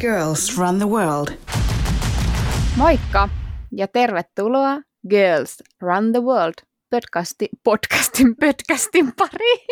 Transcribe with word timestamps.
Girls 0.00 0.58
Run 0.58 0.78
the 0.78 0.88
World. 0.88 1.28
Moikka 2.76 3.28
ja 3.72 3.88
tervetuloa 3.88 4.76
Girls 5.10 5.62
Run 5.80 6.12
the 6.12 6.22
World 6.22 6.54
podcasti, 6.90 7.48
podcastin, 7.64 8.36
podcastin 8.36 9.12
pariin. 9.18 9.66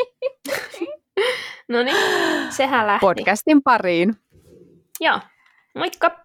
No 1.68 1.82
niin, 1.82 2.52
sehän 2.52 2.86
lähti. 2.86 3.00
Podcastin 3.00 3.62
pariin. 3.62 4.14
Joo, 5.00 5.20
moikka. 5.74 6.24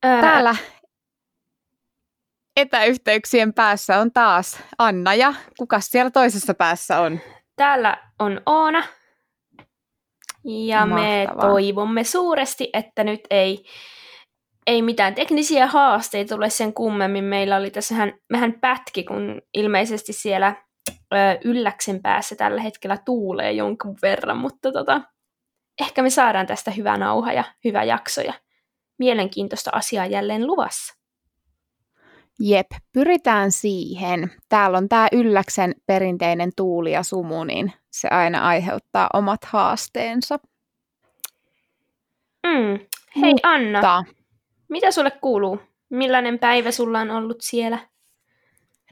Täällä 0.00 0.56
etäyhteyksien 2.56 3.54
päässä 3.54 3.98
on 3.98 4.12
taas 4.12 4.58
Anna 4.78 5.14
ja 5.14 5.34
kuka 5.58 5.80
siellä 5.80 6.10
toisessa 6.10 6.54
päässä 6.54 7.00
on? 7.00 7.20
Täällä 7.56 7.96
on 8.18 8.40
Oona. 8.46 8.82
Ja 10.46 10.86
Mahtavaa. 10.86 11.34
me 11.34 11.40
toivomme 11.40 12.04
suuresti, 12.04 12.70
että 12.72 13.04
nyt 13.04 13.20
ei, 13.30 13.64
ei 14.66 14.82
mitään 14.82 15.14
teknisiä 15.14 15.66
haasteita 15.66 16.34
tule 16.34 16.50
sen 16.50 16.72
kummemmin. 16.72 17.24
Meillä 17.24 17.56
oli 17.56 17.70
tässä 17.70 17.94
vähän, 17.94 18.12
vähän 18.32 18.52
pätki, 18.60 19.04
kun 19.04 19.42
ilmeisesti 19.54 20.12
siellä 20.12 20.54
ö, 21.14 21.16
ylläksen 21.44 22.02
päässä 22.02 22.36
tällä 22.36 22.60
hetkellä 22.60 22.96
tuulee 23.04 23.52
jonkun 23.52 23.96
verran, 24.02 24.36
mutta 24.36 24.72
tota, 24.72 25.00
ehkä 25.80 26.02
me 26.02 26.10
saadaan 26.10 26.46
tästä 26.46 26.70
hyvä 26.70 26.96
nauha 26.96 27.32
ja 27.32 27.44
hyvä 27.64 27.84
jakso 27.84 28.20
ja 28.20 28.34
mielenkiintoista 28.98 29.70
asiaa 29.74 30.06
jälleen 30.06 30.46
luvassa. 30.46 31.05
Jep, 32.40 32.66
pyritään 32.92 33.52
siihen. 33.52 34.32
Täällä 34.48 34.78
on 34.78 34.88
tämä 34.88 35.08
Ylläksen 35.12 35.74
perinteinen 35.86 36.50
tuuli 36.56 36.92
ja 36.92 37.02
sumu, 37.02 37.44
niin 37.44 37.72
se 37.90 38.08
aina 38.08 38.48
aiheuttaa 38.48 39.10
omat 39.14 39.44
haasteensa. 39.44 40.38
Mm. 42.46 42.78
Hei 43.20 43.32
Mutta... 43.32 43.48
Anna, 43.48 44.04
mitä 44.68 44.90
sulle 44.90 45.10
kuuluu? 45.10 45.60
Millainen 45.90 46.38
päivä 46.38 46.70
sulla 46.70 47.00
on 47.00 47.10
ollut 47.10 47.36
siellä? 47.40 47.78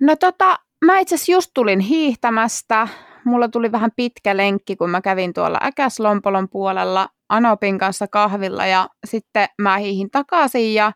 No 0.01 0.17
tota, 0.17 0.59
mä 0.85 0.99
itse 0.99 1.15
asiassa 1.15 1.33
just 1.33 1.51
tulin 1.55 1.81
hiihtämästä. 1.81 2.89
Mulla 3.25 3.49
tuli 3.49 3.73
vähän 3.73 3.91
pitkä 3.97 4.37
lenkki, 4.37 4.77
kun 4.77 4.91
mä 4.91 5.01
kävin 5.01 5.33
tuolla 5.33 5.59
Äkäslompolon 5.63 6.49
puolella 6.49 7.09
Anopin 7.29 7.79
kanssa 7.79 8.07
kahvilla 8.09 8.67
ja 8.67 8.89
sitten 9.07 9.49
mä 9.59 9.79
hiihin 9.79 10.11
takaisin 10.11 10.75
ja 10.75 10.93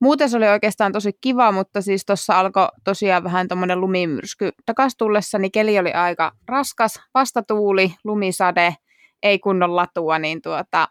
Muuten 0.00 0.30
se 0.30 0.36
oli 0.36 0.48
oikeastaan 0.48 0.92
tosi 0.92 1.12
kiva, 1.20 1.52
mutta 1.52 1.82
siis 1.82 2.04
tuossa 2.06 2.38
alkoi 2.38 2.68
tosiaan 2.84 3.24
vähän 3.24 3.48
tuommoinen 3.48 3.80
lumimyrsky. 3.80 4.50
Takas 4.66 4.96
tullessa 4.96 5.38
niin 5.38 5.52
keli 5.52 5.78
oli 5.78 5.92
aika 5.92 6.32
raskas, 6.48 7.00
vastatuuli, 7.14 7.94
lumisade, 8.04 8.74
ei 9.22 9.38
kunnon 9.38 9.76
latua, 9.76 10.18
niin 10.18 10.42
tuota, 10.42 10.88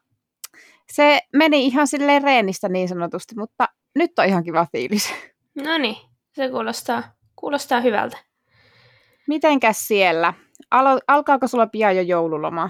se 0.91 1.19
meni 1.35 1.65
ihan 1.65 1.87
silleen 1.87 2.23
reenistä 2.23 2.69
niin 2.69 2.87
sanotusti, 2.87 3.35
mutta 3.37 3.65
nyt 3.95 4.19
on 4.19 4.25
ihan 4.25 4.43
kiva 4.43 4.67
fiilis. 4.71 5.13
No 5.55 5.77
niin, 5.77 5.95
se 6.31 6.49
kuulostaa, 6.49 7.03
kuulostaa 7.35 7.81
hyvältä. 7.81 8.17
Mitenkäs 9.27 9.87
siellä? 9.87 10.33
Alo- 10.75 10.99
alkaako 11.07 11.47
sulla 11.47 11.67
pian 11.67 11.95
jo 11.95 12.01
joululoma? 12.01 12.69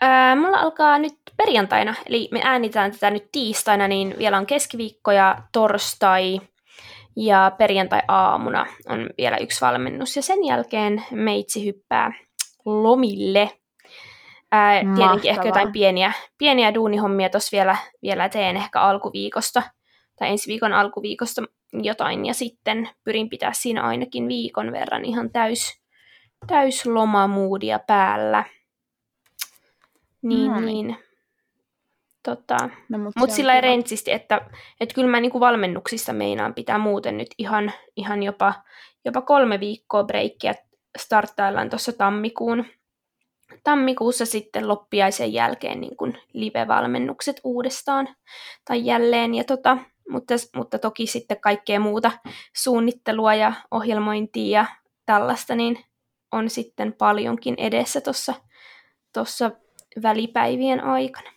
Ää, 0.00 0.36
mulla 0.36 0.58
alkaa 0.58 0.98
nyt 0.98 1.19
perjantaina, 1.44 1.94
eli 2.06 2.28
me 2.30 2.40
äänitään 2.44 2.92
tätä 2.92 3.10
nyt 3.10 3.28
tiistaina, 3.32 3.88
niin 3.88 4.14
vielä 4.18 4.38
on 4.38 4.46
keskiviikko 4.46 5.12
ja 5.12 5.42
torstai 5.52 6.40
ja 7.16 7.52
perjantai-aamuna 7.58 8.66
on 8.88 9.10
vielä 9.18 9.36
yksi 9.36 9.60
valmennus. 9.60 10.16
Ja 10.16 10.22
sen 10.22 10.44
jälkeen 10.44 11.04
meitsi 11.10 11.66
hyppää 11.66 12.12
lomille. 12.64 13.50
Ää, 14.52 14.80
tietenkin 14.96 15.30
ehkä 15.30 15.48
jotain 15.48 15.72
pieniä, 15.72 16.12
pieniä 16.38 16.74
duunihommia 16.74 17.28
tuossa 17.28 17.56
vielä, 17.56 17.76
vielä 18.02 18.28
teen 18.28 18.56
ehkä 18.56 18.80
alkuviikosta 18.80 19.62
tai 20.18 20.28
ensi 20.28 20.48
viikon 20.48 20.72
alkuviikosta 20.72 21.42
jotain, 21.72 22.26
ja 22.26 22.34
sitten 22.34 22.88
pyrin 23.04 23.30
pitää 23.30 23.52
siinä 23.52 23.82
ainakin 23.82 24.28
viikon 24.28 24.72
verran 24.72 25.04
ihan 25.04 25.30
täys, 25.30 25.80
täys 26.46 26.86
lomamuudia 26.86 27.78
päällä. 27.78 28.44
Niin, 30.22 30.50
no 30.50 30.60
niin. 30.60 31.09
Tota, 32.22 32.56
no, 32.88 32.98
mutta 32.98 33.20
mut 33.20 33.30
sillä 33.30 33.60
rentsisti, 33.60 34.12
että, 34.12 34.40
että 34.80 34.94
kyllä 34.94 35.08
mä 35.08 35.20
niinku 35.20 35.40
valmennuksista 35.40 36.12
meinaan 36.12 36.54
pitää 36.54 36.78
muuten 36.78 37.16
nyt 37.16 37.28
ihan, 37.38 37.72
ihan 37.96 38.22
jopa, 38.22 38.54
jopa 39.04 39.20
kolme 39.20 39.60
viikkoa 39.60 40.04
breikkiä 40.04 40.54
starttaillaan 40.98 41.70
tuossa 41.70 41.92
tammikuun, 41.92 42.64
tammikuussa 43.64 44.26
sitten 44.26 44.68
loppiaisen 44.68 45.32
jälkeen 45.32 45.80
niin 45.80 45.96
kuin 45.96 46.18
live-valmennukset 46.32 47.40
uudestaan 47.44 48.08
tai 48.64 48.84
jälleen. 48.84 49.34
Ja 49.34 49.44
tota, 49.44 49.78
mutta, 50.08 50.34
mutta 50.56 50.78
toki 50.78 51.06
sitten 51.06 51.40
kaikkea 51.40 51.80
muuta 51.80 52.10
suunnittelua 52.56 53.34
ja 53.34 53.52
ohjelmointia 53.70 54.60
ja 54.60 54.66
tällaista, 55.06 55.54
niin 55.54 55.84
on 56.32 56.50
sitten 56.50 56.92
paljonkin 56.92 57.54
edessä 57.58 58.00
tuossa 59.14 59.50
välipäivien 60.02 60.84
aikana. 60.84 61.30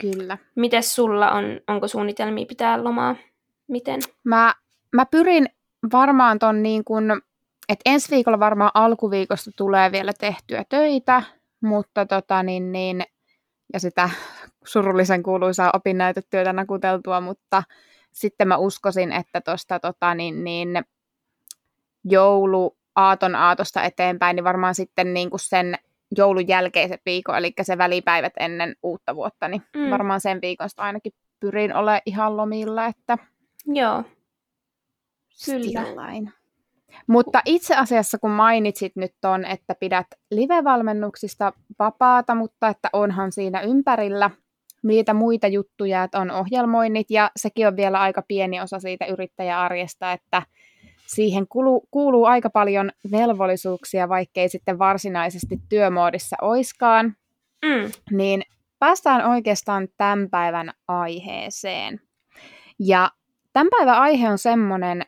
Kyllä. 0.00 0.38
Mites 0.54 0.94
sulla 0.94 1.32
on, 1.32 1.44
onko 1.68 1.88
suunnitelmia 1.88 2.46
pitää 2.46 2.84
lomaa? 2.84 3.16
Miten? 3.68 4.00
Mä, 4.24 4.54
mä 4.92 5.06
pyrin 5.06 5.48
varmaan 5.92 6.38
ton 6.38 6.62
niin 6.62 6.84
kun, 6.84 7.22
että 7.68 7.90
ensi 7.90 8.10
viikolla 8.10 8.40
varmaan 8.40 8.70
alkuviikosta 8.74 9.50
tulee 9.56 9.92
vielä 9.92 10.12
tehtyä 10.20 10.64
töitä, 10.68 11.22
mutta 11.60 12.06
tota 12.06 12.42
niin, 12.42 12.72
niin 12.72 13.04
ja 13.72 13.80
sitä 13.80 14.10
surullisen 14.72 15.22
kuuluisaa 15.22 15.70
opinnäytetyötä 15.74 16.52
nakuteltua, 16.52 17.20
mutta 17.20 17.62
sitten 18.12 18.48
mä 18.48 18.56
uskoisin, 18.56 19.12
että 19.12 19.40
tuosta 19.40 19.80
tota 19.80 20.14
niin, 20.14 20.44
niin 20.44 20.84
joulu 22.04 22.76
aaton 22.96 23.34
aatosta 23.34 23.82
eteenpäin, 23.82 24.36
niin 24.36 24.44
varmaan 24.44 24.74
sitten 24.74 25.14
niin 25.14 25.30
kuin 25.30 25.40
sen 25.40 25.78
joulun 26.18 26.48
jälkeisen 26.48 26.98
viikon, 27.06 27.36
eli 27.36 27.52
se 27.62 27.78
välipäivät 27.78 28.32
ennen 28.40 28.76
uutta 28.82 29.16
vuotta, 29.16 29.48
niin 29.48 29.62
mm. 29.76 29.90
varmaan 29.90 30.20
sen 30.20 30.40
viikosta 30.42 30.82
ainakin 30.82 31.12
pyrin 31.40 31.74
olemaan 31.74 32.02
ihan 32.06 32.36
lomilla, 32.36 32.86
että 32.86 33.18
Joo, 33.66 34.02
kyllä. 35.44 35.82
Stillain. 35.82 36.32
Mutta 37.06 37.42
itse 37.44 37.76
asiassa 37.76 38.18
kun 38.18 38.30
mainitsit 38.30 38.96
nyt 38.96 39.12
ton, 39.20 39.44
että 39.44 39.74
pidät 39.80 40.06
live-valmennuksista 40.30 41.52
vapaata, 41.78 42.34
mutta 42.34 42.68
että 42.68 42.88
onhan 42.92 43.32
siinä 43.32 43.60
ympärillä 43.60 44.30
niitä 44.82 45.14
muita 45.14 45.46
juttuja, 45.46 46.02
että 46.02 46.20
on 46.20 46.30
ohjelmoinnit 46.30 47.10
ja 47.10 47.30
sekin 47.36 47.66
on 47.66 47.76
vielä 47.76 48.00
aika 48.00 48.22
pieni 48.28 48.60
osa 48.60 48.80
siitä 48.80 49.06
yrittäjäarjesta, 49.06 50.12
että 50.12 50.42
siihen 51.06 51.48
kuuluu, 51.48 51.88
kuuluu 51.90 52.24
aika 52.24 52.50
paljon 52.50 52.90
velvollisuuksia, 53.10 54.08
vaikkei 54.08 54.48
sitten 54.48 54.78
varsinaisesti 54.78 55.60
työmoodissa 55.68 56.36
oiskaan, 56.42 57.16
mm. 57.64 57.92
niin 58.10 58.42
päästään 58.78 59.30
oikeastaan 59.30 59.88
tämän 59.96 60.30
päivän 60.30 60.72
aiheeseen. 60.88 62.00
Ja 62.78 63.10
tämän 63.52 63.68
päivän 63.70 63.98
aihe 63.98 64.30
on 64.30 64.38
semmoinen, 64.38 65.02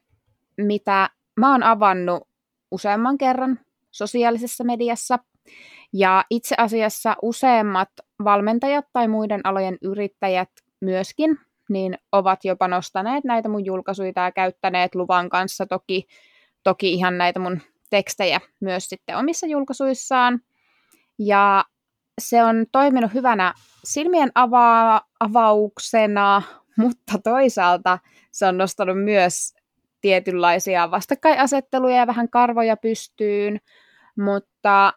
mitä 0.57 1.11
mä 1.41 1.53
oon 1.53 1.63
avannut 1.63 2.29
useamman 2.71 3.19
kerran 3.19 3.61
sosiaalisessa 3.91 4.65
mediassa. 4.65 5.19
Ja 5.93 6.25
itse 6.31 6.55
asiassa 6.59 7.17
useimmat 7.23 7.89
valmentajat 8.25 8.85
tai 8.93 9.09
muiden 9.09 9.41
alojen 9.45 9.79
yrittäjät 9.83 10.51
myöskin 10.81 11.39
niin 11.69 11.99
ovat 12.13 12.45
jopa 12.45 12.69
nostaneet 12.69 13.25
näitä 13.25 13.49
mun 13.49 13.65
julkaisuja 13.65 14.13
ja 14.17 14.33
käyttäneet 14.33 14.95
luvan 14.95 15.29
kanssa 15.29 15.67
toki, 15.67 16.07
toki 16.63 16.93
ihan 16.93 17.19
näitä 17.19 17.41
mun 17.41 17.61
tekstejä 17.91 18.41
myös 18.61 18.89
sitten 18.89 19.17
omissa 19.17 19.47
julkaisuissaan. 19.47 20.41
Ja 21.19 21.65
se 22.21 22.45
on 22.45 22.67
toiminut 22.73 23.15
hyvänä 23.15 23.55
silmien 23.85 24.29
ava- 24.29 25.07
avauksena, 25.21 26.43
mutta 26.79 27.19
toisaalta 27.25 27.99
se 28.33 28.47
on 28.47 28.59
nostanut 28.59 29.05
myös 29.05 29.55
tietynlaisia 30.01 30.91
vastakkainasetteluja 30.91 31.97
ja 31.97 32.07
vähän 32.07 32.31
karvoja 32.31 32.77
pystyyn, 32.77 33.59
mutta 34.17 34.93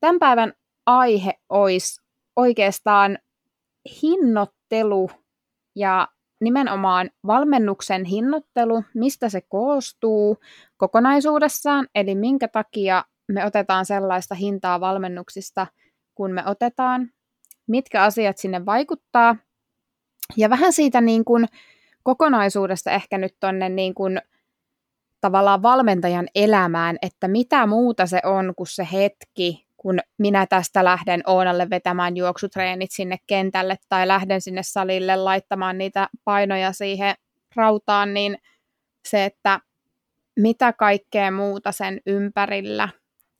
tämän 0.00 0.18
päivän 0.18 0.52
aihe 0.86 1.34
olisi 1.48 2.00
oikeastaan 2.36 3.18
hinnoittelu 4.02 5.10
ja 5.76 6.08
nimenomaan 6.40 7.10
valmennuksen 7.26 8.04
hinnoittelu, 8.04 8.84
mistä 8.94 9.28
se 9.28 9.40
koostuu 9.40 10.38
kokonaisuudessaan, 10.76 11.88
eli 11.94 12.14
minkä 12.14 12.48
takia 12.48 13.04
me 13.28 13.46
otetaan 13.46 13.86
sellaista 13.86 14.34
hintaa 14.34 14.80
valmennuksista, 14.80 15.66
kun 16.14 16.32
me 16.32 16.42
otetaan, 16.46 17.10
mitkä 17.66 18.02
asiat 18.02 18.38
sinne 18.38 18.66
vaikuttaa, 18.66 19.36
ja 20.36 20.50
vähän 20.50 20.72
siitä 20.72 21.00
niin 21.00 21.24
kuin 21.24 21.46
kokonaisuudesta 22.02 22.90
ehkä 22.90 23.18
nyt 23.18 23.36
tonne 23.40 23.68
niin 23.68 23.94
kuin 23.94 24.20
tavallaan 25.20 25.62
valmentajan 25.62 26.28
elämään, 26.34 26.98
että 27.02 27.28
mitä 27.28 27.66
muuta 27.66 28.06
se 28.06 28.20
on 28.24 28.52
kuin 28.56 28.66
se 28.66 28.88
hetki, 28.92 29.66
kun 29.82 29.98
minä 30.18 30.46
tästä 30.46 30.84
lähden 30.84 31.22
Oonalle 31.26 31.70
vetämään 31.70 32.16
juoksutreenit 32.16 32.90
sinne 32.90 33.16
kentälle 33.26 33.76
tai 33.88 34.08
lähden 34.08 34.40
sinne 34.40 34.62
salille 34.62 35.16
laittamaan 35.16 35.78
niitä 35.78 36.08
painoja 36.24 36.72
siihen 36.72 37.14
rautaan, 37.56 38.14
niin 38.14 38.38
se, 39.08 39.24
että 39.24 39.60
mitä 40.36 40.72
kaikkea 40.72 41.30
muuta 41.30 41.72
sen 41.72 42.00
ympärillä 42.06 42.88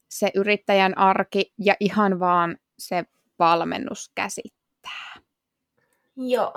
se 0.09 0.31
yrittäjän 0.35 0.99
arki 0.99 1.53
ja 1.59 1.75
ihan 1.81 2.21
vaan 2.21 2.57
se 2.79 3.05
valmennus 3.39 4.11
käsittää. 4.15 5.15
Joo. 6.17 6.55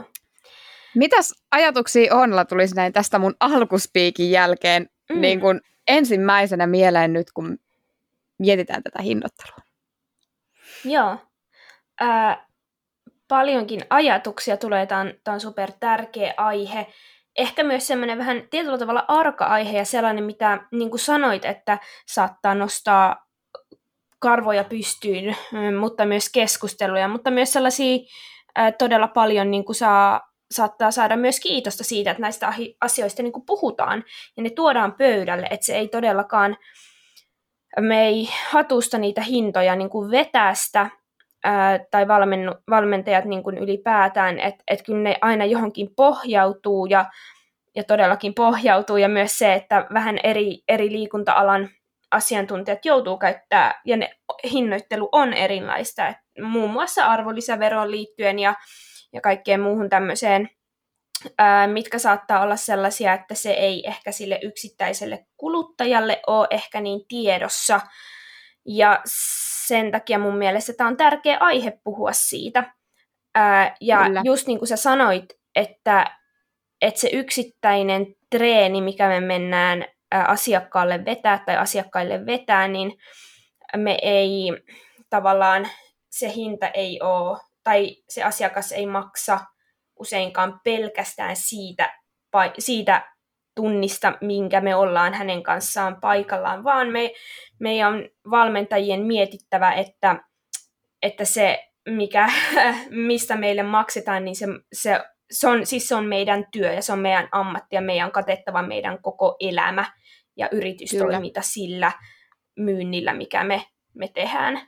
Mitäs 0.95 1.33
ajatuksia 1.51 2.15
Oonalla 2.15 2.45
tulisi 2.45 2.75
näin 2.75 2.93
tästä 2.93 3.19
mun 3.19 3.35
alkuspiikin 3.39 4.31
jälkeen 4.31 4.89
mm. 5.09 5.21
niin 5.21 5.39
kun 5.39 5.61
ensimmäisenä 5.87 6.67
mieleen 6.67 7.13
nyt, 7.13 7.31
kun 7.33 7.57
mietitään 8.39 8.83
tätä 8.83 9.01
hinnoittelua? 9.01 9.72
Joo. 10.85 11.17
Ää, 11.99 12.47
paljonkin 13.27 13.81
ajatuksia 13.89 14.57
tulee. 14.57 14.85
Tämä 14.85 15.01
on, 15.01 15.13
on 15.27 15.39
super 15.39 15.71
tärkeä 15.79 16.33
aihe. 16.37 16.87
Ehkä 17.35 17.63
myös 17.63 17.87
semmoinen 17.87 18.17
vähän 18.17 18.47
tietyllä 18.49 18.77
tavalla 18.77 19.05
arka-aihe 19.07 19.77
ja 19.77 19.85
sellainen, 19.85 20.23
mitä 20.23 20.59
niin 20.71 20.89
kuin 20.89 20.99
sanoit, 20.99 21.45
että 21.45 21.77
saattaa 22.07 22.55
nostaa 22.55 23.25
karvoja 24.19 24.63
pystyyn, 24.63 25.35
mutta 25.79 26.05
myös 26.05 26.29
keskusteluja, 26.29 27.07
mutta 27.07 27.31
myös 27.31 27.53
sellaisia 27.53 27.97
ää, 28.55 28.71
todella 28.71 29.07
paljon 29.07 29.51
niin 29.51 29.65
kuin 29.65 29.75
saa, 29.75 30.21
saattaa 30.51 30.91
saada 30.91 31.15
myös 31.15 31.39
kiitosta 31.39 31.83
siitä, 31.83 32.11
että 32.11 32.21
näistä 32.21 32.53
asioista 32.81 33.23
niin 33.23 33.33
kuin 33.33 33.45
puhutaan 33.45 34.03
ja 34.37 34.43
ne 34.43 34.49
tuodaan 34.49 34.93
pöydälle, 34.93 35.47
että 35.51 35.65
se 35.65 35.75
ei 35.75 35.87
todellakaan 35.87 36.57
me 37.79 38.05
ei 38.05 38.29
hatusta 38.49 38.97
niitä 38.97 39.21
hintoja 39.21 39.75
niin 39.75 39.89
kuin 39.89 40.11
vetästä, 40.11 40.89
ää, 41.43 41.79
tai 41.91 42.07
valmennu, 42.07 42.51
valmentajat 42.69 43.25
niin 43.25 43.43
kuin 43.43 43.57
ylipäätään, 43.57 44.39
että 44.39 44.63
et 44.67 44.81
kyllä 44.85 45.03
ne 45.03 45.15
aina 45.21 45.45
johonkin 45.45 45.89
pohjautuu 45.95 46.85
ja, 46.85 47.05
ja 47.75 47.83
todellakin 47.83 48.33
pohjautuu, 48.33 48.97
ja 48.97 49.09
myös 49.09 49.37
se, 49.37 49.53
että 49.53 49.87
vähän 49.93 50.19
eri, 50.23 50.63
eri 50.67 50.91
liikunta-alan 50.91 51.69
asiantuntijat 52.11 52.85
joutuu 52.85 53.17
käyttää, 53.17 53.81
ja 53.85 53.97
ne 53.97 54.09
hinnoittelu 54.51 55.09
on 55.11 55.33
erilaista, 55.33 56.07
et 56.07 56.17
muun 56.41 56.69
muassa 56.69 57.05
arvonlisäveroon 57.05 57.91
liittyen 57.91 58.39
ja, 58.39 58.53
ja 59.13 59.21
kaikkeen 59.21 59.61
muuhun 59.61 59.89
tämmöiseen 59.89 60.49
mitkä 61.73 61.99
saattaa 61.99 62.41
olla 62.41 62.55
sellaisia, 62.55 63.13
että 63.13 63.35
se 63.35 63.51
ei 63.51 63.87
ehkä 63.87 64.11
sille 64.11 64.39
yksittäiselle 64.41 65.25
kuluttajalle 65.37 66.21
ole 66.27 66.47
ehkä 66.49 66.81
niin 66.81 67.01
tiedossa. 67.07 67.81
Ja 68.65 69.01
sen 69.67 69.91
takia 69.91 70.19
mun 70.19 70.37
mielestä 70.37 70.73
tämä 70.73 70.87
on 70.87 70.97
tärkeä 70.97 71.37
aihe 71.39 71.79
puhua 71.83 72.11
siitä. 72.13 72.73
Ja 73.81 74.03
Kyllä. 74.03 74.21
just 74.23 74.47
niin 74.47 74.59
kuin 74.59 74.69
sä 74.69 74.75
sanoit, 74.75 75.25
että, 75.55 76.17
että 76.81 76.99
se 76.99 77.09
yksittäinen 77.13 78.05
treeni, 78.29 78.81
mikä 78.81 79.07
me 79.07 79.19
mennään 79.19 79.85
ää, 80.11 80.25
asiakkaalle 80.25 81.05
vetää 81.05 81.43
tai 81.45 81.57
asiakkaille 81.57 82.25
vetää, 82.25 82.67
niin 82.67 82.97
me 83.77 83.97
ei 84.01 84.51
tavallaan, 85.09 85.67
se 86.09 86.33
hinta 86.35 86.67
ei 86.67 87.01
ole, 87.01 87.39
tai 87.63 87.95
se 88.09 88.23
asiakas 88.23 88.71
ei 88.71 88.85
maksa 88.85 89.39
useinkaan 89.99 90.59
pelkästään 90.63 91.35
siitä, 91.35 91.99
siitä 92.59 93.13
tunnista, 93.55 94.17
minkä 94.21 94.61
me 94.61 94.75
ollaan 94.75 95.13
hänen 95.13 95.43
kanssaan 95.43 96.01
paikallaan, 96.01 96.63
vaan 96.63 96.89
me, 96.89 97.11
meidän 97.59 97.93
on 97.93 98.09
valmentajien 98.29 99.01
mietittävä, 99.01 99.73
että, 99.73 100.23
että 101.01 101.25
se, 101.25 101.69
mikä, 101.89 102.31
mistä 103.07 103.35
meille 103.35 103.63
maksetaan, 103.63 104.25
niin 104.25 104.35
se, 104.35 104.45
se, 104.73 104.99
se, 105.31 105.47
on, 105.47 105.65
siis 105.65 105.87
se 105.87 105.95
on 105.95 106.05
meidän 106.05 106.45
työ 106.51 106.73
ja 106.73 106.81
se 106.81 106.93
on 106.93 106.99
meidän 106.99 107.29
ammatti 107.31 107.75
ja 107.75 107.81
meidän 107.81 108.05
on 108.05 108.11
katettava 108.11 108.61
meidän 108.61 109.01
koko 109.01 109.35
elämä 109.39 109.85
ja 110.37 110.49
yritystoiminta 110.51 111.39
Kyllä. 111.39 111.51
sillä 111.51 111.91
myynnillä, 112.55 113.13
mikä 113.13 113.43
me, 113.43 113.65
me 113.93 114.07
tehdään. 114.07 114.67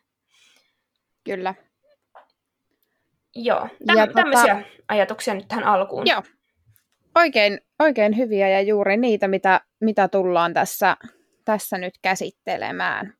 Kyllä. 1.23 1.55
Joo, 3.35 3.67
Täm, 3.87 3.97
ja 3.97 4.07
tämmöisiä 4.07 4.55
tota, 4.55 4.67
ajatuksia 4.87 5.33
nyt 5.33 5.47
tähän 5.47 5.63
alkuun. 5.63 6.07
Joo, 6.07 6.23
oikein, 7.15 7.61
oikein 7.79 8.17
hyviä 8.17 8.49
ja 8.49 8.61
juuri 8.61 8.97
niitä, 8.97 9.27
mitä, 9.27 9.61
mitä 9.81 10.07
tullaan 10.07 10.53
tässä, 10.53 10.97
tässä 11.45 11.77
nyt 11.77 11.93
käsittelemään. 12.01 13.13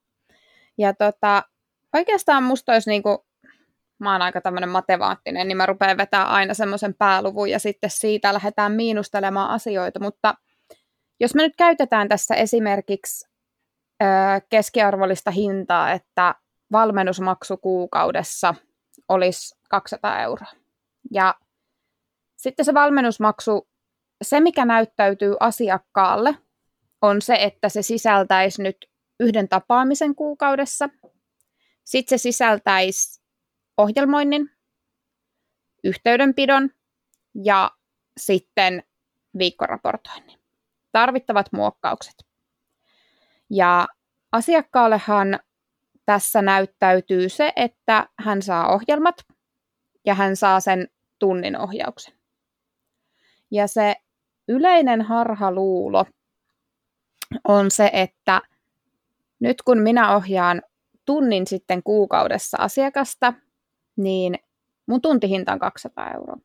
Ja 0.77 0.94
tota, 0.94 1.44
oikeastaan 1.94 2.44
musta 2.44 2.73
olisi 2.73 2.89
niinku, 2.89 3.25
mä 4.00 4.12
oon 4.12 4.21
aika 4.21 4.41
tämmöinen 4.41 4.69
matemaattinen, 4.69 5.47
niin 5.47 5.57
mä 5.57 5.65
rupean 5.65 5.97
vetämään 5.97 6.29
aina 6.29 6.53
semmoisen 6.53 6.94
pääluvun 6.94 7.50
ja 7.50 7.59
sitten 7.59 7.89
siitä 7.89 8.33
lähdetään 8.33 8.71
miinustelemaan 8.71 9.50
asioita, 9.50 10.00
mutta 10.00 10.33
jos 11.19 11.35
me 11.35 11.41
nyt 11.41 11.56
käytetään 11.57 12.09
tässä 12.09 12.35
esimerkiksi 12.35 13.27
ö, 14.03 14.06
keskiarvollista 14.50 15.31
hintaa, 15.31 15.91
että 15.91 16.35
valmennusmaksu 16.71 17.57
kuukaudessa 17.57 18.56
olisi 19.09 19.55
200 19.69 20.21
euroa. 20.21 20.51
Ja 21.12 21.35
sitten 22.35 22.65
se 22.65 22.73
valmennusmaksu, 22.73 23.67
se 24.23 24.39
mikä 24.39 24.65
näyttäytyy 24.65 25.35
asiakkaalle, 25.39 26.38
on 27.01 27.21
se, 27.21 27.35
että 27.35 27.69
se 27.69 27.81
sisältäisi 27.81 28.63
nyt 28.63 28.77
yhden 29.19 29.50
tapaamisen 29.50 30.15
kuukaudessa. 30.15 30.89
Sitten 31.83 32.19
se 32.19 32.21
sisältäisi 32.21 33.21
ohjelmoinnin, 33.77 34.51
yhteydenpidon 35.83 36.69
ja 37.44 37.71
sitten 38.18 38.83
viikkoraportoinnin. 39.38 40.39
Tarvittavat 40.91 41.45
muokkaukset. 41.51 42.15
Ja 43.50 43.88
asiakkaallehan 44.31 45.39
tässä 46.06 46.41
näyttäytyy 46.41 47.29
se, 47.29 47.53
että 47.56 48.09
hän 48.19 48.41
saa 48.41 48.73
ohjelmat 48.73 49.15
ja 50.06 50.13
hän 50.13 50.36
saa 50.36 50.60
sen 50.60 50.88
tunnin 51.19 51.57
ohjauksen. 51.57 52.13
Ja 53.52 53.68
se 53.68 53.96
yleinen 54.48 55.02
harhaluulo 55.02 56.06
on 57.48 57.72
se, 57.72 57.90
että 57.94 58.42
nyt 59.40 59.62
kun 59.62 59.78
minä 59.78 60.16
ohjaan 60.16 60.62
tunnin 61.06 61.48
sitten 61.48 61.84
kuukaudessa 61.84 62.57
asiakasta, 62.59 63.33
niin 63.97 64.35
mun 64.88 65.02
tuntihinta 65.02 65.52
on 65.54 65.59
200 65.59 66.12
euroa. 66.14 66.38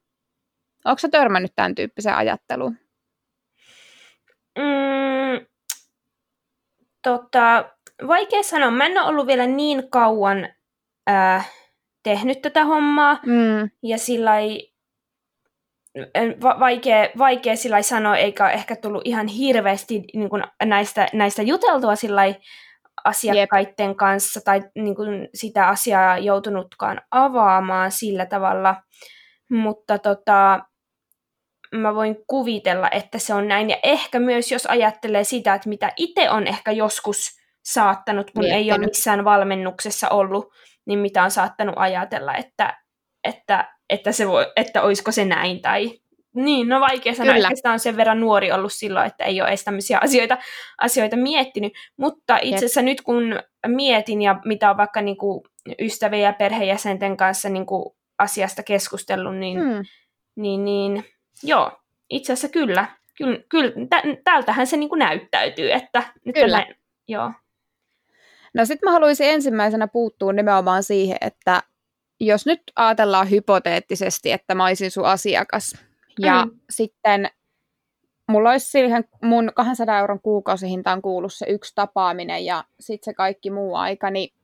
Sä 0.99 1.09
törmännyt 1.09 1.53
tämän 1.57 1.75
tyyppiseen 1.75 2.17
ajatteluun? 2.17 2.77
Mm, 4.59 5.47
tota, 7.03 7.71
vaikea 8.07 8.43
sanoa. 8.43 8.71
Mä 8.71 8.87
en 8.87 8.99
ole 8.99 9.09
ollut 9.09 9.27
vielä 9.27 9.47
niin 9.47 9.91
kauan 9.91 10.49
äh, 11.11 11.51
tehnyt 12.03 12.43
tätä 12.43 12.65
hommaa. 12.65 13.19
Mm. 13.27 13.71
Ja 13.83 13.99
sillä 13.99 14.33
va- 16.43 16.61
vaikea, 16.61 17.09
vaikea 17.19 17.57
sillä 17.57 17.83
sanoa, 17.83 18.17
eikä 18.17 18.51
ehkä 18.51 18.77
tullut 18.77 19.03
ihan 19.05 19.27
hirveästi 19.27 20.03
niin 20.15 20.31
kuin 20.31 20.43
näistä, 20.65 21.07
näistä 21.13 21.43
juteltua 21.43 21.97
sillä 21.97 22.23
asiakkaiden 23.05 23.89
Jep. 23.89 23.97
kanssa 23.97 24.41
tai 24.45 24.63
niin 24.75 24.95
kuin 24.97 25.29
sitä 25.35 25.69
asiaa 25.69 26.19
joutunutkaan 26.19 27.01
avaamaan 27.11 27.93
sillä 27.93 28.27
tavalla. 28.27 28.77
Mutta 29.51 29.99
tota, 29.99 30.61
mä 31.75 31.95
voin 31.95 32.17
kuvitella, 32.27 32.91
että 32.91 33.19
se 33.19 33.35
on 33.35 33.49
näin. 33.49 33.71
Ja 33.71 33.77
ehkä 33.83 34.19
myös, 34.19 34.53
jos 34.53 34.67
ajattelee 34.67 35.25
sitä, 35.25 35.55
että 35.55 35.69
mitä 35.69 35.93
itse 35.97 36.31
on 36.31 36.47
ehkä 36.47 36.71
joskus 36.71 37.31
saattanut, 37.65 38.31
kun 38.31 38.43
Miettinyt. 38.43 38.67
ei 38.67 38.73
ole 38.73 38.87
missään 38.87 39.25
valmennuksessa 39.25 40.09
ollut, 40.09 40.53
niin 40.87 40.99
mitä 40.99 41.25
on 41.25 41.31
saattanut 41.31 41.75
ajatella, 41.79 42.35
että, 42.35 42.79
että, 43.25 43.75
että, 43.89 44.13
se 44.13 44.29
voi, 44.29 44.53
että 44.57 44.83
olisiko 44.83 45.13
se 45.13 45.25
näin 45.25 45.63
tai 45.63 46.01
niin, 46.35 46.69
no 46.69 46.81
vaikea 46.81 47.15
sanoa, 47.15 47.35
Kyllä. 47.35 47.51
että 47.57 47.73
on 47.73 47.81
sen 47.81 47.97
verran 47.97 48.21
nuori 48.21 48.53
ollut 48.53 48.73
silloin, 48.73 49.07
että 49.07 49.25
ei 49.25 49.41
ole 49.41 49.49
edes 49.49 49.65
tämmöisiä 49.65 49.99
asioita, 50.05 50.39
asioita 50.79 51.17
miettinyt, 51.17 51.73
mutta 51.97 52.39
itse 52.43 52.57
asiassa 52.57 52.83
nyt 52.83 53.01
kun 53.01 53.41
mietin 53.67 54.23
ja 54.23 54.41
mitä 54.45 54.71
on 54.71 54.77
vaikka 54.77 55.01
niin 55.01 55.17
kuin 55.17 55.41
ystävien 55.81 56.23
ja 56.23 56.33
perheenjäsenten 56.33 57.17
kanssa 57.17 57.49
niin 57.49 57.67
kuin 57.67 57.95
asiasta 58.19 58.63
keskustellut, 58.63 59.37
niin, 59.37 59.61
hmm. 59.61 59.83
niin, 60.37 60.65
niin 60.65 61.05
joo, 61.43 61.73
itse 62.11 62.33
asiassa 62.33 62.49
kyllä, 62.49 62.87
kyllä, 63.17 63.39
kyllä 63.49 63.73
tältähän 64.25 64.67
se 64.67 64.77
niin 64.77 64.89
kuin 64.89 64.99
näyttäytyy, 64.99 65.73
että 65.73 66.03
nyt 66.25 66.35
kyllä. 66.35 66.59
Näin, 66.59 66.75
joo. 67.09 67.33
No 68.55 68.65
sitten 68.65 68.87
mä 68.87 68.93
haluaisin 68.93 69.27
ensimmäisenä 69.27 69.89
puuttua 69.89 70.33
nimenomaan 70.33 70.83
siihen, 70.83 71.17
että 71.21 71.63
jos 72.21 72.47
nyt 72.47 72.63
ajatellaan 72.77 73.31
hypoteettisesti, 73.31 74.33
että 74.33 74.55
mä 74.55 74.67
olisin 74.67 74.91
sun 74.91 75.05
asiakas, 75.05 75.77
ja 76.19 76.45
mm. 76.45 76.61
sitten 76.71 77.31
mulla 78.29 78.51
olisi 78.51 78.71
siihen 78.71 79.05
mun 79.23 79.53
200 79.55 79.99
euron 79.99 80.21
kuukausihintaan 80.21 81.03
kuullut 81.03 81.35
se 81.35 81.47
yksi 81.49 81.73
tapaaminen 81.75 82.45
ja 82.45 82.65
sitten 82.81 83.05
se 83.05 83.15
kaikki 83.15 83.51
muu 83.51 83.75
aika, 83.75 84.11
niin 84.11 84.35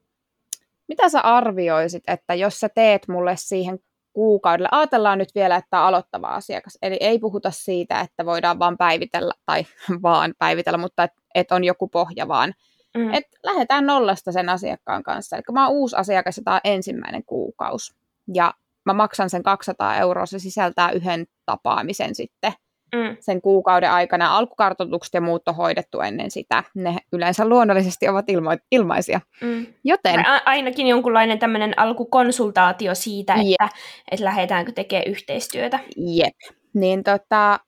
mitä 0.89 1.09
sä 1.09 1.21
arvioisit, 1.21 2.03
että 2.07 2.35
jos 2.35 2.61
sä 2.61 2.69
teet 2.69 3.09
mulle 3.09 3.35
siihen 3.37 3.79
kuukaudelle, 4.13 4.69
ajatellaan 4.73 5.19
nyt 5.19 5.35
vielä, 5.35 5.57
että 5.57 5.81
on 5.81 5.87
aloittava 5.87 6.29
asiakas, 6.29 6.79
eli 6.83 6.97
ei 7.01 7.19
puhuta 7.19 7.51
siitä, 7.51 8.01
että 8.01 8.27
voidaan 8.27 8.59
vaan 8.59 8.77
päivitellä, 8.77 9.35
tai 9.47 9.67
vaan 10.03 10.35
päivitellä, 10.39 10.79
mutta 10.79 11.05
että 11.05 11.23
et 11.35 11.53
on 11.53 11.65
joku 11.65 11.89
pohja 11.89 12.29
vaan, 12.29 12.55
mm. 12.97 13.15
että 13.15 13.39
lähdetään 13.43 13.87
nollasta 13.87 14.33
sen 14.33 14.49
asiakkaan 14.49 15.03
kanssa. 15.03 15.37
Eli 15.37 15.43
mä 15.53 15.67
oon 15.67 15.77
uusi 15.77 15.97
asiakas 15.97 16.37
ja 16.37 16.43
tämä 16.43 16.55
on 16.55 16.61
ensimmäinen 16.65 17.25
kuukausi, 17.25 17.95
ja 18.35 18.55
mä 18.85 18.93
maksan 18.93 19.31
sen 19.31 19.43
200 19.43 19.97
euroa, 19.97 20.27
se 20.27 20.39
sisältää 20.39 20.91
yhden 20.91 21.27
tapaamisen 21.47 22.15
sitten 22.15 22.53
mm. 22.95 23.17
sen 23.21 23.41
kuukauden 23.43 23.91
aikana. 23.91 24.37
Alkukartoitukset 24.37 25.15
ja 25.15 25.21
muut 25.21 25.49
on 25.49 25.55
hoidettu 25.55 26.01
ennen 26.01 26.31
sitä. 26.31 26.65
Ne 26.75 26.97
yleensä 27.13 27.49
luonnollisesti 27.49 28.09
ovat 28.09 28.25
ilmo- 28.29 28.65
ilmaisia. 28.71 29.21
Mm. 29.41 29.67
Joten... 29.85 30.27
A- 30.27 30.43
ainakin 30.45 30.87
jonkunlainen 30.87 31.39
tämmöinen 31.39 31.79
alkukonsultaatio 31.79 32.95
siitä, 32.95 33.35
että, 33.35 33.65
yep. 33.65 33.73
että 34.11 34.25
lähdetäänkö 34.25 34.73
tekemään 34.73 35.09
yhteistyötä. 35.09 35.79
Jep. 35.97 36.57
Niin 36.75 37.05
tota, 37.05 37.61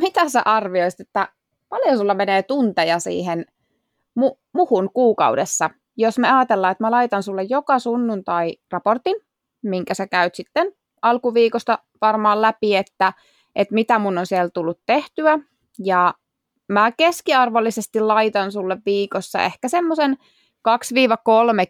mitä 0.00 0.28
sä 0.28 0.42
arvioisit, 0.44 1.00
että 1.00 1.28
paljon 1.68 1.98
sulla 1.98 2.14
menee 2.14 2.42
tunteja 2.42 2.98
siihen 2.98 3.46
mu- 4.20 4.38
muhun 4.54 4.90
kuukaudessa, 4.94 5.70
jos 5.96 6.18
me 6.18 6.30
ajatellaan, 6.30 6.72
että 6.72 6.84
mä 6.84 6.90
laitan 6.90 7.22
sulle 7.22 7.42
joka 7.42 7.78
sunnuntai 7.78 8.56
raportin, 8.70 9.16
minkä 9.62 9.94
sä 9.94 10.06
käyt 10.06 10.34
sitten 10.34 10.72
alkuviikosta 11.02 11.78
varmaan 12.00 12.42
läpi, 12.42 12.76
että, 12.76 13.12
että 13.54 13.74
mitä 13.74 13.98
mun 13.98 14.18
on 14.18 14.26
siellä 14.26 14.50
tullut 14.54 14.80
tehtyä. 14.86 15.38
Ja 15.84 16.14
mä 16.68 16.92
keskiarvollisesti 16.92 18.00
laitan 18.00 18.52
sulle 18.52 18.78
viikossa 18.86 19.42
ehkä 19.42 19.68
semmoisen 19.68 20.16
2-3 20.68 20.72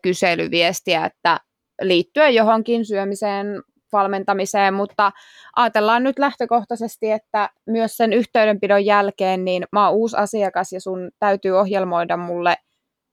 kyselyviestiä, 0.03 1.05
että 1.05 1.41
liittyen 1.83 2.35
johonkin 2.35 2.85
syömiseen, 2.85 3.47
valmentamiseen, 3.93 4.75
mutta 4.75 5.13
ajatellaan 5.57 6.03
nyt 6.03 6.19
lähtökohtaisesti, 6.19 7.11
että 7.11 7.51
myös 7.67 7.97
sen 7.97 8.13
yhteydenpidon 8.13 8.85
jälkeen, 8.85 9.45
niin 9.45 9.65
mä 9.73 9.89
oon 9.89 9.97
uusi 9.97 10.17
asiakas 10.17 10.73
ja 10.73 10.81
sun 10.81 11.11
täytyy 11.19 11.53
ohjelmoida 11.53 12.17
mulle 12.17 12.57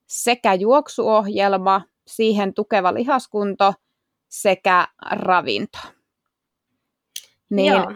sekä 0.07 0.53
juoksuohjelma, 0.53 1.81
siihen 2.07 2.53
tukeva 2.53 2.93
lihaskunto– 2.93 3.73
sekä 4.29 4.87
ravinto. 5.11 5.79
Niin 7.49 7.73
Joo. 7.73 7.93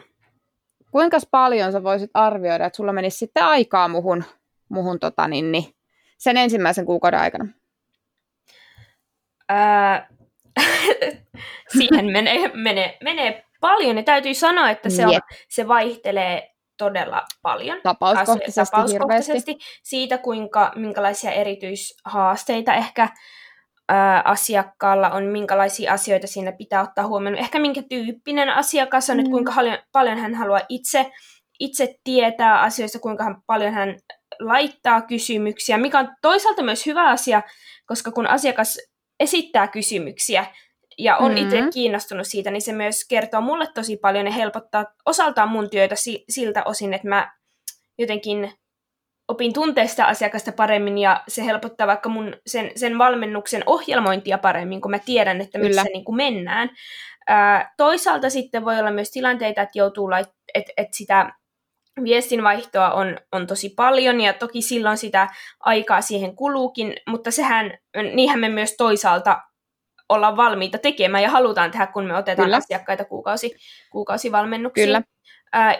kuinka 0.91 1.17
paljon 1.31 1.71
sä 1.71 1.83
voisit 1.83 2.11
arvioida, 2.13 2.65
että 2.65 2.77
sulla 2.77 2.93
menisi 2.93 3.17
sitten 3.17 3.45
aikaa 3.45 3.87
muhun, 3.87 4.23
muhun 4.69 4.99
tota, 4.99 5.27
niin, 5.27 5.51
niin, 5.51 5.75
sen 6.17 6.37
ensimmäisen 6.37 6.85
kuukauden 6.85 7.19
aikana? 7.19 7.45
Ää, 9.49 10.07
siihen 11.77 12.05
menee, 12.05 12.51
menee, 12.53 12.97
menee 13.03 13.45
paljon. 13.61 13.97
Ja 13.97 14.03
täytyy 14.03 14.33
sanoa, 14.33 14.69
että 14.69 14.89
se, 14.89 15.07
on, 15.07 15.19
se 15.49 15.67
vaihtelee 15.67 16.53
todella 16.77 17.23
paljon. 17.41 17.79
Tapauskohtaisesti, 17.83 18.71
tapauskohtaisesti 18.71 19.57
siitä, 19.83 20.17
kuinka, 20.17 20.71
minkälaisia 20.75 21.31
erityishaasteita 21.31 22.73
ehkä 22.73 23.09
ää, 23.89 24.21
asiakkaalla 24.25 25.09
on, 25.09 25.23
minkälaisia 25.23 25.93
asioita 25.93 26.27
siinä 26.27 26.51
pitää 26.51 26.81
ottaa 26.81 27.07
huomioon. 27.07 27.37
Ehkä 27.37 27.59
minkä 27.59 27.81
tyyppinen 27.89 28.49
asiakas 28.49 29.09
on, 29.09 29.15
mm. 29.15 29.19
että 29.19 29.31
kuinka 29.31 29.53
paljon, 29.55 29.77
paljon 29.91 30.17
hän 30.17 30.35
haluaa 30.35 30.61
itse, 30.69 31.11
itse 31.59 31.95
tietää 32.03 32.61
asioista, 32.61 32.99
kuinka 32.99 33.23
hän, 33.23 33.35
paljon 33.47 33.73
hän 33.73 33.95
laittaa 34.39 35.01
kysymyksiä, 35.01 35.77
mikä 35.77 35.99
on 35.99 36.09
toisaalta 36.21 36.63
myös 36.63 36.85
hyvä 36.85 37.09
asia, 37.09 37.41
koska 37.85 38.11
kun 38.11 38.27
asiakas 38.27 38.77
esittää 39.19 39.67
kysymyksiä 39.67 40.45
ja 40.97 41.17
on 41.17 41.31
mm-hmm. 41.31 41.45
itse 41.45 41.61
kiinnostunut 41.73 42.27
siitä, 42.27 42.51
niin 42.51 42.61
se 42.61 42.73
myös 42.73 43.07
kertoo 43.07 43.41
mulle 43.41 43.67
tosi 43.73 43.97
paljon 43.97 44.25
ja 44.25 44.31
helpottaa 44.31 44.85
osaltaan 45.05 45.49
mun 45.49 45.69
työtä 45.69 45.95
si- 45.95 46.25
siltä 46.29 46.63
osin, 46.63 46.93
että 46.93 47.07
mä 47.07 47.31
jotenkin 47.97 48.53
opin 49.27 49.53
tuntea 49.53 49.87
sitä 49.87 50.05
asiakasta 50.05 50.51
paremmin 50.51 50.97
ja 50.97 51.23
se 51.27 51.45
helpottaa 51.45 51.87
vaikka 51.87 52.09
mun 52.09 52.35
sen, 52.47 52.71
sen 52.75 52.97
valmennuksen 52.97 53.63
ohjelmointia 53.65 54.37
paremmin, 54.37 54.81
kun 54.81 54.91
mä 54.91 54.99
tiedän, 54.99 55.41
että 55.41 55.59
Kyllä. 55.59 55.69
missä 55.69 55.83
niin 55.83 56.05
kuin 56.05 56.15
mennään. 56.15 56.69
Ää, 57.27 57.73
toisaalta 57.77 58.29
sitten 58.29 58.65
voi 58.65 58.79
olla 58.79 58.91
myös 58.91 59.11
tilanteita, 59.11 59.61
että 59.61 59.79
joutuu 59.79 60.09
lait- 60.09 60.33
että 60.53 60.73
et 60.77 60.93
sitä 60.93 61.33
viestinvaihtoa 62.03 62.91
on, 62.91 63.17
on 63.31 63.47
tosi 63.47 63.69
paljon 63.69 64.21
ja 64.21 64.33
toki 64.33 64.61
silloin 64.61 64.97
sitä 64.97 65.27
aikaa 65.59 66.01
siihen 66.01 66.35
kuluukin, 66.35 66.95
mutta 67.07 67.31
sehän, 67.31 67.77
niinhän 68.13 68.39
me 68.39 68.49
myös 68.49 68.75
toisaalta 68.77 69.41
olla 70.09 70.37
valmiita 70.37 70.77
tekemään 70.77 71.23
ja 71.23 71.29
halutaan 71.29 71.71
tehdä, 71.71 71.87
kun 71.87 72.05
me 72.05 72.17
otetaan 72.17 72.45
Kyllä. 72.45 72.57
asiakkaita 72.57 73.05
kuukausi, 73.05 73.55
kuukausivalmennuksiin. 73.91 74.87
Kyllä. 74.87 75.01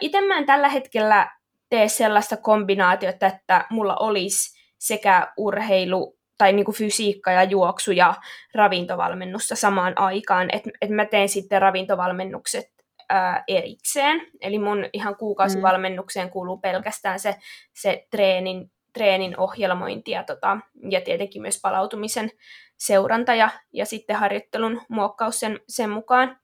itse 0.01 0.21
mä 0.21 0.37
en 0.37 0.45
tällä 0.45 0.69
hetkellä 0.69 1.31
tee 1.69 1.87
sellaista 1.87 2.37
kombinaatiota, 2.37 3.25
että 3.25 3.65
mulla 3.69 3.95
olisi 3.95 4.59
sekä 4.79 5.33
urheilu 5.37 6.17
tai 6.37 6.53
niin 6.53 6.65
kuin 6.65 6.75
fysiikka 6.75 7.31
ja 7.31 7.43
juoksu 7.43 7.91
ja 7.91 8.13
ravintovalmennusta 8.53 9.55
samaan 9.55 9.97
aikaan, 9.97 10.49
että 10.51 10.69
et 10.81 10.89
mä 10.89 11.05
teen 11.05 11.29
sitten 11.29 11.61
ravintovalmennukset 11.61 12.72
ää, 13.09 13.43
erikseen. 13.47 14.21
Eli 14.41 14.59
mun 14.59 14.85
ihan 14.93 15.15
kuukausivalmennukseen 15.15 16.29
kuuluu 16.29 16.57
pelkästään 16.57 17.19
se, 17.19 17.35
se 17.73 18.07
treenin, 18.11 18.71
treenin 18.93 19.39
ohjelmointi 19.39 20.11
ja, 20.11 20.23
tota, 20.23 20.57
ja 20.89 21.01
tietenkin 21.01 21.41
myös 21.41 21.59
palautumisen 21.61 22.29
seuranta 22.77 23.35
ja, 23.35 23.49
ja 23.73 23.85
sitten 23.85 24.15
harjoittelun 24.15 24.81
muokkaus 24.89 25.39
sen, 25.39 25.59
sen 25.67 25.89
mukaan. 25.89 26.37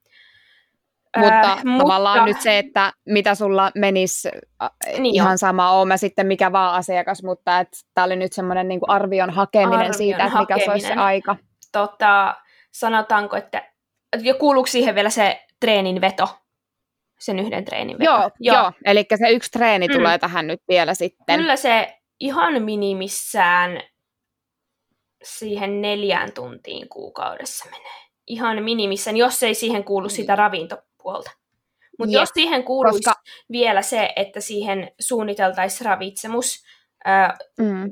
Mutta 1.17 1.51
äh, 1.53 1.63
tavallaan 1.77 2.19
mutta... 2.19 2.33
nyt 2.33 2.41
se, 2.41 2.57
että 2.57 2.93
mitä 3.05 3.35
sulla 3.35 3.71
menisi 3.75 4.29
niin 4.99 5.15
ihan 5.15 5.33
jo. 5.33 5.37
sama, 5.37 5.71
on 5.71 5.87
mä 5.87 5.97
sitten 5.97 6.27
mikä 6.27 6.51
vaan 6.51 6.75
asiakas, 6.75 7.23
mutta 7.23 7.65
tämä 7.93 8.05
oli 8.05 8.15
nyt 8.15 8.33
semmoinen 8.33 8.67
niin 8.67 8.79
arvion 8.87 9.29
hakeminen 9.29 9.73
arvion 9.73 9.93
siitä, 9.93 10.25
että 10.25 10.39
mikä 10.39 10.57
se 10.59 10.71
olisi 10.71 10.87
se 10.87 10.93
aika. 10.93 11.35
Tota, 11.71 12.35
sanotaanko, 12.71 13.35
että 13.35 13.63
ja 14.23 14.33
kuuluuko 14.33 14.67
siihen 14.67 14.95
vielä 14.95 15.09
se 15.09 15.45
treenin 15.59 16.01
veto? 16.01 16.27
Sen 17.19 17.39
yhden 17.39 17.65
treenin 17.65 17.99
veto? 17.99 18.11
Joo, 18.11 18.19
joo. 18.39 18.55
joo. 18.55 18.71
eli 18.85 19.05
se 19.15 19.29
yksi 19.29 19.51
treeni 19.51 19.87
mm. 19.87 19.93
tulee 19.93 20.17
tähän 20.17 20.47
nyt 20.47 20.61
vielä 20.69 20.93
sitten. 20.93 21.39
Kyllä 21.39 21.55
se 21.55 21.99
ihan 22.19 22.63
minimissään 22.63 23.81
siihen 25.23 25.81
neljään 25.81 26.33
tuntiin 26.33 26.89
kuukaudessa 26.89 27.65
menee. 27.65 28.09
Ihan 28.27 28.63
minimissään, 28.63 29.17
jos 29.17 29.43
ei 29.43 29.55
siihen 29.55 29.83
kuulu 29.83 30.07
mm. 30.07 30.11
sitä 30.11 30.35
ravinto 30.35 30.77
puolta. 31.03 31.31
Mutta 31.99 32.15
jos 32.15 32.29
siihen 32.33 32.63
kuuluisi 32.63 33.01
koska... 33.03 33.21
vielä 33.51 33.81
se, 33.81 34.13
että 34.15 34.41
siihen 34.41 34.91
suunniteltaisiin 34.99 35.85
ravitsemus, 35.85 36.63
ää, 37.05 37.37
mm. 37.59 37.91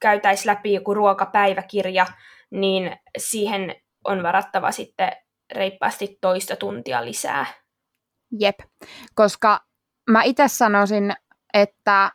käytäisiin 0.00 0.46
läpi 0.46 0.72
joku 0.72 0.94
ruokapäiväkirja, 0.94 2.06
niin 2.50 2.96
siihen 3.18 3.74
on 4.04 4.22
varattava 4.22 4.72
sitten 4.72 5.12
reippaasti 5.52 6.18
toista 6.20 6.56
tuntia 6.56 7.04
lisää. 7.04 7.46
Jep, 8.38 8.58
koska 9.14 9.60
mä 10.10 10.22
itse 10.22 10.48
sanoisin, 10.48 11.12
että 11.54 12.10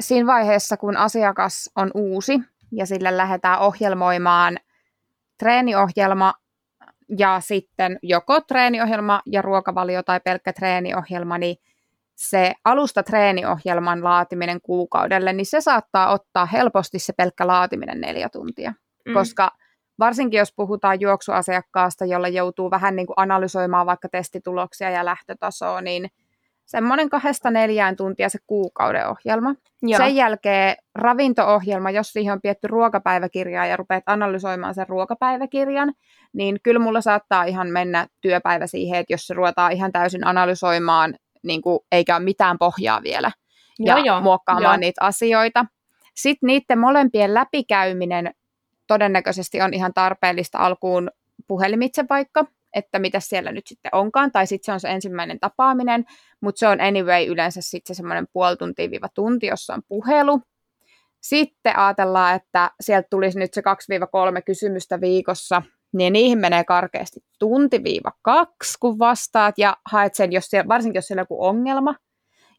siinä 0.00 0.26
vaiheessa, 0.26 0.76
kun 0.76 0.96
asiakas 0.96 1.70
on 1.76 1.90
uusi 1.94 2.40
ja 2.72 2.86
sille 2.86 3.16
lähdetään 3.16 3.58
ohjelmoimaan 3.58 4.56
treeniohjelma, 5.38 6.34
ja 7.18 7.40
sitten 7.40 7.98
joko 8.02 8.40
treeniohjelma 8.40 9.22
ja 9.26 9.42
ruokavalio 9.42 10.02
tai 10.02 10.20
pelkkä 10.20 10.52
treeniohjelma, 10.52 11.38
niin 11.38 11.56
se 12.14 12.54
alusta 12.64 13.02
treeniohjelman 13.02 14.04
laatiminen 14.04 14.60
kuukaudelle, 14.60 15.32
niin 15.32 15.46
se 15.46 15.60
saattaa 15.60 16.12
ottaa 16.12 16.46
helposti 16.46 16.98
se 16.98 17.12
pelkkä 17.12 17.46
laatiminen 17.46 18.00
neljä 18.00 18.28
tuntia. 18.28 18.72
Mm. 19.04 19.14
Koska 19.14 19.50
varsinkin 19.98 20.38
jos 20.38 20.52
puhutaan 20.56 21.00
juoksuasiakkaasta, 21.00 22.04
jolla 22.04 22.28
joutuu 22.28 22.70
vähän 22.70 22.96
niin 22.96 23.06
kuin 23.06 23.14
analysoimaan 23.16 23.86
vaikka 23.86 24.08
testituloksia 24.08 24.90
ja 24.90 25.04
lähtötasoa, 25.04 25.80
niin 25.80 26.10
semmoinen 26.66 27.10
kahdesta 27.10 27.50
neljään 27.50 27.96
tuntia 27.96 28.28
se 28.28 28.38
kuukauden 28.46 29.08
ohjelma. 29.08 29.54
Joo. 29.82 29.98
Sen 29.98 30.16
jälkeen 30.16 30.76
ravinto-ohjelma, 30.94 31.90
jos 31.90 32.12
siihen 32.12 32.32
on 32.32 32.40
pietty 32.42 32.68
ruokapäiväkirjaa 32.68 33.66
ja 33.66 33.76
rupeat 33.76 34.02
analysoimaan 34.06 34.74
sen 34.74 34.88
ruokapäiväkirjan, 34.88 35.92
niin 36.32 36.58
kyllä 36.62 36.80
mulla 36.80 37.00
saattaa 37.00 37.44
ihan 37.44 37.68
mennä 37.68 38.06
työpäivä 38.20 38.66
siihen, 38.66 39.00
että 39.00 39.12
jos 39.12 39.26
se 39.26 39.34
ruvetaan 39.34 39.72
ihan 39.72 39.92
täysin 39.92 40.26
analysoimaan, 40.26 41.14
niin 41.42 41.62
kuin, 41.62 41.78
eikä 41.92 42.16
ole 42.16 42.24
mitään 42.24 42.58
pohjaa 42.58 43.02
vielä, 43.02 43.32
ja 43.78 43.94
joo, 43.94 44.04
joo. 44.04 44.20
muokkaamaan 44.20 44.74
joo. 44.74 44.76
niitä 44.76 45.04
asioita. 45.04 45.66
Sitten 46.14 46.46
niiden 46.46 46.78
molempien 46.78 47.34
läpikäyminen 47.34 48.34
todennäköisesti 48.86 49.60
on 49.60 49.74
ihan 49.74 49.94
tarpeellista 49.94 50.58
alkuun 50.58 51.10
puhelimitse 51.48 52.04
vaikka, 52.10 52.44
että 52.74 52.98
mitä 52.98 53.20
siellä 53.20 53.52
nyt 53.52 53.66
sitten 53.66 53.94
onkaan, 53.94 54.32
tai 54.32 54.46
sitten 54.46 54.66
se 54.66 54.72
on 54.72 54.80
se 54.80 54.88
ensimmäinen 54.88 55.40
tapaaminen, 55.40 56.04
mutta 56.40 56.58
se 56.58 56.68
on 56.68 56.80
anyway 56.80 57.26
yleensä 57.26 57.60
sitten 57.62 57.94
se 57.94 57.96
semmoinen 57.96 58.26
puoli 58.32 58.56
tuntia 58.56 59.08
tunti, 59.14 59.46
jossa 59.46 59.74
on 59.74 59.82
puhelu. 59.88 60.40
Sitten 61.22 61.78
ajatellaan, 61.78 62.36
että 62.36 62.70
sieltä 62.80 63.06
tulisi 63.10 63.38
nyt 63.38 63.54
se 63.54 63.60
2-3 63.60 64.42
kysymystä 64.46 65.00
viikossa, 65.00 65.62
niin 65.92 66.12
niihin 66.12 66.38
menee 66.38 66.64
karkeasti 66.64 67.20
tunti-viiva 67.38 68.12
kaksi, 68.22 68.78
kun 68.80 68.98
vastaat 68.98 69.58
ja 69.58 69.76
haet 69.90 70.14
sen, 70.14 70.32
jos 70.32 70.44
siellä, 70.44 70.68
varsinkin 70.68 70.98
jos 70.98 71.06
siellä 71.06 71.20
on 71.20 71.22
joku 71.22 71.44
ongelma. 71.44 71.94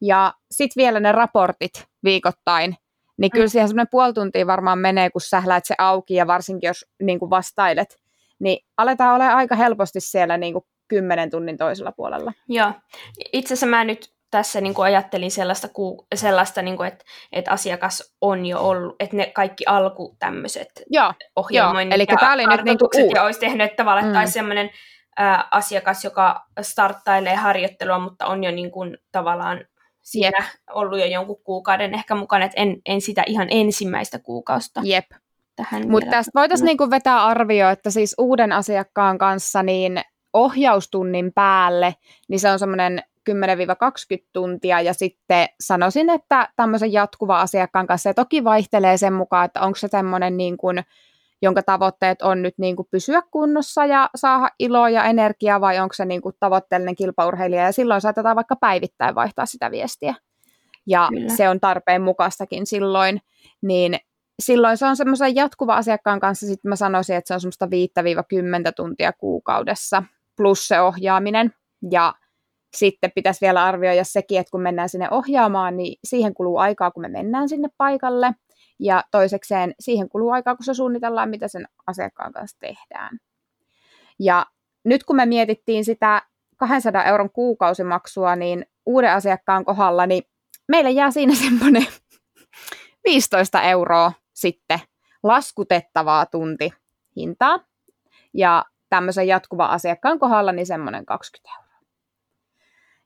Ja 0.01 0.33
sitten 0.51 0.81
vielä 0.81 0.99
ne 0.99 1.11
raportit 1.11 1.85
viikoittain, 2.03 2.75
niin 3.17 3.31
kyllä 3.31 3.45
mm. 3.45 3.49
siihen 3.49 3.67
semmoinen 3.67 3.91
puoli 3.91 4.13
tuntia 4.13 4.47
varmaan 4.47 4.79
menee, 4.79 5.09
kun 5.09 5.21
sähläät 5.21 5.65
se 5.65 5.75
auki 5.77 6.13
ja 6.13 6.27
varsinkin 6.27 6.67
jos 6.67 6.85
niin 7.01 7.19
kuin 7.19 7.29
vastailet, 7.29 7.99
niin 8.39 8.65
aletaan 8.77 9.15
olla 9.15 9.27
aika 9.27 9.55
helposti 9.55 9.99
siellä 9.99 10.37
niin 10.37 10.53
kuin 10.53 10.65
kymmenen 10.87 11.29
tunnin 11.29 11.57
toisella 11.57 11.91
puolella. 11.91 12.33
Joo. 12.49 12.71
Itse 13.33 13.53
asiassa 13.53 13.65
mä 13.65 13.83
nyt 13.83 14.15
tässä 14.31 14.61
niin 14.61 14.73
kuin 14.73 14.85
ajattelin 14.85 15.31
sellaista, 15.31 15.67
sellaista 16.15 16.61
niin 16.61 16.77
kuin, 16.77 16.87
että, 16.87 17.05
että 17.31 17.51
asiakas 17.51 18.15
on 18.21 18.45
jo 18.45 18.59
ollut, 18.59 18.95
että 18.99 19.15
ne 19.15 19.31
kaikki 19.35 19.63
alku 19.67 20.15
tämmöiset 20.19 20.83
ohjelmoinnit 21.35 21.93
Eli 21.95 22.05
ja 22.09 22.17
tämä 22.19 22.33
oli 22.33 22.47
nyt 22.47 22.63
niin 22.63 22.77
kuin 22.77 23.11
ja 23.15 23.23
olisi 23.23 23.39
tehnyt 23.39 23.65
että 23.65 23.83
tavallaan, 23.83 24.25
mm. 24.25 24.31
sellainen 24.31 24.69
ää, 25.17 25.47
asiakas, 25.51 26.03
joka 26.03 26.45
starttailee 26.61 27.35
harjoittelua, 27.35 27.99
mutta 27.99 28.25
on 28.25 28.43
jo 28.43 28.51
niin 28.51 28.71
kuin, 28.71 28.97
tavallaan 29.11 29.65
Jep. 30.13 30.33
ollut 30.73 30.99
jo 30.99 31.05
jonkun 31.05 31.41
kuukauden 31.43 31.93
ehkä 31.93 32.15
mukana, 32.15 32.45
että 32.45 32.61
en, 32.61 32.77
en 32.85 33.01
sitä 33.01 33.23
ihan 33.27 33.47
ensimmäistä 33.51 34.19
kuukausta 34.19 34.81
Jep. 34.83 35.05
Mutta 35.87 36.09
tästä 36.09 36.31
voitaisiin 36.35 36.65
niinku 36.65 36.89
vetää 36.89 37.25
arvio, 37.25 37.69
että 37.69 37.89
siis 37.89 38.15
uuden 38.17 38.51
asiakkaan 38.51 39.17
kanssa 39.17 39.63
niin 39.63 40.01
ohjaustunnin 40.33 41.33
päälle, 41.33 41.95
niin 42.27 42.39
se 42.39 42.51
on 42.51 42.59
semmoinen 42.59 43.03
10-20 43.29 43.33
tuntia 44.33 44.81
ja 44.81 44.93
sitten 44.93 45.47
sanoisin, 45.59 46.09
että 46.09 46.49
tämmöisen 46.55 46.93
jatkuva 46.93 47.41
asiakkaan 47.41 47.87
kanssa, 47.87 48.09
ja 48.09 48.13
toki 48.13 48.43
vaihtelee 48.43 48.97
sen 48.97 49.13
mukaan, 49.13 49.45
että 49.45 49.61
onko 49.61 49.75
se 49.75 49.87
semmoinen 49.87 50.37
niin 50.37 50.57
kuin, 50.57 50.83
jonka 51.41 51.63
tavoitteet 51.63 52.21
on 52.21 52.41
nyt 52.41 52.53
niin 52.57 52.75
kuin 52.75 52.87
pysyä 52.91 53.21
kunnossa 53.31 53.85
ja 53.85 54.09
saada 54.15 54.49
iloa 54.59 54.89
ja 54.89 55.03
energiaa, 55.03 55.61
vai 55.61 55.79
onko 55.79 55.93
se 55.93 56.05
niin 56.05 56.21
kuin 56.21 56.35
tavoitteellinen 56.39 56.95
kilpaurheilija, 56.95 57.63
ja 57.63 57.71
silloin 57.71 58.01
saatetaan 58.01 58.35
vaikka 58.35 58.55
päivittäin 58.55 59.15
vaihtaa 59.15 59.45
sitä 59.45 59.71
viestiä. 59.71 60.15
Ja 60.87 61.07
Kyllä. 61.13 61.29
se 61.29 61.49
on 61.49 61.59
tarpeen 61.59 62.01
mukaistakin 62.01 62.65
silloin, 62.65 63.21
niin 63.61 63.97
silloin 64.39 64.77
se 64.77 64.85
on 64.85 64.97
semmoisen 64.97 65.35
jatkuva 65.35 65.75
asiakkaan 65.75 66.19
kanssa, 66.19 66.45
sitten 66.45 66.69
mä 66.69 66.75
sanoisin, 66.75 67.15
että 67.15 67.27
se 67.27 67.33
on 67.33 67.41
semmoista 67.41 67.65
5-10 67.65 67.69
tuntia 68.75 69.13
kuukaudessa, 69.13 70.03
plus 70.37 70.67
se 70.67 70.81
ohjaaminen, 70.81 71.53
ja 71.91 72.13
sitten 72.75 73.11
pitäisi 73.15 73.41
vielä 73.41 73.63
arvioida 73.63 74.03
sekin, 74.03 74.39
että 74.39 74.51
kun 74.51 74.61
mennään 74.61 74.89
sinne 74.89 75.07
ohjaamaan, 75.11 75.77
niin 75.77 75.99
siihen 76.03 76.33
kuluu 76.33 76.57
aikaa, 76.57 76.91
kun 76.91 77.01
me 77.01 77.07
mennään 77.07 77.49
sinne 77.49 77.69
paikalle. 77.77 78.31
Ja 78.79 79.03
toisekseen 79.11 79.75
siihen 79.79 80.09
kuluu 80.09 80.29
aikaa, 80.29 80.55
kun 80.55 80.65
se 80.65 80.73
suunnitellaan, 80.73 81.29
mitä 81.29 81.47
sen 81.47 81.67
asiakkaan 81.87 82.33
kanssa 82.33 82.57
tehdään. 82.59 83.19
Ja 84.19 84.45
nyt 84.83 85.03
kun 85.03 85.15
me 85.15 85.25
mietittiin 85.25 85.85
sitä 85.85 86.21
200 86.57 87.03
euron 87.03 87.29
kuukausimaksua, 87.29 88.35
niin 88.35 88.65
uuden 88.85 89.11
asiakkaan 89.11 89.65
kohdalla, 89.65 90.05
niin 90.05 90.23
meille 90.67 90.91
jää 90.91 91.11
siinä 91.11 91.35
semmoinen 91.45 91.87
15 93.05 93.61
euroa 93.61 94.11
sitten 94.33 94.79
laskutettavaa 95.23 96.25
tunti 96.25 96.73
hintaa. 97.15 97.59
Ja 98.33 98.65
tämmöisen 98.89 99.27
jatkuvan 99.27 99.69
asiakkaan 99.69 100.19
kohdalla 100.19 100.51
niin 100.51 100.65
semmoinen 100.65 101.05
20 101.05 101.55
euroa. 101.59 101.79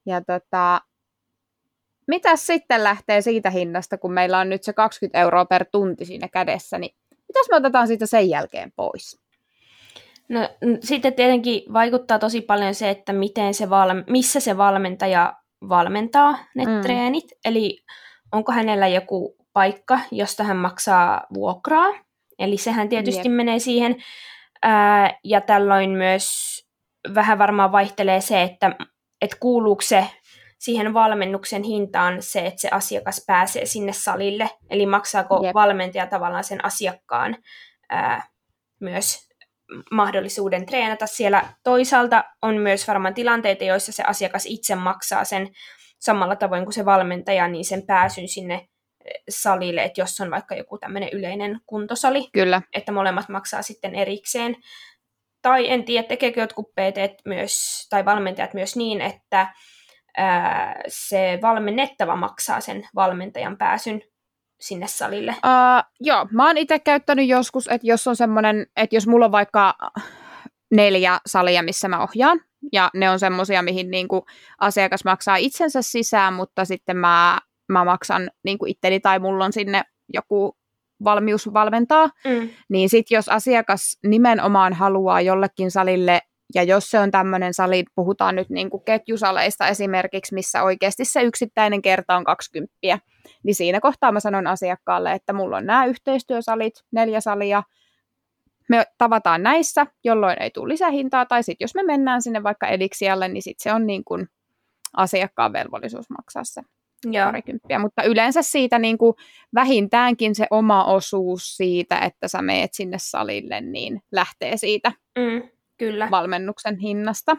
Ja 0.05 0.21
tota, 0.21 0.81
mitä 2.09 2.35
sitten 2.35 2.83
lähtee 2.83 3.21
siitä 3.21 3.49
hinnasta, 3.49 3.97
kun 3.97 4.13
meillä 4.13 4.39
on 4.39 4.49
nyt 4.49 4.63
se 4.63 4.73
20 4.73 5.19
euroa 5.19 5.45
per 5.45 5.65
tunti 5.71 6.05
siinä 6.05 6.27
kädessä, 6.27 6.77
niin 6.77 6.95
mitäs 7.11 7.49
me 7.49 7.55
otetaan 7.55 7.87
siitä 7.87 8.05
sen 8.05 8.29
jälkeen 8.29 8.71
pois? 8.75 9.21
No 10.29 10.49
sitten 10.79 11.13
tietenkin 11.13 11.73
vaikuttaa 11.73 12.19
tosi 12.19 12.41
paljon 12.41 12.75
se, 12.75 12.89
että 12.89 13.13
miten 13.13 13.53
se 13.53 13.69
val- 13.69 14.03
missä 14.09 14.39
se 14.39 14.57
valmentaja 14.57 15.33
valmentaa 15.69 16.37
ne 16.55 16.65
mm. 16.65 16.81
treenit. 16.81 17.25
Eli 17.45 17.83
onko 18.31 18.51
hänellä 18.51 18.87
joku 18.87 19.35
paikka, 19.53 19.99
josta 20.11 20.43
hän 20.43 20.57
maksaa 20.57 21.21
vuokraa. 21.33 21.87
Eli 22.39 22.57
sehän 22.57 22.89
tietysti 22.89 23.27
Jep. 23.27 23.35
menee 23.35 23.59
siihen. 23.59 23.95
Ää, 24.61 25.19
ja 25.23 25.41
tällöin 25.41 25.89
myös 25.89 26.29
vähän 27.15 27.39
varmaan 27.39 27.71
vaihtelee 27.71 28.21
se, 28.21 28.41
että 28.41 28.75
että 29.21 29.37
kuuluuko 29.39 29.81
se 29.81 30.07
siihen 30.59 30.93
valmennuksen 30.93 31.63
hintaan 31.63 32.21
se, 32.21 32.39
että 32.39 32.61
se 32.61 32.69
asiakas 32.71 33.23
pääsee 33.27 33.65
sinne 33.65 33.93
salille, 33.93 34.49
eli 34.69 34.85
maksaako 34.85 35.43
Jep. 35.43 35.53
valmentaja 35.53 36.07
tavallaan 36.07 36.43
sen 36.43 36.65
asiakkaan 36.65 37.37
ää, 37.89 38.27
myös 38.79 39.29
mahdollisuuden 39.91 40.65
treenata 40.65 41.07
siellä. 41.07 41.45
Toisaalta 41.63 42.23
on 42.41 42.57
myös 42.57 42.87
varmaan 42.87 43.13
tilanteita, 43.13 43.63
joissa 43.63 43.91
se 43.91 44.03
asiakas 44.03 44.45
itse 44.45 44.75
maksaa 44.75 45.23
sen 45.23 45.49
samalla 45.99 46.35
tavoin 46.35 46.63
kuin 46.63 46.73
se 46.73 46.85
valmentaja, 46.85 47.47
niin 47.47 47.65
sen 47.65 47.85
pääsyn 47.85 48.27
sinne 48.27 48.67
salille, 49.29 49.83
että 49.83 50.01
jos 50.01 50.19
on 50.19 50.31
vaikka 50.31 50.55
joku 50.55 50.77
tämmöinen 50.77 51.09
yleinen 51.11 51.59
kuntosali, 51.65 52.29
Kyllä. 52.33 52.61
että 52.73 52.91
molemmat 52.91 53.29
maksaa 53.29 53.61
sitten 53.61 53.95
erikseen 53.95 54.55
tai 55.41 55.69
en 55.71 55.85
tiedä, 55.85 56.07
tekeekö 56.07 56.39
jotkut 56.39 56.71
PT 56.71 57.25
myös, 57.25 57.87
tai 57.89 58.05
valmentajat 58.05 58.53
myös 58.53 58.75
niin, 58.75 59.01
että 59.01 59.53
ää, 60.17 60.81
se 60.87 61.39
valmennettava 61.41 62.15
maksaa 62.15 62.61
sen 62.61 62.87
valmentajan 62.95 63.57
pääsyn 63.57 64.01
sinne 64.59 64.87
salille? 64.87 65.31
Uh, 65.31 65.83
joo, 65.99 66.27
mä 66.31 66.47
oon 66.47 66.57
itse 66.57 66.79
käyttänyt 66.79 67.27
joskus, 67.27 67.67
että 67.67 67.87
jos 67.87 68.07
on 68.07 68.15
semmoinen, 68.15 68.67
että 68.75 68.95
jos 68.95 69.07
mulla 69.07 69.25
on 69.25 69.31
vaikka 69.31 69.73
neljä 70.71 71.19
salia, 71.25 71.63
missä 71.63 71.87
mä 71.87 72.03
ohjaan, 72.03 72.41
ja 72.73 72.89
ne 72.93 73.09
on 73.09 73.19
semmoisia, 73.19 73.61
mihin 73.61 73.91
niinku 73.91 74.25
asiakas 74.59 75.05
maksaa 75.05 75.35
itsensä 75.35 75.81
sisään, 75.81 76.33
mutta 76.33 76.65
sitten 76.65 76.97
mä, 76.97 77.37
mä 77.69 77.85
maksan 77.85 78.29
niinku 78.43 78.65
itteni 78.65 78.99
tai 78.99 79.19
mulla 79.19 79.45
on 79.45 79.53
sinne 79.53 79.83
joku 80.13 80.57
valmius 81.03 81.53
valmentaa, 81.53 82.05
mm. 82.05 82.49
niin 82.69 82.89
sitten 82.89 83.15
jos 83.15 83.29
asiakas 83.29 83.97
nimenomaan 84.05 84.73
haluaa 84.73 85.21
jollekin 85.21 85.71
salille, 85.71 86.21
ja 86.55 86.63
jos 86.63 86.91
se 86.91 86.99
on 86.99 87.11
tämmöinen 87.11 87.53
sali, 87.53 87.83
puhutaan 87.95 88.35
nyt 88.35 88.49
niin 88.49 88.69
kuin 88.69 88.83
ketjusaleista 88.83 89.67
esimerkiksi, 89.67 90.35
missä 90.35 90.63
oikeasti 90.63 91.05
se 91.05 91.23
yksittäinen 91.23 91.81
kerta 91.81 92.15
on 92.15 92.23
20, 92.23 92.73
niin 93.43 93.55
siinä 93.55 93.79
kohtaa 93.79 94.11
mä 94.11 94.19
sanon 94.19 94.47
asiakkaalle, 94.47 95.13
että 95.13 95.33
mulla 95.33 95.57
on 95.57 95.65
nämä 95.65 95.85
yhteistyösalit, 95.85 96.73
neljä 96.91 97.21
salia, 97.21 97.63
me 98.69 98.85
tavataan 98.97 99.43
näissä, 99.43 99.87
jolloin 100.03 100.41
ei 100.41 100.51
tule 100.51 100.73
lisähintaa, 100.73 101.25
tai 101.25 101.43
sitten 101.43 101.65
jos 101.65 101.75
me 101.75 101.83
mennään 101.83 102.21
sinne 102.21 102.43
vaikka 102.43 102.67
ediksialle, 102.67 103.27
niin 103.27 103.43
sitten 103.43 103.63
se 103.63 103.73
on 103.73 103.87
niin 103.87 104.03
kuin 104.03 104.27
asiakkaan 104.97 105.53
velvollisuus 105.53 106.09
maksaa 106.09 106.43
se 106.43 106.61
Joo. 107.05 107.25
parikymppiä, 107.25 107.79
mutta 107.79 108.03
yleensä 108.03 108.41
siitä 108.41 108.79
niin 108.79 108.97
kuin 108.97 109.13
vähintäänkin 109.55 110.35
se 110.35 110.47
oma 110.51 110.85
osuus 110.85 111.57
siitä, 111.57 111.99
että 111.99 112.27
sä 112.27 112.41
meet 112.41 112.73
sinne 112.73 112.97
salille, 112.99 113.61
niin 113.61 114.01
lähtee 114.11 114.57
siitä. 114.57 114.91
Mm, 115.17 115.49
kyllä. 115.79 116.07
valmennuksen 116.11 116.77
hinnasta. 116.77 117.37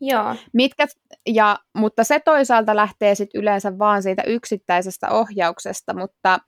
Joo. 0.00 0.36
Mitkä, 0.52 0.86
ja, 1.26 1.58
mutta 1.74 2.04
se 2.04 2.20
toisaalta 2.20 2.76
lähtee 2.76 3.14
sit 3.14 3.30
yleensä 3.34 3.78
vaan 3.78 4.02
siitä 4.02 4.22
yksittäisestä 4.22 5.10
ohjauksesta, 5.10 5.94
mutta 5.94 6.38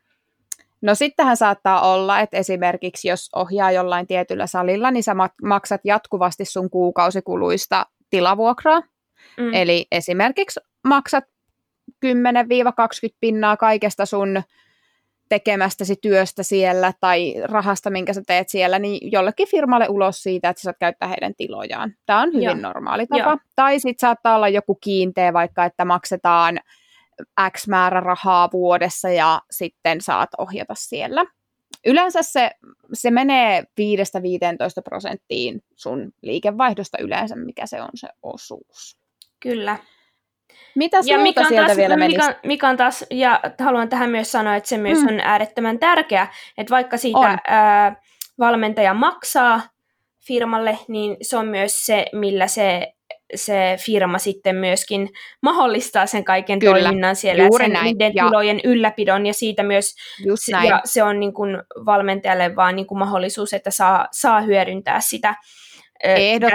no 0.83 0.95
sittenhän 0.95 1.37
saattaa 1.37 1.93
olla, 1.93 2.21
että 2.21 2.37
esimerkiksi 2.37 3.09
jos 3.09 3.29
ohjaa 3.35 3.71
jollain 3.71 4.07
tietyllä 4.07 4.47
salilla, 4.47 4.91
niin 4.91 5.03
sä 5.03 5.15
maksat 5.43 5.81
jatkuvasti 5.85 6.45
sun 6.45 6.71
kuukausikuluista 6.71 7.87
tilavuokraa. 8.11 8.81
Mm. 9.37 9.55
Eli 9.55 9.87
esimerkiksi 9.93 10.61
maksat 10.89 11.25
10-20 12.07 12.09
pinnaa 13.21 13.57
kaikesta 13.57 14.07
sun 14.07 14.43
tekemästäsi 15.29 15.97
työstä 16.03 16.43
siellä 16.43 16.93
tai 17.01 17.35
rahasta, 17.43 17.91
minkä 17.91 18.13
sä 18.13 18.23
teet 18.27 18.49
siellä, 18.49 18.79
niin 18.79 19.13
jollekin 19.13 19.49
firmalle 19.49 19.89
ulos 19.89 20.23
siitä, 20.23 20.49
että 20.49 20.61
sä 20.61 20.65
saat 20.65 20.77
käyttää 20.81 21.09
heidän 21.09 21.35
tilojaan. 21.37 21.95
Tämä 22.07 22.21
on 22.21 22.29
hyvin 22.29 22.43
Joo. 22.43 22.55
normaali 22.55 23.07
tapa. 23.07 23.31
Joo. 23.31 23.39
Tai 23.57 23.81
sitten 23.81 24.07
saattaa 24.09 24.37
olla 24.37 24.49
joku 24.49 24.75
kiinteä 24.75 25.33
vaikka, 25.33 25.65
että 25.65 25.85
maksetaan 25.85 26.61
X 27.51 27.69
määrä 27.69 28.01
rahaa 28.01 28.49
vuodessa 28.53 29.11
ja 29.11 29.41
sitten 29.51 30.01
saat 30.01 30.29
ohjata 30.39 30.75
siellä. 30.77 31.25
Yleensä 31.87 32.23
se, 32.23 32.51
se 32.93 33.11
menee 33.11 33.61
5-15 33.61 33.65
prosenttiin 34.85 35.61
sun 35.75 36.13
liikevaihdosta 36.23 36.99
yleensä, 36.99 37.37
mikä 37.37 37.67
se 37.67 37.83
on 37.83 37.89
se 37.95 38.09
osuus. 38.23 38.99
Kyllä. 39.41 39.79
Mitä 40.75 40.99
ja 41.05 41.19
mikä 41.19 41.41
on 41.41 41.47
sieltä 41.47 41.67
taas, 41.67 41.79
vielä 41.79 41.97
menisi? 41.97 42.21
Mikä, 42.21 42.41
mikä 42.45 42.69
on 42.69 42.77
taas, 42.77 43.05
ja 43.11 43.41
haluan 43.59 43.89
tähän 43.89 44.11
myös 44.11 44.33
sanoa, 44.33 44.57
että 44.57 44.69
se 44.69 44.79
myös 44.79 44.99
mm. 44.99 45.09
on 45.09 45.21
äärettömän 45.21 45.79
tärkeä, 45.79 46.27
että 46.59 46.71
vaikka 46.71 46.97
siitä 46.97 47.39
ää, 47.47 47.97
valmentaja 48.39 48.95
maksaa 48.95 49.61
firmalle, 50.27 50.79
niin 50.89 51.17
se 51.23 51.37
on 51.37 51.49
myös 51.49 51.87
se, 51.87 52.07
millä 52.13 52.47
se 52.47 52.95
se 53.35 53.77
firma 53.85 54.19
sitten 54.19 54.57
myöskin 54.57 55.09
mahdollistaa 55.43 56.07
sen 56.07 56.25
kaiken 56.25 56.59
Kyllä, 56.59 56.81
toiminnan 56.81 57.17
siellä, 57.17 57.45
juuri 57.45 57.65
sen 57.65 57.73
näin. 57.73 57.85
niiden 57.85 58.13
ja... 58.15 58.25
tilojen 58.25 58.61
ylläpidon, 58.65 59.27
ja 59.27 59.35
siitä 59.35 59.63
myös 59.63 59.95
se, 60.35 60.67
ja 60.67 60.81
se 60.85 61.03
on 61.03 61.21
niin 61.21 61.35
kuin 61.35 61.63
valmentajalle 61.87 62.57
vaan 62.57 62.77
niin 62.77 62.87
kuin 62.87 62.99
mahdollisuus, 62.99 63.53
että 63.53 63.71
saa, 63.71 64.09
saa 64.13 64.41
hyödyntää 64.41 65.01
sitä 65.01 65.35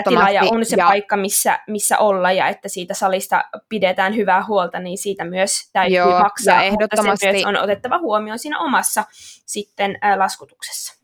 tilaa 0.09 0.29
ja 0.29 0.41
on 0.51 0.65
se 0.65 0.75
ja... 0.75 0.85
paikka, 0.85 1.17
missä, 1.17 1.59
missä 1.67 1.97
olla 1.97 2.31
ja 2.31 2.47
että 2.47 2.69
siitä 2.69 2.93
salista 2.93 3.43
pidetään 3.69 4.15
hyvää 4.15 4.45
huolta, 4.45 4.79
niin 4.79 4.97
siitä 4.97 5.25
myös 5.25 5.51
täytyy 5.73 5.97
Joo, 5.97 6.19
maksaa, 6.19 6.55
ja 6.55 6.63
ehdottomasti... 6.63 7.09
mutta 7.09 7.25
se 7.25 7.31
myös 7.31 7.45
on 7.45 7.57
otettava 7.57 7.99
huomioon 7.99 8.39
siinä 8.39 8.59
omassa 8.59 9.03
sitten 9.45 9.97
ää, 10.01 10.19
laskutuksessa. 10.19 10.99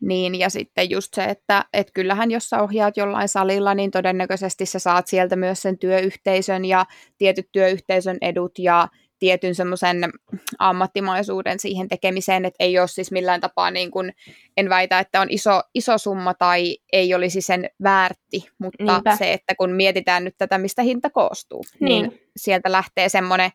Niin, 0.00 0.34
ja 0.34 0.50
sitten 0.50 0.90
just 0.90 1.14
se, 1.14 1.24
että 1.24 1.64
et 1.72 1.90
kyllähän 1.94 2.30
jos 2.30 2.48
sä 2.50 2.62
ohjaat 2.62 2.96
jollain 2.96 3.28
salilla, 3.28 3.74
niin 3.74 3.90
todennäköisesti 3.90 4.66
sä 4.66 4.78
saat 4.78 5.06
sieltä 5.06 5.36
myös 5.36 5.62
sen 5.62 5.78
työyhteisön 5.78 6.64
ja 6.64 6.86
tietyt 7.18 7.48
työyhteisön 7.52 8.16
edut 8.20 8.58
ja 8.58 8.88
tietyn 9.18 9.54
semmoisen 9.54 10.12
ammattimaisuuden 10.58 11.60
siihen 11.60 11.88
tekemiseen, 11.88 12.44
että 12.44 12.64
ei 12.64 12.78
ole 12.78 12.88
siis 12.88 13.12
millään 13.12 13.40
tapaa, 13.40 13.70
niin 13.70 13.90
kuin, 13.90 14.12
en 14.56 14.68
väitä, 14.68 14.98
että 14.98 15.20
on 15.20 15.26
iso, 15.30 15.62
iso 15.74 15.98
summa 15.98 16.34
tai 16.34 16.78
ei 16.92 17.14
olisi 17.14 17.40
sen 17.40 17.70
väärti, 17.82 18.48
mutta 18.58 18.84
Niinpä. 18.84 19.16
se, 19.16 19.32
että 19.32 19.54
kun 19.54 19.72
mietitään 19.72 20.24
nyt 20.24 20.34
tätä, 20.38 20.58
mistä 20.58 20.82
hinta 20.82 21.10
koostuu, 21.10 21.64
niin, 21.80 22.02
niin 22.02 22.20
sieltä 22.36 22.72
lähtee 22.72 23.08
semmoinen 23.08 23.50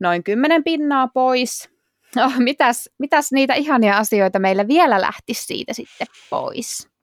noin 0.00 0.24
kymmenen 0.24 0.64
pinnaa 0.64 1.08
pois. 1.08 1.70
Oh, 2.24 2.38
mitäs, 2.38 2.90
mitäs 2.98 3.32
niitä 3.32 3.54
ihania 3.54 3.98
asioita 3.98 4.38
meillä 4.38 4.68
vielä 4.68 5.00
lähtisi 5.00 5.44
siitä 5.44 5.72
sitten 5.72 6.06
pois? 6.30 6.93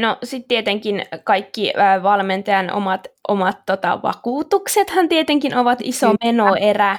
No 0.00 0.18
sitten 0.24 0.48
tietenkin 0.48 1.02
kaikki 1.24 1.72
äh, 1.78 2.02
valmentajan 2.02 2.72
omat, 2.72 3.08
omat 3.28 3.58
tota, 3.66 4.02
vakuutuksethan 4.02 5.08
tietenkin 5.08 5.56
ovat 5.56 5.78
iso 5.82 6.14
menoerä. 6.24 6.98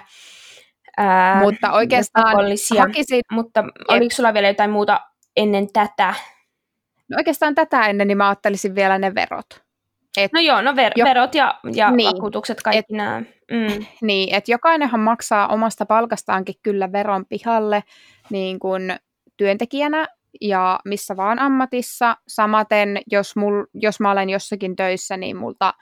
Ää, 0.97 1.39
mutta 1.39 1.71
oikeastaan 1.71 2.35
hakisin, 2.79 3.21
Mutta 3.31 3.63
oliko 3.87 4.15
sulla 4.15 4.33
vielä 4.33 4.47
jotain 4.47 4.69
muuta 4.69 5.01
ennen 5.37 5.67
tätä? 5.73 6.13
No 7.09 7.17
oikeastaan 7.17 7.55
tätä 7.55 7.85
ennen, 7.85 8.07
niin 8.07 8.17
mä 8.17 8.27
ajattelisin 8.27 8.75
vielä 8.75 8.99
ne 8.99 9.15
verot. 9.15 9.45
Et, 10.17 10.33
no 10.33 10.39
joo, 10.39 10.61
no 10.61 10.71
ver- 10.71 10.93
jo, 10.95 11.05
verot 11.05 11.35
ja, 11.35 11.59
ja 11.73 11.91
niin, 11.91 12.15
vakuutukset, 12.15 12.61
kaikki 12.61 12.79
et, 12.79 12.97
nämä. 12.97 13.21
Mm. 13.51 13.85
Niin, 14.01 14.35
että 14.35 14.51
jokainenhan 14.51 14.99
maksaa 14.99 15.47
omasta 15.47 15.85
palkastaankin 15.85 16.55
kyllä 16.63 16.91
veron 16.91 17.25
pihalle 17.25 17.83
niin 18.29 18.59
kuin 18.59 18.95
työntekijänä 19.37 20.07
ja 20.41 20.79
missä 20.85 21.17
vaan 21.17 21.39
ammatissa. 21.39 22.17
Samaten, 22.27 22.99
jos, 23.11 23.35
mul, 23.35 23.65
jos 23.73 23.99
mä 23.99 24.11
olen 24.11 24.29
jossakin 24.29 24.75
töissä, 24.75 25.17
niin 25.17 25.37
multa, 25.37 25.73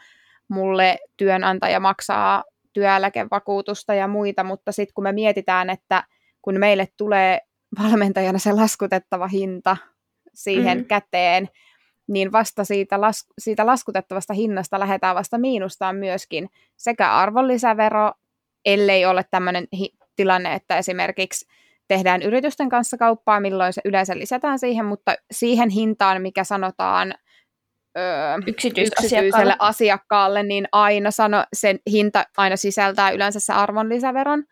mulle 0.48 0.98
työnantaja 1.18 1.80
maksaa 1.80 2.44
työeläkevakuutusta 2.74 3.94
ja 3.94 4.08
muita, 4.08 4.44
mutta 4.44 4.72
sitten 4.72 4.94
kun 4.94 5.04
me 5.04 5.12
mietitään, 5.12 5.70
että 5.70 6.04
kun 6.42 6.60
meille 6.60 6.88
tulee 6.98 7.40
valmentajana 7.84 8.40
se 8.40 8.52
laskutettava 8.52 9.28
hinta 9.28 9.78
siihen 10.34 10.78
mm. 10.78 10.86
käteen, 10.86 11.50
niin 12.08 12.32
vasta 12.32 12.64
siitä, 12.64 13.02
las, 13.02 13.28
siitä 13.40 13.66
laskutettavasta 13.66 14.34
hinnasta 14.34 14.80
lähdetään 14.80 15.16
vasta 15.16 15.38
miinustaan 15.38 15.96
myöskin 15.96 16.50
sekä 16.78 17.12
arvonlisävero, 17.12 18.12
ellei 18.66 19.06
ole 19.06 19.26
tämmöinen 19.32 19.68
hi- 19.80 19.94
tilanne, 20.16 20.54
että 20.54 20.78
esimerkiksi 20.78 21.46
tehdään 21.90 22.22
yritysten 22.22 22.70
kanssa 22.70 22.98
kauppaa, 22.98 23.40
milloin 23.40 23.74
se 23.74 23.82
yleensä 23.86 24.18
lisätään 24.18 24.60
siihen, 24.60 24.86
mutta 24.86 25.16
siihen 25.32 25.70
hintaan, 25.70 26.22
mikä 26.22 26.44
sanotaan 26.44 27.14
öö, 27.98 28.38
yksityiselle 28.48 29.56
asiakkaalle, 29.60 30.44
niin 30.44 30.68
aina 30.72 31.12
sano, 31.12 31.44
sen 31.54 31.80
hinta 31.92 32.24
aina 32.38 32.56
sisältää 32.56 33.12
yleensä 33.12 33.40
se 33.40 33.54
arvonlisäveron, 33.54 34.44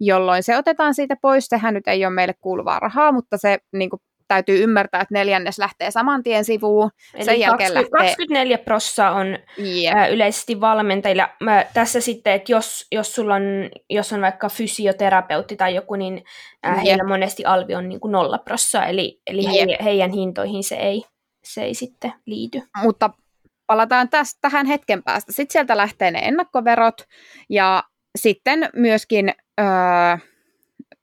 jolloin 0.00 0.42
se 0.42 0.56
otetaan 0.56 0.94
siitä 0.94 1.16
pois. 1.22 1.46
Sehän 1.46 1.74
nyt 1.74 1.88
ei 1.88 2.06
ole 2.06 2.14
meille 2.14 2.34
kuuluvaa 2.40 2.80
rahaa, 2.80 3.12
mutta 3.12 3.36
se 3.38 3.58
niin 3.72 3.90
kuin, 3.90 4.00
täytyy 4.28 4.62
ymmärtää, 4.62 5.00
että 5.00 5.14
neljännes 5.14 5.58
lähtee 5.58 5.90
saman 5.90 6.22
tien 6.22 6.44
sivuun. 6.44 6.90
Eli 7.14 7.24
Sen 7.24 7.40
jälkeen 7.40 7.72
20, 7.72 7.98
lähtee... 7.98 8.14
24 8.14 8.58
prossaa 8.58 9.10
on 9.10 9.38
yep. 9.58 9.96
ä, 9.96 10.06
yleisesti 10.06 10.60
valmentajilla. 10.60 11.28
Mä, 11.40 11.64
tässä 11.74 12.00
sitten, 12.00 12.32
että 12.32 12.52
jos, 12.52 12.86
jos 12.92 13.14
sulla 13.14 13.34
on, 13.34 13.42
jos 13.90 14.12
on 14.12 14.20
vaikka 14.20 14.48
fysioterapeutti 14.48 15.56
tai 15.56 15.74
joku, 15.74 15.94
niin 15.94 16.24
yep. 16.66 16.76
heillä 16.84 17.04
monesti 17.04 17.44
alvi 17.44 17.74
on 17.74 17.88
niin 17.88 18.00
kuin 18.00 18.12
nolla 18.12 18.38
prossaa, 18.38 18.86
eli, 18.86 19.20
eli 19.26 19.58
yep. 19.58 19.68
he, 19.70 19.84
heidän 19.84 20.10
hintoihin 20.10 20.64
se 20.64 20.74
ei, 20.74 21.04
se 21.44 21.62
ei 21.62 21.74
sitten 21.74 22.12
liity. 22.26 22.62
Mutta 22.82 23.10
palataan 23.66 24.08
tästä, 24.08 24.38
tähän 24.40 24.66
hetken 24.66 25.02
päästä. 25.02 25.32
Sitten 25.32 25.52
sieltä 25.52 25.76
lähtee 25.76 26.10
ne 26.10 26.18
ennakkoverot 26.18 27.02
ja 27.48 27.82
sitten 28.18 28.68
myöskin 28.74 29.32
öö, 29.60 29.66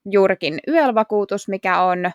juurikin 0.04 0.60
YEL-vakuutus, 0.68 1.48
mikä 1.48 1.82
on 1.82 2.10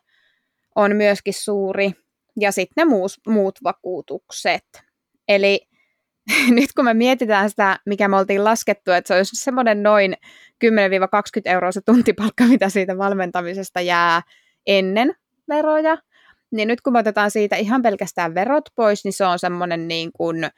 on 0.77 0.95
myöskin 0.95 1.33
suuri, 1.33 1.91
ja 2.39 2.51
sitten 2.51 2.73
ne 2.81 2.85
muus, 2.85 3.19
muut 3.27 3.59
vakuutukset. 3.63 4.83
Eli 5.27 5.67
nyt 6.57 6.73
kun 6.75 6.85
me 6.85 6.93
mietitään 6.93 7.49
sitä, 7.49 7.79
mikä 7.85 8.07
me 8.07 8.17
oltiin 8.17 8.43
laskettu, 8.43 8.91
että 8.91 9.07
se 9.07 9.13
olisi 9.13 9.35
semmoinen 9.35 9.83
noin 9.83 10.13
10-20 10.65 10.67
euroa 11.45 11.71
se 11.71 11.81
tuntipalkka, 11.85 12.43
mitä 12.53 12.69
siitä 12.69 12.97
valmentamisesta 12.97 13.81
jää 13.81 14.21
ennen 14.67 15.15
veroja, 15.49 15.97
niin 16.51 16.67
nyt 16.67 16.81
kun 16.81 16.93
me 16.93 16.99
otetaan 16.99 17.31
siitä 17.31 17.55
ihan 17.55 17.81
pelkästään 17.81 18.35
verot 18.35 18.69
pois, 18.75 19.03
niin 19.03 19.13
se 19.13 19.25
on 19.25 19.39
semmoinen 19.39 19.87
niin 19.87 20.11
kuin, 20.11 20.43
ö, 20.43 20.49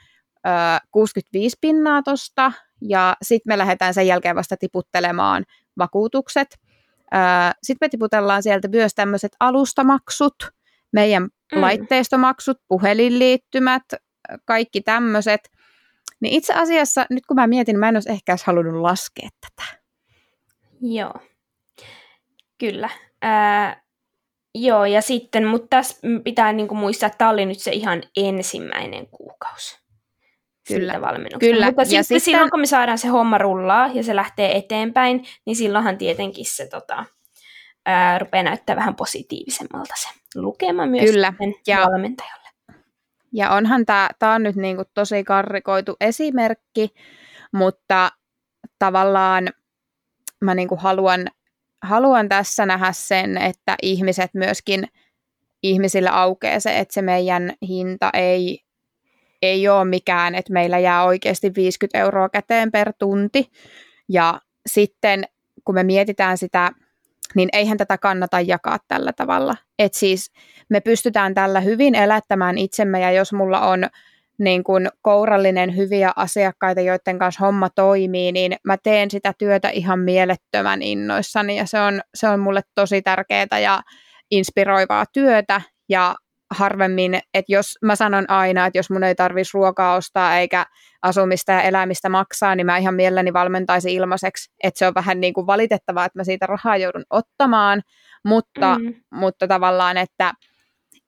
65 0.92 1.58
pinnaa 1.62 2.04
tosta, 2.04 2.52
ja 2.82 3.16
sitten 3.22 3.54
me 3.54 3.58
lähdetään 3.58 3.94
sen 3.94 4.08
jälkeen 4.08 4.36
vasta 4.36 4.58
tiputtelemaan 4.58 5.44
vakuutukset. 5.78 6.48
Sitten 7.64 7.86
me 7.86 7.90
tiputellaan 7.90 8.44
sieltä 8.44 8.68
myös 8.68 8.94
tämmöiset 8.96 9.32
alustamaksut, 9.40 10.36
meidän 10.92 11.24
mm. 11.24 11.62
laitteistomaksut, 11.62 12.58
puhelinliittymät, 12.68 13.84
kaikki 14.46 14.82
tämmöiset. 14.82 15.50
Niin 16.22 16.34
itse 16.34 16.54
asiassa, 16.54 17.06
nyt 17.10 17.26
kun 17.26 17.36
mä 17.36 17.48
mietin, 17.48 17.80
mä 17.80 17.90
en 17.90 17.96
olisi 17.96 18.12
ehkä 18.12 18.32
edes 18.32 18.44
halunnut 18.44 18.82
laskea 18.82 19.30
tätä. 19.42 19.80
Joo, 20.82 21.14
kyllä. 22.58 22.90
Ää, 23.22 23.82
joo, 24.56 24.86
ja 24.86 25.02
sitten, 25.02 25.48
mutta 25.48 25.68
tässä 25.70 26.08
pitää 26.24 26.54
niinku 26.54 26.76
muistaa, 26.76 27.08
että 27.08 27.18
tämä 27.18 27.32
oli 27.32 27.46
nyt 27.46 27.60
se 27.60 27.72
ihan 27.72 28.04
ensimmäinen 28.18 29.08
kuukausi. 29.08 29.80
Kyllä. 30.74 31.02
valmennuksesta. 31.02 31.54
Kyllä. 31.54 31.66
Mutta 31.66 31.82
ja 31.82 31.86
sitten, 31.86 32.04
sitten 32.04 32.22
silloin, 32.22 32.52
kun 32.52 32.60
me 32.60 32.66
saadaan 32.66 32.98
se 32.98 33.08
homma 33.08 33.38
rullaa 33.38 33.88
ja 33.88 34.04
se 34.04 34.16
lähtee 34.16 34.58
eteenpäin, 34.58 35.26
niin 35.46 35.56
silloinhan 35.56 35.98
tietenkin 35.98 36.46
se 36.46 36.68
tota, 36.68 37.06
ää, 37.86 38.20
rupeaa 38.20 38.44
näyttää 38.44 38.76
vähän 38.76 38.96
positiivisemmalta 38.96 39.94
se 39.98 40.10
lukema 40.36 40.86
myös 40.86 41.12
Kyllä. 41.12 41.34
ja, 41.68 41.78
valmentajalle. 41.92 42.50
Ja 43.34 43.52
onhan 43.52 43.86
tämä, 43.86 44.10
tämä 44.20 44.34
on 44.34 44.44
nyt 44.44 44.56
niinku 44.56 44.84
tosi 44.94 45.24
karrikoitu 45.24 45.96
esimerkki, 46.02 46.90
mutta 47.52 48.12
tavallaan 48.80 49.50
mä 50.42 50.56
niinku 50.56 50.76
haluan, 50.76 51.28
haluan 51.82 52.30
tässä 52.30 52.66
nähdä 52.66 52.92
sen, 52.92 53.38
että 53.38 53.76
ihmiset 53.82 54.32
myöskin, 54.34 54.88
ihmisillä 55.64 56.12
aukeaa 56.22 56.60
se, 56.60 56.80
että 56.80 56.94
se 56.94 57.02
meidän 57.02 57.54
hinta 57.68 58.10
ei 58.14 58.64
ei 59.42 59.68
ole 59.68 59.86
mikään, 59.86 60.36
että 60.36 60.54
meillä 60.54 60.80
jää 60.80 61.04
oikeasti 61.04 61.52
50 61.56 61.98
euroa 61.98 62.30
käteen 62.30 62.72
per 62.72 62.94
tunti. 63.00 63.52
Ja 64.10 64.42
sitten 64.68 65.24
kun 65.66 65.76
me 65.76 65.84
mietitään 65.84 66.38
sitä, 66.38 66.72
niin 67.36 67.50
eihän 67.54 67.78
tätä 67.78 67.98
kannata 67.98 68.42
jakaa 68.42 68.78
tällä 68.88 69.14
tavalla. 69.14 69.56
Et 69.80 69.94
siis 69.94 70.32
me 70.70 70.80
pystytään 70.80 71.34
tällä 71.34 71.60
hyvin 71.60 71.96
elättämään 71.96 72.58
itsemme 72.58 73.00
ja 73.00 73.12
jos 73.12 73.34
mulla 73.34 73.60
on 73.68 73.86
niin 74.40 74.64
kuin 74.64 74.90
kourallinen 75.02 75.76
hyviä 75.76 76.12
asiakkaita, 76.16 76.82
joiden 76.82 77.20
kanssa 77.20 77.46
homma 77.46 77.70
toimii, 77.70 78.32
niin 78.32 78.56
mä 78.64 78.78
teen 78.78 79.12
sitä 79.12 79.34
työtä 79.38 79.70
ihan 79.70 80.00
mielettömän 80.00 80.82
innoissani 80.82 81.58
ja 81.58 81.66
se 81.66 81.80
on, 81.80 82.02
se 82.16 82.28
on 82.28 82.40
mulle 82.40 82.62
tosi 82.76 83.02
tärkeää 83.02 83.60
ja 83.62 83.82
inspiroivaa 84.32 85.06
työtä 85.14 85.62
ja 85.90 86.16
harvemmin, 86.52 87.20
että 87.34 87.52
jos 87.52 87.78
mä 87.82 87.96
sanon 87.96 88.30
aina, 88.30 88.66
että 88.66 88.80
jos 88.80 88.90
mun 88.90 89.04
ei 89.04 89.16
tarvitsisi 89.16 89.58
ruokaa 89.58 89.96
ostaa 89.96 90.38
eikä 90.38 90.66
asumista 91.02 91.52
ja 91.52 91.62
elämistä 91.62 92.10
maksaa, 92.10 92.56
niin 92.56 92.66
mä 92.66 92.78
ihan 92.78 92.96
mielelläni 92.96 93.34
valmentaisin 93.34 93.92
ilmaiseksi, 93.92 94.52
että 94.64 94.80
se 94.80 94.88
on 94.88 94.94
vähän 94.96 95.20
niin 95.20 95.34
kuin 95.34 95.48
valitettavaa, 95.48 96.06
että 96.06 96.20
mä 96.20 96.24
siitä 96.24 96.46
rahaa 96.46 96.78
joudun 96.78 97.06
ottamaan, 97.10 97.82
mutta, 98.26 98.80
mm. 98.80 98.94
mutta 99.14 99.48
tavallaan, 99.48 99.98
että 99.98 100.34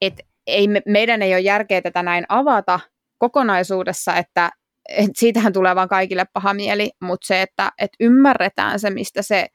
et 0.02 0.14
ei, 0.48 0.68
meidän 0.88 1.22
ei 1.22 1.34
ole 1.34 1.40
järkeä 1.40 1.82
tätä 1.82 2.04
näin 2.04 2.26
avata 2.30 2.80
kokonaisuudessa, 3.18 4.16
että 4.16 4.52
et 4.90 5.12
siitähän 5.14 5.54
tulee 5.54 5.76
vaan 5.76 5.90
kaikille 5.90 6.26
paha 6.34 6.54
mieli, 6.54 6.90
mutta 7.02 7.28
se, 7.28 7.42
että 7.42 7.72
et 7.78 7.92
ymmärretään 8.00 8.80
se, 8.80 8.90
mistä 8.90 9.22
se, 9.22 9.48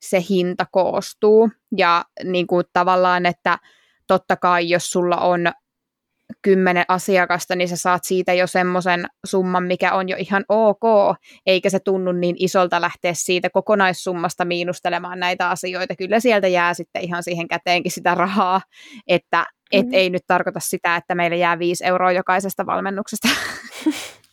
se 0.00 0.22
hinta 0.30 0.66
koostuu 0.72 1.50
ja 1.76 2.04
niin 2.24 2.46
kuin 2.46 2.64
tavallaan, 2.72 3.26
että 3.26 3.58
totta 4.06 4.36
kai 4.36 4.68
jos 4.68 4.90
sulla 4.90 5.16
on 5.16 5.52
kymmenen 6.42 6.84
asiakasta, 6.88 7.56
niin 7.56 7.68
sä 7.68 7.76
saat 7.76 8.04
siitä 8.04 8.32
jo 8.32 8.46
semmoisen 8.46 9.06
summan, 9.26 9.64
mikä 9.64 9.92
on 9.92 10.08
jo 10.08 10.16
ihan 10.18 10.44
ok, 10.48 11.16
eikä 11.46 11.70
se 11.70 11.80
tunnu 11.80 12.12
niin 12.12 12.36
isolta 12.38 12.80
lähteä 12.80 13.12
siitä 13.14 13.50
kokonaissummasta 13.50 14.44
miinustelemaan 14.44 15.20
näitä 15.20 15.50
asioita. 15.50 15.96
Kyllä 15.96 16.20
sieltä 16.20 16.48
jää 16.48 16.74
sitten 16.74 17.02
ihan 17.02 17.22
siihen 17.22 17.48
käteenkin 17.48 17.92
sitä 17.92 18.14
rahaa, 18.14 18.60
että 19.06 19.46
et 19.72 19.86
mm. 19.86 19.94
ei 19.94 20.10
nyt 20.10 20.22
tarkoita 20.26 20.60
sitä, 20.60 20.96
että 20.96 21.14
meillä 21.14 21.36
jää 21.36 21.58
5 21.58 21.84
euroa 21.84 22.12
jokaisesta 22.12 22.66
valmennuksesta 22.66 23.28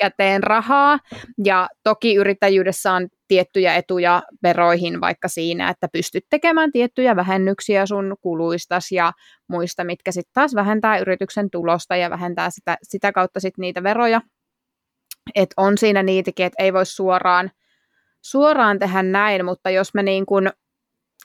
käteen 0.00 0.42
rahaa. 0.42 0.98
Ja 1.44 1.68
toki 1.84 2.14
yrittäjyydessä 2.14 2.92
on 2.92 3.08
tiettyjä 3.28 3.74
etuja 3.74 4.22
veroihin 4.42 5.00
vaikka 5.00 5.28
siinä, 5.28 5.68
että 5.68 5.88
pystyt 5.92 6.24
tekemään 6.30 6.72
tiettyjä 6.72 7.16
vähennyksiä 7.16 7.86
sun 7.86 8.16
kuluistas 8.20 8.92
ja 8.92 9.12
muista, 9.48 9.84
mitkä 9.84 10.12
sitten 10.12 10.32
taas 10.34 10.54
vähentää 10.54 10.98
yrityksen 10.98 11.50
tulosta 11.50 11.96
ja 11.96 12.10
vähentää 12.10 12.50
sitä, 12.50 12.76
sitä 12.82 13.12
kautta 13.12 13.40
sitten 13.40 13.62
niitä 13.62 13.82
veroja. 13.82 14.20
Että 15.34 15.54
on 15.56 15.78
siinä 15.78 16.02
niitäkin, 16.02 16.46
että 16.46 16.62
ei 16.62 16.72
voi 16.72 16.86
suoraan, 16.86 17.50
suoraan 18.22 18.78
tehdä 18.78 19.02
näin, 19.02 19.44
mutta 19.44 19.70
jos 19.70 19.94
me 19.94 20.02
niin 20.02 20.26
kun 20.26 20.50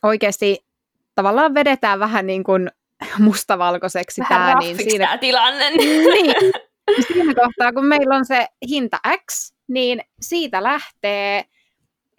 oikeasti 0.04 0.66
tavallaan 1.16 1.54
vedetään 1.54 2.00
vähän 2.00 2.28
niin 2.28 2.44
kuin 2.44 2.72
mustavalkoiseksi 3.20 4.22
tämä, 4.30 4.60
niin 4.60 4.78
siinä... 4.78 5.06
tämä 5.06 5.18
tilanne. 5.18 5.70
niin, 5.78 6.34
siinä 7.08 7.34
kohtaa, 7.34 7.74
kun 7.74 7.86
meillä 7.86 8.16
on 8.16 8.26
se 8.26 8.48
hinta 8.70 9.00
X, 9.30 9.54
niin 9.68 10.02
siitä 10.22 10.64
lähtee 10.64 11.46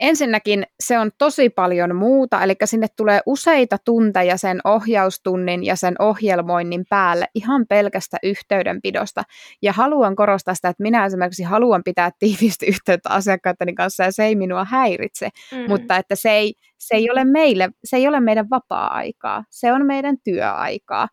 ensinnäkin 0.01 0.67
se 0.81 0.99
on 0.99 1.11
tosi 1.19 1.51
paljon 1.51 1.97
muuta, 1.97 2.43
eli 2.43 2.55
sinne 2.65 2.87
tulee 2.97 3.21
useita 3.27 3.77
tunteja 3.85 4.37
sen 4.37 4.61
ohjaustunnin 4.65 5.65
ja 5.65 5.77
sen 5.77 5.95
ohjelmoinnin 5.99 6.85
päälle 6.91 7.29
ihan 7.35 7.67
pelkästä 7.69 8.17
yhteydenpidosta. 8.23 9.23
Ja 9.63 9.73
haluan 9.73 10.17
korostaa 10.17 10.55
sitä, 10.55 10.69
että 10.69 10.83
minä 10.83 11.07
esimerkiksi 11.07 11.43
haluan 11.43 11.83
pitää 11.85 12.11
tiivisti 12.19 12.67
yhteyttä 12.67 13.11
asiakkaitteni 13.11 13.75
kanssa 13.75 14.05
ja 14.05 14.13
se 14.13 14.25
ei 14.25 14.37
minua 14.37 14.65
häiritse, 14.65 15.29
mm. 15.53 15.65
mutta 15.69 15.97
että 15.97 16.15
se 16.15 16.31
ei, 16.31 16.55
se 16.79 16.95
ei 16.95 17.11
ole 17.11 17.25
meille, 17.25 17.71
se 17.85 17.97
ei 17.97 18.09
ole 18.09 18.21
meidän 18.21 18.51
vapaa-aikaa, 18.51 19.45
se 19.51 19.73
on 19.73 19.87
meidän 19.87 20.17
työaikaa. 20.25 21.09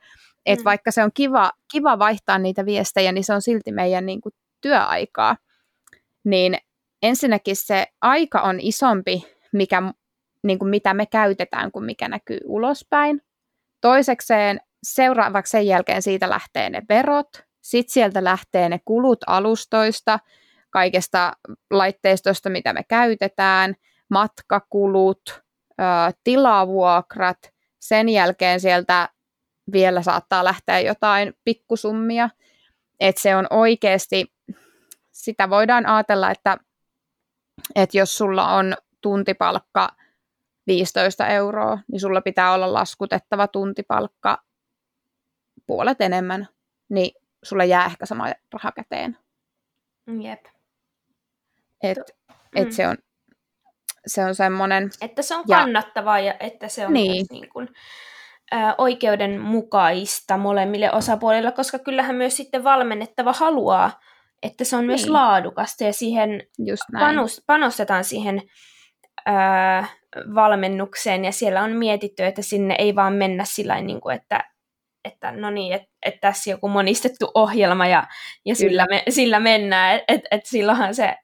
Et 0.45 0.59
mm. 0.59 0.63
vaikka 0.63 0.91
se 0.91 1.03
on 1.03 1.11
kiva, 1.13 1.51
kiva 1.71 1.99
vaihtaa 1.99 2.37
niitä 2.37 2.65
viestejä, 2.65 3.11
niin 3.11 3.23
se 3.23 3.33
on 3.33 3.41
silti 3.41 3.71
meidän 3.71 4.05
niin 4.05 4.21
kuin, 4.21 4.33
työaikaa. 4.61 5.37
Niin 6.25 6.57
ensinnäkin 7.01 7.55
se 7.55 7.87
aika 8.01 8.41
on 8.41 8.59
isompi, 8.59 9.23
mikä, 9.53 9.83
niin 10.43 10.59
kuin 10.59 10.69
mitä 10.69 10.93
me 10.93 11.05
käytetään, 11.05 11.71
kuin 11.71 11.85
mikä 11.85 12.07
näkyy 12.07 12.39
ulospäin. 12.45 13.21
Toisekseen 13.81 14.59
seuraavaksi 14.83 15.51
sen 15.51 15.67
jälkeen 15.67 16.01
siitä 16.01 16.29
lähtee 16.29 16.69
ne 16.69 16.81
verot, 16.89 17.27
sitten 17.61 17.93
sieltä 17.93 18.23
lähtee 18.23 18.69
ne 18.69 18.79
kulut 18.85 19.19
alustoista, 19.27 20.19
kaikesta 20.69 21.33
laitteistosta, 21.71 22.49
mitä 22.49 22.73
me 22.73 22.83
käytetään, 22.83 23.75
matkakulut, 24.09 25.43
tilavuokrat, 26.23 27.37
sen 27.79 28.09
jälkeen 28.09 28.59
sieltä 28.59 29.09
vielä 29.71 30.01
saattaa 30.01 30.43
lähteä 30.43 30.79
jotain 30.79 31.33
pikkusummia, 31.43 32.29
että 32.99 33.21
se 33.21 33.35
on 33.35 33.47
oikeasti, 33.49 34.33
sitä 35.11 35.49
voidaan 35.49 35.85
ajatella, 35.85 36.31
että 36.31 36.57
että 37.75 37.97
jos 37.97 38.17
sulla 38.17 38.55
on 38.55 38.73
tuntipalkka 39.01 39.89
15 40.67 41.27
euroa, 41.27 41.79
niin 41.91 41.99
sulla 41.99 42.21
pitää 42.21 42.53
olla 42.53 42.73
laskutettava 42.73 43.47
tuntipalkka 43.47 44.43
puolet 45.67 46.01
enemmän, 46.01 46.47
niin 46.89 47.21
sulla 47.43 47.63
jää 47.63 47.85
ehkä 47.85 48.05
sama 48.05 48.25
raha 48.53 48.71
käteen. 48.71 49.17
Jep. 50.21 50.45
Et, 51.83 51.97
et 52.55 52.67
mm. 52.67 52.71
se 52.71 52.87
on, 52.87 52.97
se 54.07 54.25
on 54.25 54.35
semmoinen... 54.35 54.89
Että 55.01 55.21
se 55.21 55.35
on 55.35 55.45
kannattavaa 55.47 56.19
ja, 56.19 56.25
ja 56.25 56.35
että 56.39 56.67
se 56.67 56.85
on 56.85 56.93
niin. 56.93 57.11
Myös 57.11 57.31
niin 57.31 57.49
kuin, 57.49 57.69
oikeudenmukaista 58.77 60.37
molemmille 60.37 60.91
osapuolille, 60.91 61.51
koska 61.51 61.79
kyllähän 61.79 62.15
myös 62.15 62.37
sitten 62.37 62.63
valmennettava 62.63 63.33
haluaa 63.33 63.91
että 64.45 64.63
se 64.63 64.75
on 64.75 64.81
niin. 64.81 64.87
myös 64.87 65.09
laadukasta 65.09 65.83
ja 65.83 65.93
siihen 65.93 66.43
panos, 66.91 67.43
panostetaan 67.47 68.03
siihen 68.03 68.41
ää, 69.25 69.87
valmennukseen 70.35 71.25
ja 71.25 71.31
siellä 71.31 71.61
on 71.61 71.71
mietitty, 71.71 72.23
että 72.23 72.41
sinne 72.41 72.75
ei 72.79 72.95
vaan 72.95 73.13
mennä 73.13 73.45
sillä 73.45 73.81
niin 73.81 74.01
kuin, 74.01 74.15
että 74.15 74.43
että 75.05 75.31
no 75.31 75.49
niin, 75.49 75.73
että 75.73 75.87
et 76.05 76.15
tässä 76.21 76.49
joku 76.49 76.67
monistettu 76.67 77.31
ohjelma 77.33 77.87
ja, 77.87 78.03
ja 78.45 78.55
sillä, 78.55 78.85
me, 78.89 79.03
sillä 79.09 79.39
mennään, 79.39 79.95
että 79.95 80.13
et, 80.13 80.21
et 80.31 80.45
silloinhan 80.45 80.95
se 80.95 81.15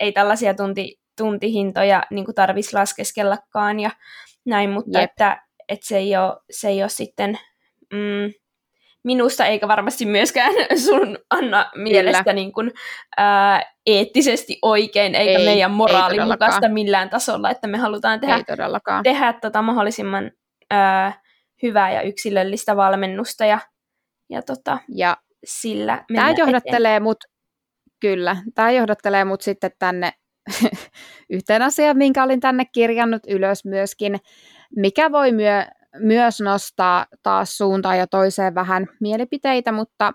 ei 0.00 0.12
tällaisia 0.12 0.54
tunti, 0.54 1.00
tuntihintoja 1.16 2.02
niin 2.10 2.26
tarvitsisi 2.34 2.76
laskeskellakaan 2.76 3.80
ja 3.80 3.90
näin, 4.46 4.70
mutta 4.70 5.00
Jep. 5.00 5.10
että 5.10 5.42
et 5.72 5.82
se, 5.82 5.96
ei 5.96 6.16
ole, 6.16 6.36
se 6.50 6.68
ei 6.68 6.82
ole 6.82 6.88
sitten 6.88 7.38
mm, 7.92 8.32
minusta 9.04 9.46
eikä 9.46 9.68
varmasti 9.68 10.06
myöskään 10.06 10.52
sun 10.86 11.18
Anna 11.30 11.70
mielestä 11.74 12.32
niin 12.32 12.52
kuin, 12.52 12.70
ää, 13.16 13.62
eettisesti 13.86 14.58
oikein 14.62 15.14
eikä 15.14 15.38
ei, 15.38 15.44
meidän 15.44 15.70
moraalin 15.70 16.28
mukaista 16.28 16.68
millään 16.68 17.10
tasolla, 17.10 17.50
että 17.50 17.66
me 17.66 17.78
halutaan 17.78 18.20
tehdä, 18.20 18.38
tehdä 19.02 19.32
tota 19.32 19.62
mahdollisimman 19.62 20.30
ää, 20.70 21.22
hyvää 21.62 21.92
ja 21.92 22.02
yksilöllistä 22.02 22.76
valmennusta 22.76 23.44
ja, 23.44 23.58
ja, 24.30 24.42
tota, 24.42 24.78
ja 24.88 25.16
sillä 25.44 26.04
Tämä 26.14 26.34
johdattelee 26.38 27.00
mut, 27.00 27.24
kyllä, 28.00 28.36
tämä 28.54 28.70
johdattelee 28.70 29.24
mut 29.24 29.40
sitten 29.40 29.70
tänne 29.78 30.12
yhteen 31.30 31.62
asiaan, 31.62 31.96
minkä 31.96 32.24
olin 32.24 32.40
tänne 32.40 32.64
kirjannut 32.72 33.22
ylös 33.28 33.64
myöskin, 33.64 34.20
mikä 34.76 35.12
voi 35.12 35.32
myö, 35.32 35.64
myös 35.98 36.40
nostaa 36.40 37.06
taas 37.22 37.56
suuntaan 37.56 37.98
ja 37.98 38.06
toiseen 38.06 38.54
vähän 38.54 38.86
mielipiteitä, 39.00 39.72
mutta 39.72 40.12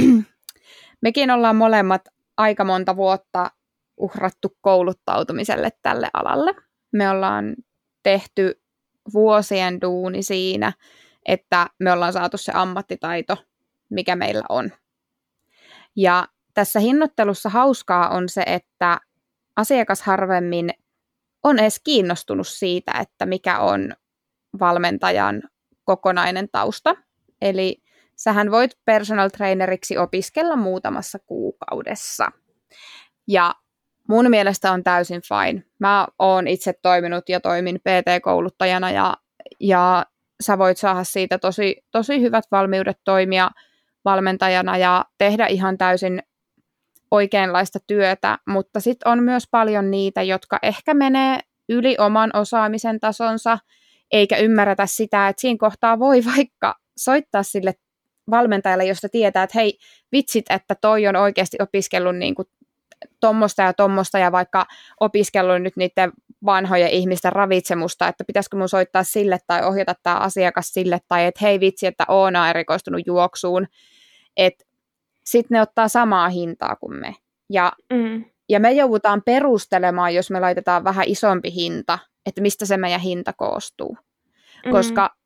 mekin 1.02 1.30
ollaan 1.30 1.56
molemmat 1.56 2.02
aika 2.36 2.64
monta 2.64 2.96
vuotta 2.96 3.50
uhrattu 3.96 4.56
kouluttautumiselle 4.60 5.70
tälle 5.82 6.10
alalle. 6.12 6.54
Me 6.92 7.10
ollaan 7.10 7.56
tehty 8.02 8.62
vuosien 9.12 9.80
duuni 9.80 10.22
siinä, 10.22 10.72
että 11.26 11.66
me 11.78 11.92
ollaan 11.92 12.12
saatu 12.12 12.36
se 12.36 12.52
ammattitaito, 12.54 13.36
mikä 13.90 14.16
meillä 14.16 14.44
on. 14.48 14.70
Ja 15.96 16.28
tässä 16.54 16.80
hinnoittelussa 16.80 17.48
hauskaa 17.48 18.08
on 18.08 18.28
se, 18.28 18.42
että 18.46 19.00
asiakas 19.56 20.02
harvemmin 20.02 20.70
on 21.42 21.58
edes 21.58 21.80
kiinnostunut 21.84 22.48
siitä, 22.48 22.92
että 23.00 23.26
mikä 23.26 23.58
on 23.58 23.92
valmentajan 24.60 25.42
kokonainen 25.84 26.48
tausta. 26.52 26.96
Eli 27.40 27.82
sähän 28.16 28.50
voit 28.50 28.70
personal 28.84 29.28
traineriksi 29.28 29.98
opiskella 29.98 30.56
muutamassa 30.56 31.18
kuukaudessa. 31.18 32.32
Ja 33.28 33.54
mun 34.08 34.30
mielestä 34.30 34.72
on 34.72 34.84
täysin 34.84 35.20
fine. 35.22 35.64
Mä 35.78 36.06
oon 36.18 36.48
itse 36.48 36.72
toiminut 36.82 37.28
ja 37.28 37.40
toimin 37.40 37.80
PT-kouluttajana 37.80 38.90
ja, 38.90 39.16
ja 39.60 40.06
sä 40.42 40.58
voit 40.58 40.78
saada 40.78 41.04
siitä 41.04 41.38
tosi, 41.38 41.84
tosi 41.90 42.20
hyvät 42.20 42.44
valmiudet 42.50 42.98
toimia 43.04 43.50
valmentajana 44.04 44.76
ja 44.76 45.04
tehdä 45.18 45.46
ihan 45.46 45.78
täysin 45.78 46.22
oikeanlaista 47.10 47.78
työtä, 47.86 48.38
mutta 48.48 48.80
sitten 48.80 49.12
on 49.12 49.22
myös 49.22 49.44
paljon 49.50 49.90
niitä, 49.90 50.22
jotka 50.22 50.58
ehkä 50.62 50.94
menee 50.94 51.40
yli 51.68 51.96
oman 51.98 52.30
osaamisen 52.34 53.00
tasonsa 53.00 53.58
eikä 54.12 54.36
ymmärretä 54.36 54.86
sitä, 54.86 55.28
että 55.28 55.40
siinä 55.40 55.58
kohtaa 55.58 55.98
voi 55.98 56.24
vaikka 56.36 56.74
soittaa 56.98 57.42
sille 57.42 57.74
valmentajalle, 58.30 58.84
josta 58.84 59.08
tietää, 59.08 59.42
että 59.42 59.58
hei, 59.58 59.78
vitsit, 60.12 60.44
että 60.50 60.74
toi 60.74 61.06
on 61.06 61.16
oikeasti 61.16 61.56
opiskellut 61.60 62.16
niin 62.16 62.34
kuin 62.34 62.48
tommosta 63.20 63.62
ja 63.62 63.72
tommosta 63.72 64.18
ja 64.18 64.32
vaikka 64.32 64.66
opiskellut 65.00 65.62
nyt 65.62 65.76
niiden 65.76 66.12
vanhojen 66.44 66.90
ihmisten 66.90 67.32
ravitsemusta, 67.32 68.08
että 68.08 68.24
pitäisikö 68.24 68.56
mun 68.56 68.68
soittaa 68.68 69.04
sille 69.04 69.38
tai 69.46 69.64
ohjata 69.64 69.94
tämä 70.02 70.16
asiakas 70.16 70.68
sille 70.68 70.98
tai 71.08 71.26
että 71.26 71.40
hei 71.42 71.60
vitsi, 71.60 71.86
että 71.86 72.04
Oona 72.08 72.50
erikoistunut 72.50 73.02
juoksuun, 73.06 73.66
että 74.36 74.64
sitten 75.30 75.56
ne 75.56 75.62
ottaa 75.62 75.88
samaa 75.88 76.28
hintaa 76.28 76.76
kuin 76.76 77.00
me. 77.00 77.16
Ja, 77.50 77.72
mm. 77.92 78.24
ja 78.48 78.60
me 78.60 78.72
joudutaan 78.72 79.22
perustelemaan, 79.22 80.14
jos 80.14 80.30
me 80.30 80.40
laitetaan 80.40 80.84
vähän 80.84 81.04
isompi 81.08 81.54
hinta, 81.54 81.98
että 82.26 82.40
mistä 82.40 82.66
se 82.66 82.76
meidän 82.76 83.00
hinta 83.00 83.32
koostuu. 83.32 83.92
Mm-hmm. 83.92 84.72
Koska 84.72 85.16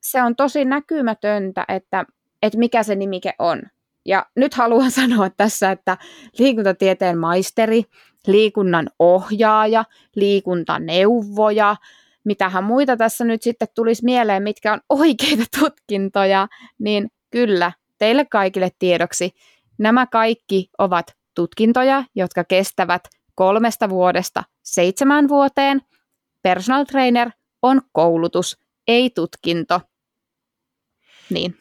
se 0.00 0.22
on 0.22 0.36
tosi 0.36 0.64
näkymätöntä, 0.64 1.64
että, 1.68 2.04
että 2.42 2.58
mikä 2.58 2.82
se 2.82 2.94
nimike 2.94 3.32
on. 3.38 3.62
Ja 4.04 4.26
nyt 4.36 4.54
haluan 4.54 4.90
sanoa 5.00 5.30
tässä, 5.30 5.70
että 5.70 5.96
liikuntatieteen 6.38 7.18
maisteri, 7.18 7.84
liikunnan 8.26 8.90
ohjaaja, 8.98 9.84
liikuntaneuvoja, 10.14 11.76
mitähän 12.24 12.64
muita 12.64 12.96
tässä 12.96 13.24
nyt 13.24 13.42
sitten 13.42 13.68
tulisi 13.74 14.04
mieleen, 14.04 14.42
mitkä 14.42 14.72
on 14.72 14.80
oikeita 14.88 15.44
tutkintoja, 15.60 16.48
niin 16.78 17.10
kyllä, 17.30 17.72
teille 17.98 18.24
kaikille 18.24 18.70
tiedoksi, 18.78 19.30
nämä 19.78 20.06
kaikki 20.06 20.68
ovat 20.78 21.06
tutkintoja, 21.34 22.04
jotka 22.14 22.44
kestävät 22.44 23.02
kolmesta 23.34 23.88
vuodesta 23.88 24.44
seitsemään 24.62 25.28
vuoteen. 25.28 25.80
Personal 26.42 26.84
trainer 26.84 27.30
on 27.62 27.82
koulutus, 27.92 28.58
ei 28.88 29.10
tutkinto. 29.10 29.80
Niin. 31.30 31.58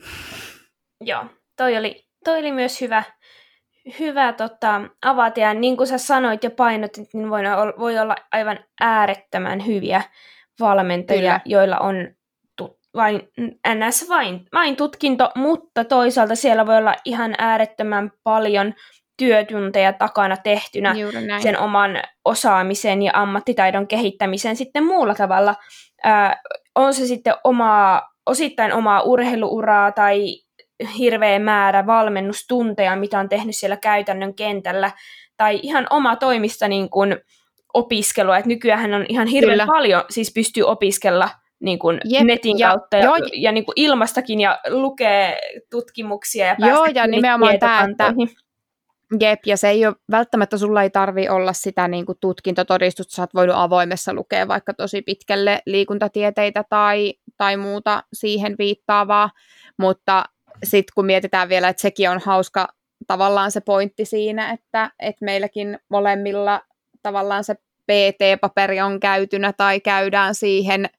Joo, 1.01 1.25
toi 1.55 1.77
oli, 1.77 2.07
toi 2.23 2.39
oli 2.39 2.51
myös 2.51 2.81
hyvä, 2.81 3.03
hyvä 3.99 4.33
tota, 4.33 4.81
avata. 5.01 5.39
Ja 5.39 5.53
niin 5.53 5.77
kuin 5.77 5.87
sä 5.87 5.97
sanoit 5.97 6.43
ja 6.43 6.51
painotit, 6.51 7.13
niin 7.13 7.29
voi 7.29 7.39
olla, 7.39 7.73
voi 7.79 7.99
olla 7.99 8.15
aivan 8.31 8.59
äärettömän 8.81 9.65
hyviä 9.65 10.01
valmentajia, 10.59 11.39
Kyllä. 11.39 11.41
joilla 11.45 11.77
on 11.77 11.95
vain, 12.95 13.21
ns. 13.75 14.09
Vain, 14.09 14.45
vain 14.53 14.75
tutkinto, 14.75 15.31
mutta 15.35 15.83
toisaalta 15.83 16.35
siellä 16.35 16.65
voi 16.65 16.77
olla 16.77 16.95
ihan 17.05 17.35
äärettömän 17.37 18.11
paljon 18.23 18.73
työtunteja 19.17 19.93
takana 19.93 20.37
tehtynä 20.37 20.95
sen 21.39 21.59
oman 21.59 22.01
osaamisen 22.25 23.01
ja 23.01 23.11
ammattitaidon 23.13 23.87
kehittämisen 23.87 24.55
sitten 24.55 24.85
muulla 24.85 25.15
tavalla. 25.15 25.55
Ää, 26.03 26.41
on 26.75 26.93
se 26.93 27.07
sitten 27.07 27.35
omaa, 27.43 28.09
osittain 28.25 28.73
omaa 28.73 29.01
urheiluuraa 29.01 29.91
tai 29.91 30.35
hirveä 30.97 31.39
määrä 31.39 31.85
valmennustunteja, 31.85 32.95
mitä 32.95 33.19
on 33.19 33.29
tehnyt 33.29 33.55
siellä 33.55 33.77
käytännön 33.77 34.35
kentällä, 34.35 34.91
tai 35.37 35.59
ihan 35.63 35.87
oma 35.89 36.15
toimista 36.15 36.67
niin 36.67 36.89
kuin 36.89 37.17
opiskelua, 37.73 38.37
että 38.37 38.49
nykyään 38.49 38.93
on 38.93 39.05
ihan 39.09 39.27
hirveän 39.27 39.59
Kyllä. 39.59 39.67
paljon, 39.67 40.03
siis 40.09 40.33
pystyy 40.33 40.63
opiskella 40.63 41.29
niin 41.65 41.79
kuin 41.79 42.01
Jep, 42.05 42.23
netin 42.23 42.59
ja, 42.59 42.67
kautta 42.69 42.97
ja, 42.97 43.03
joo, 43.03 43.15
ja 43.33 43.51
niin 43.51 43.65
kuin 43.65 43.73
ilmastakin 43.75 44.41
ja 44.41 44.59
lukee 44.69 45.39
tutkimuksia 45.71 46.45
ja 46.45 46.67
Joo, 46.67 46.85
ja 46.85 47.07
nimenomaan 47.07 47.59
tämä, 47.59 47.87
että 47.91 48.13
Jep, 49.19 49.39
ja 49.45 49.57
se 49.57 49.69
ei 49.69 49.85
ole, 49.85 49.95
välttämättä 50.11 50.57
sulla 50.57 50.83
ei 50.83 50.89
tarvi 50.89 51.29
olla 51.29 51.53
sitä 51.53 51.87
niin 51.87 52.05
kuin 52.05 52.17
tutkintotodistusta, 52.21 53.15
sä 53.15 53.21
oot 53.21 53.33
voinut 53.33 53.55
avoimessa 53.59 54.13
lukea 54.13 54.47
vaikka 54.47 54.73
tosi 54.73 55.01
pitkälle 55.01 55.61
liikuntatieteitä 55.65 56.63
tai, 56.69 57.13
tai 57.37 57.57
muuta 57.57 58.03
siihen 58.13 58.55
viittaavaa, 58.59 59.29
mutta 59.79 60.23
sitten 60.63 60.91
kun 60.95 61.05
mietitään 61.05 61.49
vielä, 61.49 61.69
että 61.69 61.81
sekin 61.81 62.09
on 62.09 62.19
hauska 62.25 62.67
tavallaan 63.07 63.51
se 63.51 63.61
pointti 63.61 64.05
siinä, 64.05 64.51
että, 64.51 64.91
että 64.99 65.25
meilläkin 65.25 65.79
molemmilla 65.89 66.61
tavallaan 67.01 67.43
se 67.43 67.55
PT-paperi 67.91 68.81
on 68.81 68.99
käytynä 68.99 69.53
tai 69.53 69.79
käydään 69.79 70.35
siihen 70.35 70.89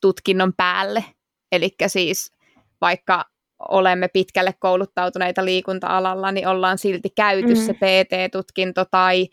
tutkinnon 0.00 0.52
päälle. 0.56 1.04
Eli 1.52 1.70
siis 1.86 2.32
vaikka 2.80 3.24
olemme 3.68 4.08
pitkälle 4.08 4.54
kouluttautuneita 4.58 5.44
liikunta-alalla, 5.44 6.32
niin 6.32 6.48
ollaan 6.48 6.78
silti 6.78 7.10
käyty 7.10 7.54
mm. 7.54 7.60
se 7.60 7.72
PT-tutkinto 7.72 8.84
tai 8.90 9.28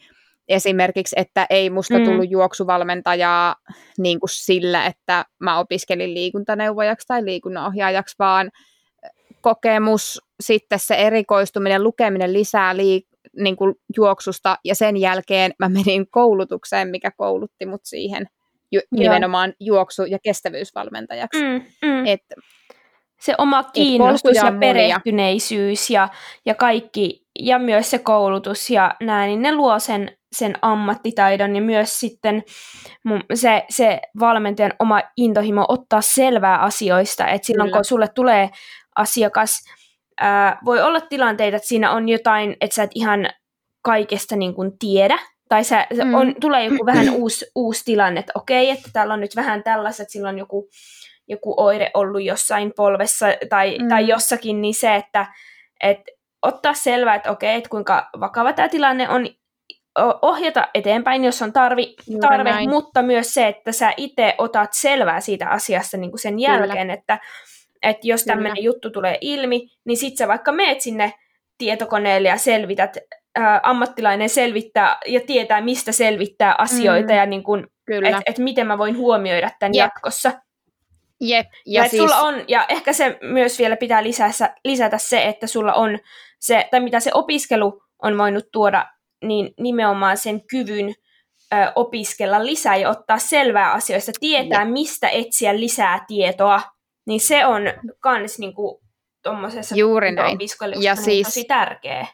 esimerkiksi, 0.47 1.15
että 1.19 1.47
ei 1.49 1.69
musta 1.69 1.97
mm. 1.99 2.05
tullut 2.05 2.31
juoksuvalmentajaa 2.31 3.55
niin 3.97 4.19
kuin 4.19 4.29
sillä, 4.29 4.85
että 4.85 5.25
mä 5.39 5.59
opiskelin 5.59 6.13
liikuntaneuvojaksi 6.13 7.07
tai 7.07 7.25
liikunnanohjaajaksi, 7.25 8.15
vaan 8.19 8.51
kokemus, 9.41 10.21
sitten 10.43 10.79
se 10.79 10.95
erikoistuminen, 10.95 11.83
lukeminen 11.83 12.33
lisää 12.33 12.73
liik- 12.73 13.15
niin 13.37 13.55
kuin 13.55 13.75
juoksusta 13.97 14.57
ja 14.63 14.75
sen 14.75 14.97
jälkeen 14.97 15.53
mä 15.59 15.69
menin 15.69 16.07
koulutukseen, 16.11 16.87
mikä 16.87 17.11
koulutti 17.11 17.65
mut 17.65 17.81
siihen 17.83 18.27
ju- 18.75 18.87
nimenomaan 18.91 19.53
juoksu- 19.59 20.05
ja 20.05 20.17
kestävyysvalmentajaksi. 20.23 21.43
Mm, 21.43 21.61
mm. 21.89 22.05
Et, 22.05 22.21
se 23.21 23.35
oma 23.37 23.63
kiinnostus 23.63 24.35
ja 24.35 24.53
perehtyneisyys 24.59 25.89
ja, 25.89 26.09
ja 26.45 26.55
kaikki, 26.55 27.25
ja 27.39 27.59
myös 27.59 27.91
se 27.91 27.99
koulutus 27.99 28.69
ja 28.69 28.95
näin, 29.01 29.27
niin 29.27 29.41
ne 29.41 29.55
luo 29.55 29.79
sen, 29.79 30.17
sen 30.35 30.55
ammattitaidon 30.61 31.55
ja 31.55 31.61
myös 31.61 31.99
sitten 31.99 32.43
se, 33.33 33.63
se 33.69 34.01
valmentajan 34.19 34.73
oma 34.79 35.01
intohimo 35.17 35.65
ottaa 35.67 36.01
selvää 36.01 36.57
asioista, 36.57 37.27
että 37.27 37.45
silloin 37.45 37.67
Kyllä. 37.67 37.77
kun 37.77 37.85
sulle 37.85 38.07
tulee 38.07 38.49
asiakas, 38.95 39.59
ää, 40.21 40.59
voi 40.65 40.81
olla 40.81 41.01
tilanteita, 41.01 41.57
että 41.57 41.67
siinä 41.67 41.91
on 41.91 42.09
jotain, 42.09 42.55
että 42.61 42.75
sä 42.75 42.83
et 42.83 42.91
ihan 42.95 43.29
kaikesta 43.81 44.35
niin 44.35 44.55
kuin 44.55 44.79
tiedä, 44.79 45.19
tai 45.49 45.63
sä, 45.63 45.87
mm. 46.03 46.13
on, 46.13 46.35
tulee 46.41 46.65
joku 46.65 46.85
vähän 46.85 47.09
uusi, 47.19 47.45
uusi 47.55 47.85
tilanne, 47.85 48.19
että 48.19 48.31
okei, 48.35 48.69
että 48.69 48.89
täällä 48.93 49.13
on 49.13 49.19
nyt 49.19 49.35
vähän 49.35 49.63
tällaiset, 49.63 49.99
että 49.99 50.11
sillä 50.11 50.29
on 50.29 50.37
joku 50.37 50.69
joku 51.27 51.53
oire 51.57 51.91
ollut 51.93 52.23
jossain 52.23 52.73
polvessa 52.75 53.25
tai, 53.49 53.77
mm. 53.79 53.87
tai 53.87 54.07
jossakin, 54.07 54.61
niin 54.61 54.73
se, 54.73 54.95
että 54.95 55.25
et 55.83 55.99
ottaa 56.41 56.73
selvää, 56.73 57.15
että 57.15 57.31
okei, 57.31 57.55
että 57.55 57.69
kuinka 57.69 58.09
vakava 58.19 58.53
tämä 58.53 58.69
tilanne 58.69 59.09
on, 59.09 59.27
ohjata 60.21 60.67
eteenpäin, 60.73 61.23
jos 61.23 61.41
on 61.41 61.53
tarvi, 61.53 61.95
tarve, 62.21 62.67
mutta 62.67 63.01
myös 63.01 63.33
se, 63.33 63.47
että 63.47 63.71
sä 63.71 63.93
itse 63.97 64.35
otat 64.37 64.73
selvää 64.73 65.19
siitä 65.19 65.49
asiasta 65.49 65.97
niin 65.97 66.11
kuin 66.11 66.19
sen 66.19 66.39
jälkeen, 66.39 66.91
että, 66.91 67.19
että 67.81 68.07
jos 68.07 68.23
tämmöinen 68.23 68.63
juttu 68.63 68.89
tulee 68.89 69.17
ilmi, 69.21 69.67
niin 69.85 69.97
sit 69.97 70.17
sä 70.17 70.27
vaikka 70.27 70.51
meet 70.51 70.81
sinne 70.81 71.13
tietokoneelle 71.57 72.27
ja 72.27 72.37
selvität, 72.37 72.97
ää, 73.35 73.59
ammattilainen 73.63 74.29
selvittää 74.29 74.97
ja 75.05 75.21
tietää, 75.27 75.61
mistä 75.61 75.91
selvittää 75.91 76.55
asioita 76.57 77.13
mm. 77.13 77.17
ja 77.17 77.25
niin 77.25 77.43
että 78.05 78.21
et 78.25 78.37
miten 78.37 78.67
mä 78.67 78.77
voin 78.77 78.97
huomioida 78.97 79.49
tämän 79.59 79.73
Jep. 79.73 79.85
jatkossa. 79.85 80.31
Jep. 81.21 81.47
Ja, 81.65 81.83
ja 81.83 81.89
siis... 81.89 82.01
sulla 82.01 82.19
on, 82.19 82.35
ja 82.47 82.65
ehkä 82.69 82.93
se 82.93 83.19
myös 83.21 83.59
vielä 83.59 83.77
pitää 83.77 84.03
lisätä, 84.03 84.55
lisätä 84.65 84.97
se, 84.97 85.25
että 85.25 85.47
sulla 85.47 85.73
on 85.73 85.99
se, 86.39 86.67
tai 86.71 86.79
mitä 86.79 86.99
se 86.99 87.11
opiskelu 87.13 87.81
on 88.03 88.17
voinut 88.17 88.45
tuoda, 88.51 88.85
niin 89.23 89.53
nimenomaan 89.59 90.17
sen 90.17 90.47
kyvyn 90.47 90.95
ö, 91.53 91.71
opiskella 91.75 92.45
lisää 92.45 92.75
ja 92.75 92.89
ottaa 92.89 93.17
selvää 93.17 93.71
asioista, 93.71 94.11
tietää 94.19 94.61
Jep. 94.61 94.71
mistä 94.71 95.09
etsiä 95.09 95.59
lisää 95.59 96.05
tietoa, 96.07 96.61
niin 97.07 97.19
se 97.19 97.45
on 97.45 97.61
kans 97.99 98.39
niinku 98.39 98.81
tuommoisessa 99.23 99.75
Juuri 99.75 100.11
näin. 100.11 100.37
Ja 100.81 100.95
siis, 100.95 101.27
tosi 101.27 101.43
tärkeä. 101.43 102.07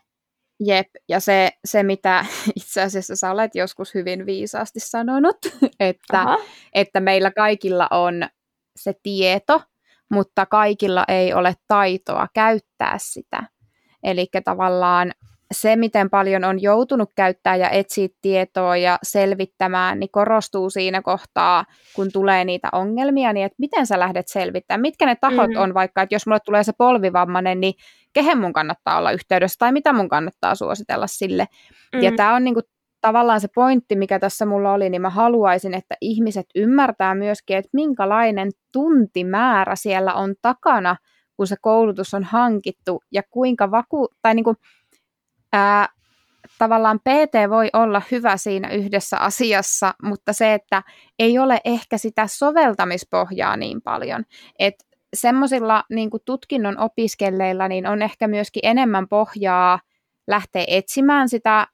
Jep, 0.66 0.88
ja 1.10 1.20
se, 1.20 1.52
se 1.66 1.84
mitä 1.84 2.26
itse 2.56 2.82
asiassa 2.82 3.16
sä 3.16 3.32
olet 3.32 3.56
joskus 3.56 3.94
hyvin 3.94 4.26
viisaasti 4.26 4.80
sanonut, 4.80 5.38
että, 5.80 6.26
että 6.74 7.00
meillä 7.00 7.32
kaikilla 7.32 7.88
on 7.92 8.24
se 8.76 8.94
tieto, 9.04 9.62
mutta 10.12 10.46
kaikilla 10.46 11.06
ei 11.08 11.34
ole 11.34 11.54
taitoa 11.68 12.28
käyttää 12.34 12.98
sitä. 12.98 13.44
Eli 14.04 14.28
tavallaan 14.46 15.12
se, 15.52 15.76
miten 15.76 16.10
paljon 16.10 16.44
on 16.44 16.62
joutunut 16.62 17.10
käyttää 17.16 17.56
ja 17.56 17.70
etsiä 17.70 18.08
tietoa 18.22 18.78
ja 18.78 18.98
selvittämään, 19.04 20.00
niin 20.00 20.10
korostuu 20.12 20.70
siinä 20.70 21.02
kohtaa, 21.02 21.66
kun 21.96 22.12
tulee 22.14 22.46
niitä 22.46 22.70
ongelmia, 22.72 23.34
niin 23.34 23.46
että 23.46 23.56
miten 23.60 23.88
sä 23.88 24.00
lähdet 24.00 24.28
selvittämään, 24.28 24.82
mitkä 24.82 25.06
ne 25.06 25.16
tahot 25.16 25.48
mm-hmm. 25.48 25.64
on, 25.64 25.74
vaikka 25.74 26.02
että 26.02 26.16
jos 26.16 26.28
mulle 26.28 26.40
tulee 26.46 26.64
se 26.64 26.72
polvivammainen, 26.78 27.60
niin 27.60 27.74
kehen 28.14 28.38
mun 28.38 28.54
kannattaa 28.54 28.98
olla 28.98 29.12
yhteydessä 29.12 29.56
tai 29.60 29.72
mitä 29.72 29.94
mun 29.94 30.10
kannattaa 30.10 30.56
suositella 30.56 31.08
sille. 31.08 31.44
Mm-hmm. 31.44 32.02
Ja 32.02 32.12
tämä 32.16 32.36
on 32.36 32.44
niinku 32.44 32.62
tavallaan 33.02 33.42
se 33.42 33.48
pointti, 33.56 33.96
mikä 33.96 34.20
tässä 34.20 34.46
mulla 34.46 34.74
oli, 34.74 34.90
niin 34.90 35.02
mä 35.02 35.10
haluaisin, 35.10 35.74
että 35.74 35.96
ihmiset 36.02 36.46
ymmärtää 36.56 37.16
myöskin, 37.16 37.58
että 37.58 37.70
minkälainen 37.74 38.52
tuntimäärä 38.72 39.76
siellä 39.76 40.14
on 40.14 40.36
takana, 40.42 40.96
kun 41.38 41.48
se 41.48 41.56
koulutus 41.62 42.14
on 42.14 42.24
hankittu 42.24 43.04
ja 43.12 43.24
kuinka 43.30 43.72
vaku... 43.72 44.08
Tai 44.22 44.36
niin 44.36 44.44
kuin, 44.44 44.58
ää, 45.54 45.88
tavallaan 46.58 47.00
PT 47.00 47.50
voi 47.50 47.70
olla 47.74 48.02
hyvä 48.12 48.38
siinä 48.38 48.70
yhdessä 48.70 49.18
asiassa, 49.18 49.94
mutta 50.04 50.34
se, 50.34 50.54
että 50.54 50.84
ei 51.20 51.40
ole 51.40 51.62
ehkä 51.66 51.98
sitä 51.98 52.28
soveltamispohjaa 52.28 53.58
niin 53.58 53.82
paljon. 53.82 54.26
Että 54.60 54.86
semmoisilla 55.14 55.84
niin 55.90 56.10
tutkinnon 56.26 56.80
opiskelleilla 56.80 57.68
niin 57.68 57.88
on 57.88 58.02
ehkä 58.02 58.28
myöskin 58.28 58.66
enemmän 58.66 59.08
pohjaa 59.08 59.80
lähteä 60.28 60.66
etsimään 60.68 61.30
sitä 61.30 61.68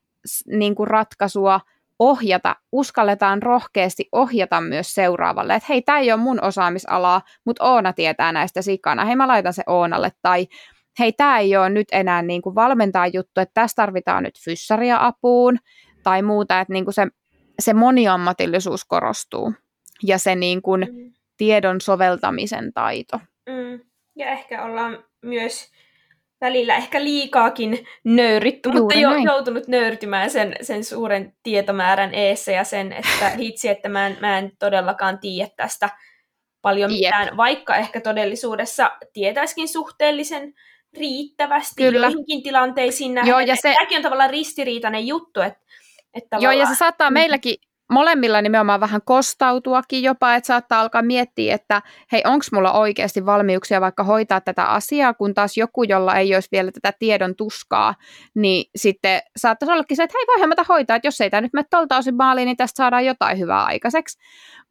niin 0.47 0.75
kuin 0.75 0.87
ratkaisua 0.87 1.59
ohjata, 1.99 2.55
uskalletaan 2.71 3.43
rohkeasti 3.43 4.09
ohjata 4.11 4.61
myös 4.61 4.93
seuraavalle, 4.93 5.55
että 5.55 5.67
hei, 5.69 5.81
tämä 5.81 5.99
ei 5.99 6.11
ole 6.11 6.21
mun 6.21 6.43
osaamisalaa, 6.43 7.21
mutta 7.45 7.63
Oona 7.63 7.93
tietää 7.93 8.31
näistä 8.31 8.61
sikana, 8.61 9.05
hei 9.05 9.15
mä 9.15 9.27
laitan 9.27 9.53
se 9.53 9.63
Oonalle, 9.67 10.11
tai 10.21 10.47
hei, 10.99 11.11
tämä 11.11 11.39
ei 11.39 11.57
ole 11.57 11.69
nyt 11.69 11.87
enää 11.91 12.21
niin 12.21 12.41
kuin 12.41 12.55
valmentaa 12.55 13.07
juttu, 13.07 13.41
että 13.41 13.53
tässä 13.53 13.75
tarvitaan 13.75 14.23
nyt 14.23 14.39
fyssaria 14.43 14.97
apuun, 15.01 15.57
tai 16.03 16.21
muuta, 16.21 16.59
että 16.59 16.73
niin 16.73 16.85
kuin 16.85 16.93
se, 16.93 17.07
se 17.59 17.73
moniammatillisuus 17.73 18.85
korostuu, 18.85 19.53
ja 20.03 20.17
se 20.17 20.35
niin 20.35 20.61
kuin 20.61 20.87
mm. 20.91 21.13
tiedon 21.37 21.81
soveltamisen 21.81 22.73
taito. 22.73 23.19
Mm. 23.49 23.79
Ja 24.15 24.29
ehkä 24.31 24.63
ollaan 24.63 25.03
myös 25.21 25.71
välillä 26.41 26.75
ehkä 26.75 27.03
liikaakin 27.03 27.87
nöyritty, 28.03 28.71
mutta 28.71 28.99
jo, 28.99 29.09
joutunut 29.15 29.67
nöyrtymään 29.67 30.29
sen, 30.29 30.55
sen 30.61 30.83
suuren 30.83 31.33
tietomäärän 31.43 32.13
eessä 32.13 32.51
ja 32.51 32.63
sen, 32.63 32.93
että 32.93 33.29
hitsi, 33.39 33.69
että 33.69 33.89
mä 33.89 34.07
en, 34.07 34.17
mä 34.21 34.37
en 34.37 34.51
todellakaan 34.59 35.19
tiedä 35.19 35.49
tästä 35.55 35.89
paljon 36.61 36.91
mitään, 36.91 37.27
Jep. 37.27 37.37
vaikka 37.37 37.75
ehkä 37.75 38.01
todellisuudessa 38.01 38.91
tietäisikin 39.13 39.67
suhteellisen 39.67 40.53
riittävästi 40.97 41.83
Kyllä. 41.83 42.07
joihinkin 42.07 42.43
tilanteisiin 42.43 43.13
nähdä. 43.13 43.29
Joo, 43.29 43.39
ja 43.39 43.55
se... 43.55 43.73
Tämäkin 43.73 43.97
on 43.97 44.03
tavallaan 44.03 44.29
ristiriitainen 44.29 45.07
juttu, 45.07 45.41
että, 45.41 45.59
että 46.13 46.29
tavallaan... 46.29 46.57
Joo, 46.57 46.61
ja 46.61 46.69
se 46.69 46.75
saattaa 46.75 47.09
mm. 47.09 47.13
meilläkin 47.13 47.55
molemmilla 47.91 48.41
nimenomaan 48.41 48.79
vähän 48.79 49.01
kostautuakin 49.05 50.03
jopa, 50.03 50.35
että 50.35 50.47
saattaa 50.47 50.81
alkaa 50.81 51.01
miettiä, 51.01 51.55
että 51.55 51.81
hei, 52.11 52.21
onko 52.25 52.45
mulla 52.51 52.71
oikeasti 52.71 53.25
valmiuksia 53.25 53.81
vaikka 53.81 54.03
hoitaa 54.03 54.41
tätä 54.41 54.65
asiaa, 54.65 55.13
kun 55.13 55.33
taas 55.33 55.57
joku, 55.57 55.83
jolla 55.83 56.15
ei 56.15 56.35
olisi 56.35 56.49
vielä 56.51 56.71
tätä 56.71 56.97
tiedon 56.99 57.35
tuskaa, 57.35 57.95
niin 58.35 58.69
sitten 58.75 59.21
saattaisi 59.37 59.73
ollakin 59.73 59.97
se, 59.97 60.03
että 60.03 60.17
hei, 60.17 60.27
voihan 60.27 60.49
mä 60.49 60.55
hoitaa, 60.69 60.95
että 60.95 61.07
jos 61.07 61.21
ei 61.21 61.29
tämä 61.29 61.41
nyt 61.41 61.53
mene 61.53 61.65
tuolta 61.71 61.97
osin 61.97 62.15
maaliin, 62.15 62.45
niin 62.45 62.57
tästä 62.57 62.77
saadaan 62.77 63.05
jotain 63.05 63.39
hyvää 63.39 63.63
aikaiseksi. 63.63 64.17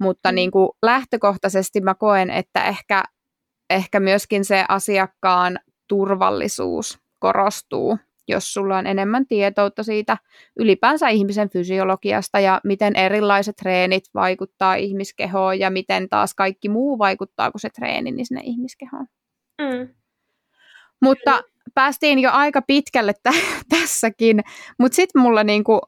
Mutta 0.01 0.33
mm. 0.33 0.35
niin 0.35 0.51
kuin 0.51 0.69
lähtökohtaisesti 0.83 1.81
mä 1.81 1.95
koen, 1.95 2.31
että 2.31 2.65
ehkä, 2.65 3.03
ehkä 3.71 4.01
myöskin 4.01 4.45
se 4.45 4.65
asiakkaan 4.69 5.59
turvallisuus 5.89 6.99
korostuu 7.19 7.99
jos 8.29 8.55
sulla 8.55 8.79
on 8.79 8.87
enemmän 8.87 9.27
tietoutta 9.27 9.83
siitä 9.83 10.17
ylipäänsä 10.57 11.09
ihmisen 11.09 11.51
fysiologiasta 11.51 12.41
ja 12.41 12.61
miten 12.65 12.97
erilaiset 12.97 13.57
treenit 13.57 14.05
vaikuttaa 14.15 14.75
ihmiskehoon 14.75 15.59
ja 15.59 15.71
miten 15.71 16.09
taas 16.09 16.35
kaikki 16.35 16.69
muu 16.69 16.99
vaikuttaa 16.99 17.51
kuin 17.51 17.61
se 17.61 17.71
treeni 17.71 18.11
niin 18.11 18.27
sinne 18.27 18.41
ihmiskehoon. 18.45 19.07
Mm. 19.63 19.95
Mutta 21.03 21.43
päästiin 21.75 22.19
jo 22.19 22.31
aika 22.33 22.63
pitkälle 22.63 23.13
t- 23.13 23.67
tässäkin, 23.79 24.41
mutta 24.79 24.97
sitten 24.97 25.23
mulla 25.23 25.45
niinku, 25.45 25.81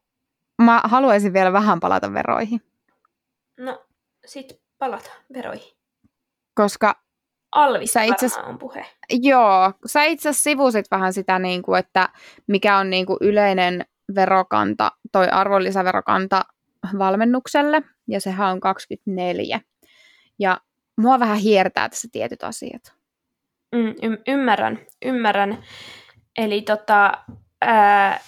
mä 0.63 0.81
haluaisin 0.85 1.33
vielä 1.33 1.53
vähän 1.53 1.81
palata 1.81 2.13
veroihin. 2.13 2.61
No, 3.61 3.85
sitten 4.27 4.59
palata 4.79 5.11
veroihin. 5.33 5.79
Koska 6.55 7.08
Alvista 7.53 8.03
itse, 8.03 8.27
on 8.47 8.59
puhe. 8.59 8.87
Joo, 9.11 9.73
sä 9.87 10.05
itse 10.05 10.33
sivusit 10.33 10.91
vähän 10.91 11.13
sitä, 11.13 11.39
niin 11.39 11.63
kuin, 11.63 11.79
että 11.79 12.09
mikä 12.47 12.77
on 12.77 12.91
niin 12.91 13.07
kuin 13.07 13.19
yleinen 13.21 13.85
verokanta, 14.15 14.93
toi 15.13 15.29
arvonlisäverokanta 15.29 16.45
valmennukselle, 16.99 17.83
ja 18.09 18.21
sehän 18.21 18.53
on 18.53 18.61
24. 18.61 19.61
Ja 20.39 20.61
mua 21.01 21.21
vähän 21.21 21.37
hiertää 21.37 21.89
tässä 21.89 22.09
tietyt 22.13 22.45
asiat. 22.45 22.83
Mm, 23.77 23.95
y- 24.03 24.23
ymmärrän, 24.29 24.79
ymmärrän. 25.05 25.65
Eli 26.39 26.63
tota, 26.63 27.13
ää, 27.61 28.21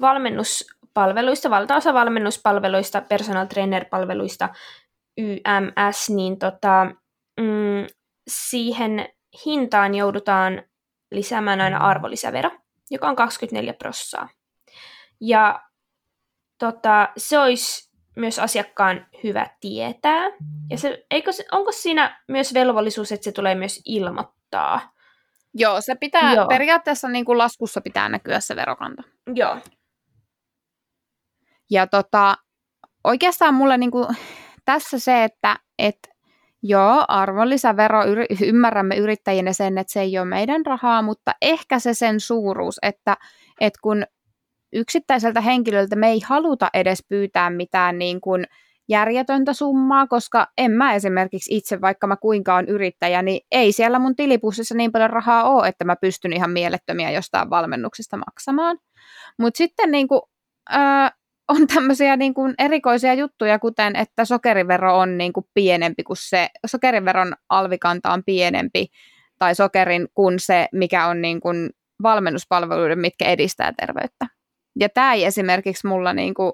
valmennuspalveluista, 0.00 1.50
valtaosa 1.50 1.94
valmennuspalveluista, 1.94 3.00
personal 3.00 3.46
trainer-palveluista, 3.46 4.48
YMS, 5.18 6.10
niin 6.10 6.38
tota, 6.38 6.86
mm, 7.40 7.86
siihen 8.28 9.08
hintaan 9.46 9.94
joudutaan 9.94 10.62
lisäämään 11.10 11.60
aina 11.60 11.78
arvonlisävero, 11.78 12.50
joka 12.90 13.08
on 13.08 13.16
24 13.16 13.72
prossaa. 13.72 14.28
Ja 15.20 15.62
tota, 16.58 17.08
se 17.16 17.38
olisi 17.38 17.90
myös 18.16 18.38
asiakkaan 18.38 19.06
hyvä 19.24 19.46
tietää. 19.60 20.30
Ja 20.70 20.78
se, 20.78 21.06
eikö, 21.10 21.30
onko 21.52 21.72
siinä 21.72 22.22
myös 22.28 22.54
velvollisuus, 22.54 23.12
että 23.12 23.24
se 23.24 23.32
tulee 23.32 23.54
myös 23.54 23.82
ilmoittaa? 23.84 24.92
Joo, 25.54 25.80
se 25.80 25.94
pitää, 25.94 26.34
Joo. 26.34 26.46
periaatteessa 26.46 27.08
niin 27.08 27.24
kuin 27.24 27.38
laskussa 27.38 27.80
pitää 27.80 28.08
näkyä 28.08 28.40
se 28.40 28.56
verokanta. 28.56 29.02
Joo. 29.34 29.58
Ja 31.70 31.86
tota, 31.86 32.36
oikeastaan 33.04 33.54
mulle 33.54 33.78
niin 33.78 33.90
kuin, 33.90 34.06
tässä 34.64 34.98
se, 34.98 35.24
että 35.24 35.56
et 35.78 35.98
Joo, 36.62 37.04
arvonlisävero, 37.08 38.00
ymmärrämme 38.46 38.96
yrittäjinä 38.96 39.52
sen, 39.52 39.78
että 39.78 39.92
se 39.92 40.00
ei 40.00 40.18
ole 40.18 40.26
meidän 40.26 40.66
rahaa, 40.66 41.02
mutta 41.02 41.32
ehkä 41.42 41.78
se 41.78 41.94
sen 41.94 42.20
suuruus, 42.20 42.78
että, 42.82 43.16
että 43.60 43.78
kun 43.82 44.04
yksittäiseltä 44.72 45.40
henkilöltä 45.40 45.96
me 45.96 46.08
ei 46.08 46.20
haluta 46.26 46.68
edes 46.74 47.04
pyytää 47.08 47.50
mitään 47.50 47.98
niin 47.98 48.20
kuin 48.20 48.46
järjetöntä 48.88 49.52
summaa, 49.52 50.06
koska 50.06 50.46
en 50.58 50.70
mä 50.70 50.94
esimerkiksi 50.94 51.56
itse, 51.56 51.80
vaikka 51.80 52.06
mä 52.06 52.16
kuinka 52.16 52.54
on 52.54 52.68
yrittäjä, 52.68 53.22
niin 53.22 53.40
ei 53.52 53.72
siellä 53.72 53.98
mun 53.98 54.16
tilipussissa 54.16 54.74
niin 54.74 54.92
paljon 54.92 55.10
rahaa 55.10 55.44
ole, 55.44 55.68
että 55.68 55.84
mä 55.84 55.96
pystyn 55.96 56.32
ihan 56.32 56.50
mielettömiä 56.50 57.10
jostain 57.10 57.50
valmennuksista 57.50 58.16
maksamaan. 58.16 58.78
Mutta 59.38 59.58
sitten 59.58 59.90
niin 59.90 60.08
kuin, 60.08 60.20
äh, 60.74 61.12
on 61.48 61.66
tämmöisiä 61.66 62.16
niin 62.16 62.34
kuin 62.34 62.54
erikoisia 62.58 63.14
juttuja, 63.14 63.58
kuten 63.58 63.96
että 63.96 64.24
sokerivero 64.24 64.98
on 64.98 65.18
niin 65.18 65.32
kuin 65.32 65.46
pienempi 65.54 66.02
kuin 66.02 66.16
se, 66.20 66.48
sokeriveron 66.66 67.32
alvikanta 67.48 68.12
on 68.12 68.22
pienempi, 68.26 68.86
tai 69.38 69.54
sokerin 69.54 70.08
kuin 70.14 70.40
se, 70.40 70.68
mikä 70.72 71.06
on 71.06 71.22
niin 71.22 71.40
kuin 71.40 71.70
valmennuspalveluiden, 72.02 72.98
mitkä 72.98 73.24
edistää 73.24 73.72
terveyttä. 73.72 74.26
Ja 74.80 74.88
tämä 74.88 75.14
ei 75.14 75.24
esimerkiksi 75.24 75.86
mulla 75.86 76.12
niin 76.12 76.34
kuin 76.34 76.52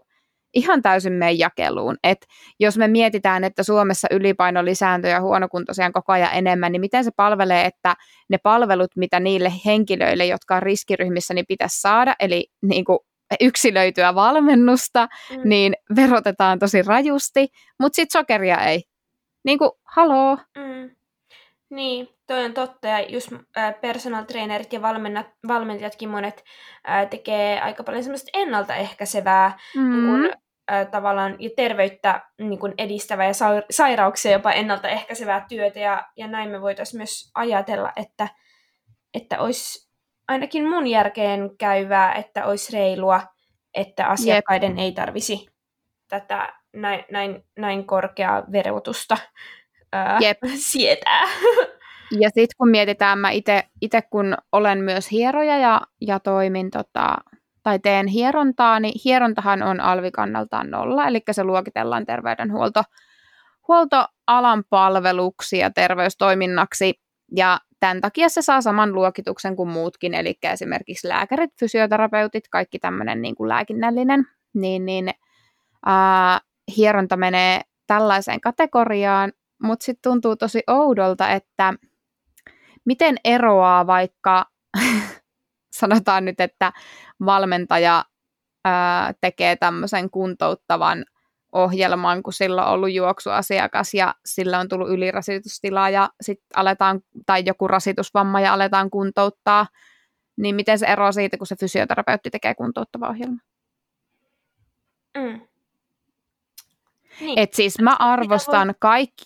ihan 0.54 0.82
täysin 0.82 1.12
mene 1.12 1.32
jakeluun. 1.32 1.96
Et 2.04 2.26
jos 2.60 2.78
me 2.78 2.88
mietitään, 2.88 3.44
että 3.44 3.62
Suomessa 3.62 4.08
ylipaino 4.10 4.64
lisääntyy 4.64 5.10
ja 5.10 5.20
huonokuntoisia 5.20 5.86
on 5.86 5.92
koko 5.92 6.12
ajan 6.12 6.30
enemmän, 6.32 6.72
niin 6.72 6.80
miten 6.80 7.04
se 7.04 7.10
palvelee, 7.16 7.64
että 7.64 7.94
ne 8.28 8.38
palvelut, 8.38 8.90
mitä 8.96 9.20
niille 9.20 9.52
henkilöille, 9.66 10.26
jotka 10.26 10.56
on 10.56 10.62
riskiryhmissä, 10.62 11.34
niin 11.34 11.46
pitäisi 11.48 11.80
saada, 11.80 12.14
eli 12.20 12.46
niin 12.62 12.84
kuin 12.84 12.98
yksilöityä 13.40 14.14
valmennusta, 14.14 15.08
mm. 15.30 15.40
niin 15.44 15.74
verotetaan 15.96 16.58
tosi 16.58 16.82
rajusti, 16.82 17.48
mutta 17.80 17.96
sitten 17.96 18.20
sokeria 18.20 18.60
ei. 18.60 18.82
Niin 19.44 19.58
kuin, 19.58 19.70
haloo. 19.84 20.38
Mm. 20.58 20.90
Niin, 21.70 22.08
toi 22.26 22.44
on 22.44 22.54
totta. 22.54 22.88
Ja 22.88 23.00
just 23.00 23.32
personal 23.80 24.24
trainerit 24.24 24.72
ja 24.72 24.82
valmennat, 24.82 25.26
valmentajatkin 25.48 26.08
monet 26.08 26.44
äh, 26.88 27.08
tekee 27.08 27.60
aika 27.60 27.84
paljon 27.84 28.02
semmoista 28.02 28.30
ennaltaehkäisevää 28.34 29.58
mm. 29.76 29.90
niin 29.90 30.06
kun, 30.06 30.30
äh, 30.72 30.86
tavallaan 30.90 31.36
ja 31.38 31.50
terveyttä 31.56 32.20
niin 32.38 32.58
kun 32.58 32.74
edistävää 32.78 33.26
ja 33.26 33.34
sa- 33.34 33.62
sairauksia 33.70 34.32
jopa 34.32 34.52
ennaltaehkäisevää 34.52 35.46
työtä. 35.48 35.78
Ja, 35.78 36.08
ja 36.16 36.28
näin 36.28 36.50
me 36.50 36.60
voitaisiin 36.60 36.98
myös 36.98 37.30
ajatella, 37.34 37.92
että, 37.96 38.28
että 39.14 39.40
olisi 39.40 39.91
ainakin 40.28 40.68
mun 40.68 40.86
järkeen 40.86 41.50
käyvää, 41.58 42.14
että 42.14 42.46
olisi 42.46 42.72
reilua, 42.72 43.22
että 43.74 44.06
asiakkaiden 44.06 44.70
Jep. 44.70 44.78
ei 44.78 44.92
tarvisi 44.92 45.46
tätä 46.08 46.52
näin, 46.72 47.04
näin, 47.10 47.44
näin 47.58 47.86
korkeaa 47.86 48.44
verotusta 48.52 49.16
ää, 49.92 50.18
Jep. 50.20 50.38
sietää. 50.54 51.22
Ja 52.20 52.28
sitten 52.28 52.56
kun 52.58 52.70
mietitään, 52.70 53.18
mä 53.18 53.30
itse 53.80 54.02
kun 54.10 54.34
olen 54.52 54.78
myös 54.78 55.10
hieroja 55.10 55.58
ja, 55.58 55.80
ja 56.00 56.20
toimin 56.20 56.70
tota, 56.70 57.16
tai 57.62 57.78
teen 57.78 58.06
hierontaa, 58.06 58.80
niin 58.80 59.00
hierontahan 59.04 59.62
on 59.62 59.80
alvikannaltaan 59.80 60.70
nolla, 60.70 61.06
eli 61.06 61.20
se 61.30 61.44
luokitellaan 61.44 62.06
terveydenhuolto 62.06 62.82
huoltoalan 63.68 64.64
palveluksi 64.70 65.58
ja 65.58 65.70
terveystoiminnaksi. 65.70 66.94
Ja 67.36 67.58
tämän 67.80 68.00
takia 68.00 68.28
se 68.28 68.42
saa 68.42 68.60
saman 68.60 68.92
luokituksen 68.92 69.56
kuin 69.56 69.68
muutkin, 69.68 70.14
eli 70.14 70.38
esimerkiksi 70.42 71.08
lääkärit, 71.08 71.50
fysioterapeutit, 71.60 72.48
kaikki 72.48 72.78
tämmöinen 72.78 73.22
niin 73.22 73.34
kuin 73.34 73.48
lääkinnällinen, 73.48 74.26
niin, 74.54 74.86
niin 74.86 75.10
ää, 75.86 76.40
hieronta 76.76 77.16
menee 77.16 77.60
tällaiseen 77.86 78.40
kategoriaan, 78.40 79.32
mutta 79.62 79.84
sitten 79.84 80.10
tuntuu 80.10 80.36
tosi 80.36 80.62
oudolta, 80.66 81.30
että 81.30 81.74
miten 82.84 83.16
eroaa 83.24 83.86
vaikka, 83.86 84.46
sanotaan 85.80 86.24
nyt, 86.24 86.40
että 86.40 86.72
valmentaja 87.24 88.04
ää, 88.64 89.14
tekee 89.20 89.56
tämmöisen 89.56 90.10
kuntouttavan 90.10 91.04
ohjelman, 91.52 92.22
kun 92.22 92.32
sillä 92.32 92.66
on 92.66 92.72
ollut 92.72 92.92
juoksuasiakas 92.92 93.94
ja 93.94 94.14
sillä 94.24 94.58
on 94.58 94.68
tullut 94.68 94.90
ylirasitustila 94.90 95.90
ja 95.90 96.10
sitten 96.20 96.46
aletaan, 96.56 97.00
tai 97.26 97.42
joku 97.46 97.68
rasitusvamma 97.68 98.40
ja 98.40 98.52
aletaan 98.52 98.90
kuntouttaa, 98.90 99.66
niin 100.36 100.54
miten 100.54 100.78
se 100.78 100.86
eroaa 100.86 101.12
siitä, 101.12 101.38
kun 101.38 101.46
se 101.46 101.56
fysioterapeutti 101.56 102.30
tekee 102.30 102.54
kuntouttava 102.54 103.08
ohjelma? 103.08 103.38
Mm. 105.18 105.40
Niin. 107.20 107.38
Et 107.38 107.54
siis 107.54 107.80
mä 107.80 107.96
arvostan 107.98 108.68
voi... 108.68 108.74
kaikki, 108.78 109.24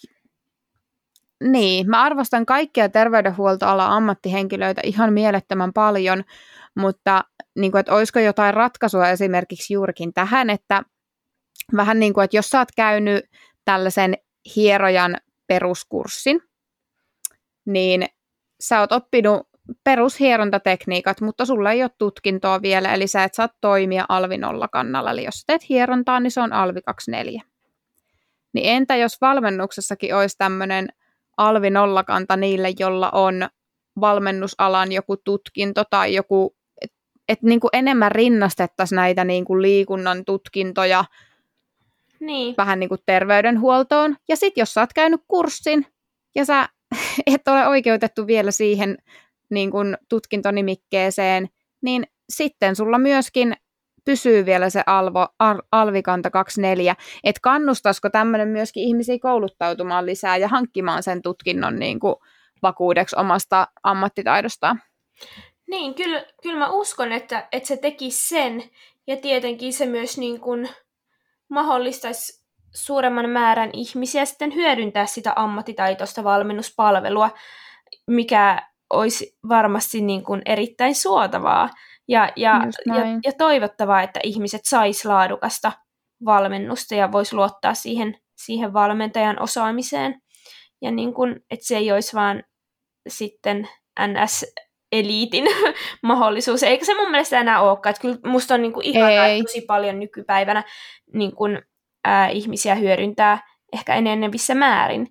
niin, 1.43 1.91
mä 1.91 2.03
arvostan 2.03 2.47
kaikkia 2.47 2.89
terveydenhuoltoalan 2.89 3.91
ammattihenkilöitä 3.91 4.81
ihan 4.85 5.12
mielettömän 5.12 5.72
paljon, 5.72 6.24
mutta 6.74 7.24
niin 7.57 7.72
kuin, 7.72 7.81
että 7.81 7.95
olisiko 7.95 8.18
jotain 8.18 8.55
ratkaisua 8.55 9.09
esimerkiksi 9.09 9.74
juurikin 9.74 10.14
tähän, 10.14 10.51
että 10.51 10.83
vähän 11.76 12.00
niin 12.00 12.14
kuin, 12.14 12.24
että 12.24 12.36
jos 12.36 12.50
sä 12.50 12.59
oot 12.59 12.68
käynyt 12.76 13.24
tällaisen 13.64 14.14
hierojan 14.57 15.16
peruskurssin, 15.46 16.40
niin 17.66 18.07
sä 18.61 18.80
oot 18.80 18.92
oppinut 18.92 19.48
perushierontatekniikat, 19.84 21.20
mutta 21.20 21.44
sulla 21.44 21.72
ei 21.72 21.82
ole 21.82 21.90
tutkintoa 21.98 22.62
vielä, 22.62 22.94
eli 22.94 23.07
sä 23.07 23.24
et 23.24 23.34
saa 23.34 23.48
toimia 23.61 24.04
alvi 24.09 24.38
kannalla. 24.72 25.11
Eli 25.11 25.24
jos 25.24 25.44
teet 25.46 25.68
hierontaa, 25.68 26.20
niin 26.20 26.30
se 26.30 26.40
on 26.40 26.52
alvi 26.52 26.82
24. 26.82 27.42
Niin 28.52 28.70
entä 28.70 28.96
jos 28.96 29.20
valmennuksessakin 29.20 30.14
olisi 30.14 30.38
tämmöinen 30.38 30.88
alvi 31.36 31.70
nollakanta 31.70 32.36
niille, 32.36 32.72
jolla 32.78 33.11
on 33.11 33.48
valmennusalan 34.00 34.92
joku 34.92 35.16
tutkinto 35.16 35.84
tai 35.90 36.14
joku, 36.14 36.57
että 36.80 36.96
et 37.28 37.42
niin 37.42 37.61
enemmän 37.72 38.12
rinnastettaisiin 38.12 38.96
näitä 38.96 39.24
niin 39.24 39.44
kuin 39.44 39.62
liikunnan 39.62 40.24
tutkintoja 40.24 41.04
niin. 42.21 42.55
vähän 42.57 42.81
niin 42.81 42.89
kuin 42.89 43.01
terveydenhuoltoon. 43.07 44.17
Ja 44.29 44.37
sitten 44.37 44.62
jos 44.62 44.75
sä 44.75 44.81
oot 44.81 44.93
käynyt 44.93 45.21
kurssin 45.29 45.87
ja 46.35 46.45
sä 46.45 46.69
et 47.27 47.49
ole 47.49 47.69
oikeutettu 47.69 48.27
vielä 48.27 48.51
siihen 48.51 48.97
niin 49.51 49.71
kuin 49.71 49.97
tutkintonimikkeeseen, 50.09 51.49
niin 51.83 52.07
sitten 52.29 52.77
sulla 52.77 52.99
myöskin 52.99 53.57
pysyy 54.05 54.47
vielä 54.47 54.71
se 54.71 54.83
alvo, 54.87 55.29
al, 55.39 55.62
alvikanta 55.73 56.31
24, 56.31 56.97
että 57.25 57.41
kannustaisiko 57.43 58.11
tämmöinen 58.11 58.49
myöskin 58.49 58.83
ihmisiä 58.83 59.19
kouluttautumaan 59.19 60.07
lisää 60.07 60.37
ja 60.37 60.49
hankkimaan 60.49 61.03
sen 61.03 61.23
tutkinnon 61.23 61.79
niin 61.79 62.01
kuin 62.01 62.14
vakuudeksi 62.62 63.17
omasta 63.19 63.69
ammattitaidostaan? 63.83 64.83
Niin, 65.71 65.95
kyllä, 65.95 66.25
kyllä 66.43 66.59
mä 66.59 66.71
uskon, 66.71 67.12
että, 67.12 67.49
että 67.53 67.67
se 67.69 67.77
teki 67.77 68.11
sen, 68.11 68.62
ja 69.07 69.17
tietenkin 69.17 69.73
se 69.73 69.87
myös 69.87 70.19
niin 70.19 70.41
kuin 70.41 70.69
mahdollistaisi 71.51 72.47
suuremman 72.74 73.30
määrän 73.30 73.70
ihmisiä 73.72 74.24
sitten 74.24 74.55
hyödyntää 74.55 75.07
sitä 75.07 75.32
ammattitaitoista 75.36 76.24
valmennuspalvelua, 76.24 77.30
mikä 78.07 78.68
olisi 78.90 79.38
varmasti 79.49 80.01
niin 80.01 80.24
kuin 80.24 80.42
erittäin 80.44 80.94
suotavaa 80.94 81.68
ja, 82.09 82.32
ja, 82.36 82.61
ja, 82.86 82.94
ja 83.24 83.32
toivottavaa, 83.38 84.03
että 84.03 84.20
ihmiset 84.22 84.61
sais 84.64 85.05
laadukasta 85.05 85.72
valmennusta 86.24 86.94
ja 86.94 87.12
vois 87.12 87.32
luottaa 87.32 87.74
siihen, 87.74 88.18
siihen 88.36 88.72
valmentajan 88.72 89.42
osaamiseen. 89.42 90.22
Ja 90.82 90.90
niin 90.90 91.14
kuin, 91.14 91.40
että 91.51 91.66
se 91.66 91.76
ei 91.76 91.92
olisi 91.92 92.16
vaan 92.16 92.42
sitten 93.09 93.68
NS-eliitin 94.95 95.45
mahdollisuus. 96.03 96.62
Eikä 96.62 96.84
se 96.84 96.95
mun 96.95 97.11
mielestä 97.11 97.41
enää 97.41 97.61
olekaan. 97.61 97.91
Että 97.91 98.03
kyllä 98.03 98.18
musta 98.24 98.55
on 98.55 98.62
niin 98.62 98.72
kuin 98.72 98.87
ihanaa, 98.87 99.26
ei. 99.26 99.43
tosi 99.43 99.61
paljon 99.61 100.01
nykypäivänä 100.01 100.62
niin 101.14 101.34
kuin, 101.37 101.62
ää, 102.05 102.28
ihmisiä 102.28 102.74
hyödyntää 102.74 103.39
ehkä 103.72 103.95
enenevissä 103.95 104.55
määrin 104.55 105.07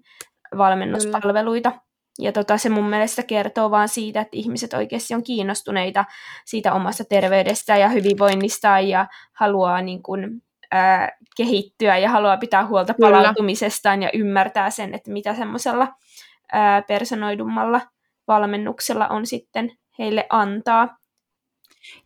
valmennuspalveluita. 0.57 1.71
Kyllä. 1.71 1.86
Ja 2.19 2.32
tota, 2.32 2.57
se 2.57 2.69
mun 2.69 2.89
mielestä 2.89 3.23
kertoo 3.23 3.71
vaan 3.71 3.89
siitä, 3.89 4.21
että 4.21 4.38
ihmiset 4.38 4.73
oikeasti 4.73 5.13
on 5.13 5.23
kiinnostuneita 5.23 6.05
siitä 6.45 6.73
omasta 6.73 7.03
terveydestä 7.05 7.78
ja 7.78 7.89
hyvinvoinnista 7.89 8.80
ja 8.80 9.07
haluaa 9.34 9.82
niin 9.82 10.03
kuin, 10.03 10.41
ää, 10.71 11.09
kehittyä 11.38 11.97
ja 11.97 12.09
haluaa 12.09 12.38
pitää 12.38 12.67
huolta 12.67 12.93
palautumisestaan 13.01 14.03
ja 14.03 14.09
ymmärtää 14.13 14.69
sen, 14.69 14.93
että 14.93 15.11
mitä 15.11 15.34
semmoisella 15.34 15.88
personoidummalla 16.88 17.82
valmennuksella 18.28 19.07
on 19.07 19.26
sitten 19.26 19.71
heille 19.99 20.26
antaa. 20.30 20.97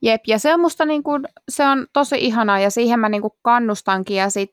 Jep, 0.01 0.21
ja 0.27 0.39
se 0.39 0.53
on 0.53 0.59
musta 0.59 0.85
niin 0.85 1.03
kuin, 1.03 1.23
se 1.49 1.65
on 1.65 1.87
tosi 1.93 2.15
ihanaa 2.19 2.59
ja 2.59 2.69
siihen 2.69 2.99
mä 2.99 3.09
niin 3.09 3.21
kuin 3.21 3.33
kannustankin 3.41 4.17
ja 4.17 4.29
sit 4.29 4.51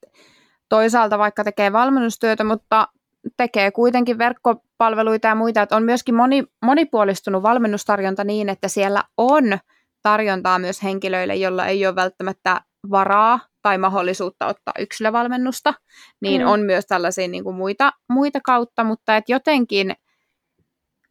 toisaalta 0.69 1.19
vaikka 1.19 1.45
tekee 1.45 1.73
valmennustyötä, 1.73 2.45
mutta 2.45 2.89
tekee 3.37 3.71
kuitenkin 3.71 4.19
verkkopalveluita 4.19 5.29
ja 5.29 5.35
muita, 5.35 5.63
että 5.63 5.77
on 5.77 5.83
myöskin 5.83 6.15
moni, 6.15 6.45
monipuolistunut 6.65 7.43
valmennustarjonta 7.43 8.25
niin, 8.25 8.49
että 8.49 8.69
siellä 8.69 9.03
on 9.17 9.59
tarjontaa 10.03 10.59
myös 10.59 10.83
henkilöille, 10.83 11.35
joilla 11.35 11.67
ei 11.67 11.87
ole 11.87 11.95
välttämättä 11.95 12.61
varaa 12.91 13.41
tai 13.63 13.79
mahdollisuutta 13.79 14.47
ottaa 14.47 14.75
yksilövalmennusta, 14.79 15.75
niin 16.21 16.43
mm. 16.43 16.49
on 16.49 16.61
myös 16.61 16.87
tällaisia 16.87 17.29
niin 17.29 17.45
kuin 17.45 17.57
muita, 17.57 17.93
muita 18.11 18.41
kautta, 18.45 18.85
mutta 18.85 19.17
että 19.17 19.33
jotenkin 19.33 19.95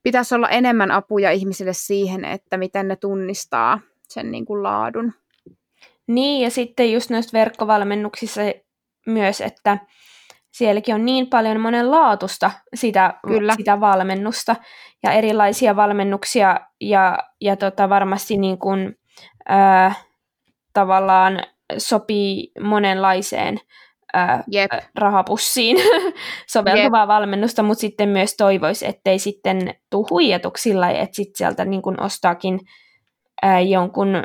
pitäisi 0.06 0.36
olla 0.36 0.50
enemmän 0.50 0.92
apuja 0.92 1.32
ihmisille 1.32 1.74
siihen, 1.74 2.26
että 2.26 2.58
miten 2.58 2.88
ne 2.88 2.96
tunnistaa 2.96 3.80
sen 4.04 4.32
niin 4.32 4.46
kuin 4.46 4.64
laadun. 4.64 5.14
Niin, 6.08 6.44
ja 6.44 6.50
sitten 6.50 6.92
just 6.92 7.10
noista 7.10 7.38
verkkovalmennuksissa 7.38 8.42
myös, 9.08 9.42
että 9.42 9.78
sielläkin 10.52 10.96
on 10.96 11.06
niin 11.06 11.28
paljon 11.28 11.60
monenlaatusta 11.60 12.52
sitä, 12.76 13.14
Kyllä. 13.28 13.56
sitä 13.58 13.80
valmennusta 13.80 14.56
ja 15.04 15.12
erilaisia 15.12 15.76
valmennuksia 15.76 16.60
ja, 16.82 17.18
ja 17.42 17.56
tota 17.56 17.90
varmasti 17.90 18.38
niin 18.38 18.58
kuin, 18.58 18.98
ää, 19.50 19.94
tavallaan 20.74 21.44
sopii 21.78 22.52
monenlaiseen 22.62 23.60
ää, 24.16 24.44
rahapussiin 24.96 25.78
soveltuvaa 26.54 27.02
yep. 27.02 27.08
valmennusta, 27.08 27.64
mutta 27.64 27.82
sitten 27.82 28.10
myös 28.10 28.36
toivoisi, 28.38 28.88
ettei 28.88 29.20
sitten 29.20 29.76
tule 29.90 30.08
huijatuksi 30.10 30.62
sillä 30.62 30.90
että 30.90 31.16
sitten 31.16 31.38
sieltä 31.38 31.66
niin 31.66 31.82
kuin 31.82 32.02
ostaakin 32.02 32.60
ää, 33.42 33.60
jonkun 33.60 34.24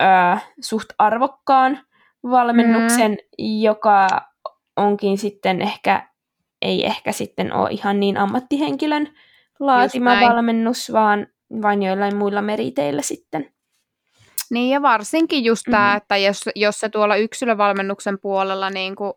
ää, 0.00 0.38
suht 0.60 0.88
arvokkaan 0.98 1.80
valmennuksen, 2.30 3.10
mm. 3.10 3.60
joka 3.62 4.06
onkin 4.76 5.18
sitten 5.18 5.62
ehkä, 5.62 6.08
ei 6.62 6.86
ehkä 6.86 7.12
sitten 7.12 7.52
ole 7.52 7.70
ihan 7.70 8.00
niin 8.00 8.16
ammattihenkilön 8.16 9.08
laatima 9.60 10.10
valmennus, 10.20 10.92
vaan 10.92 11.26
vain 11.62 11.82
joillain 11.82 12.16
muilla 12.16 12.42
meriteillä 12.42 13.02
sitten. 13.02 13.52
Niin 14.50 14.70
ja 14.70 14.82
varsinkin 14.82 15.44
just 15.44 15.66
mm-hmm. 15.66 15.78
tämä, 15.78 15.96
että 15.96 16.16
jos, 16.16 16.40
jos 16.56 16.78
se 16.78 16.88
tuolla 16.88 17.16
yksilövalmennuksen 17.16 18.18
puolella 18.18 18.70
niin 18.70 18.96
kuin 18.96 19.12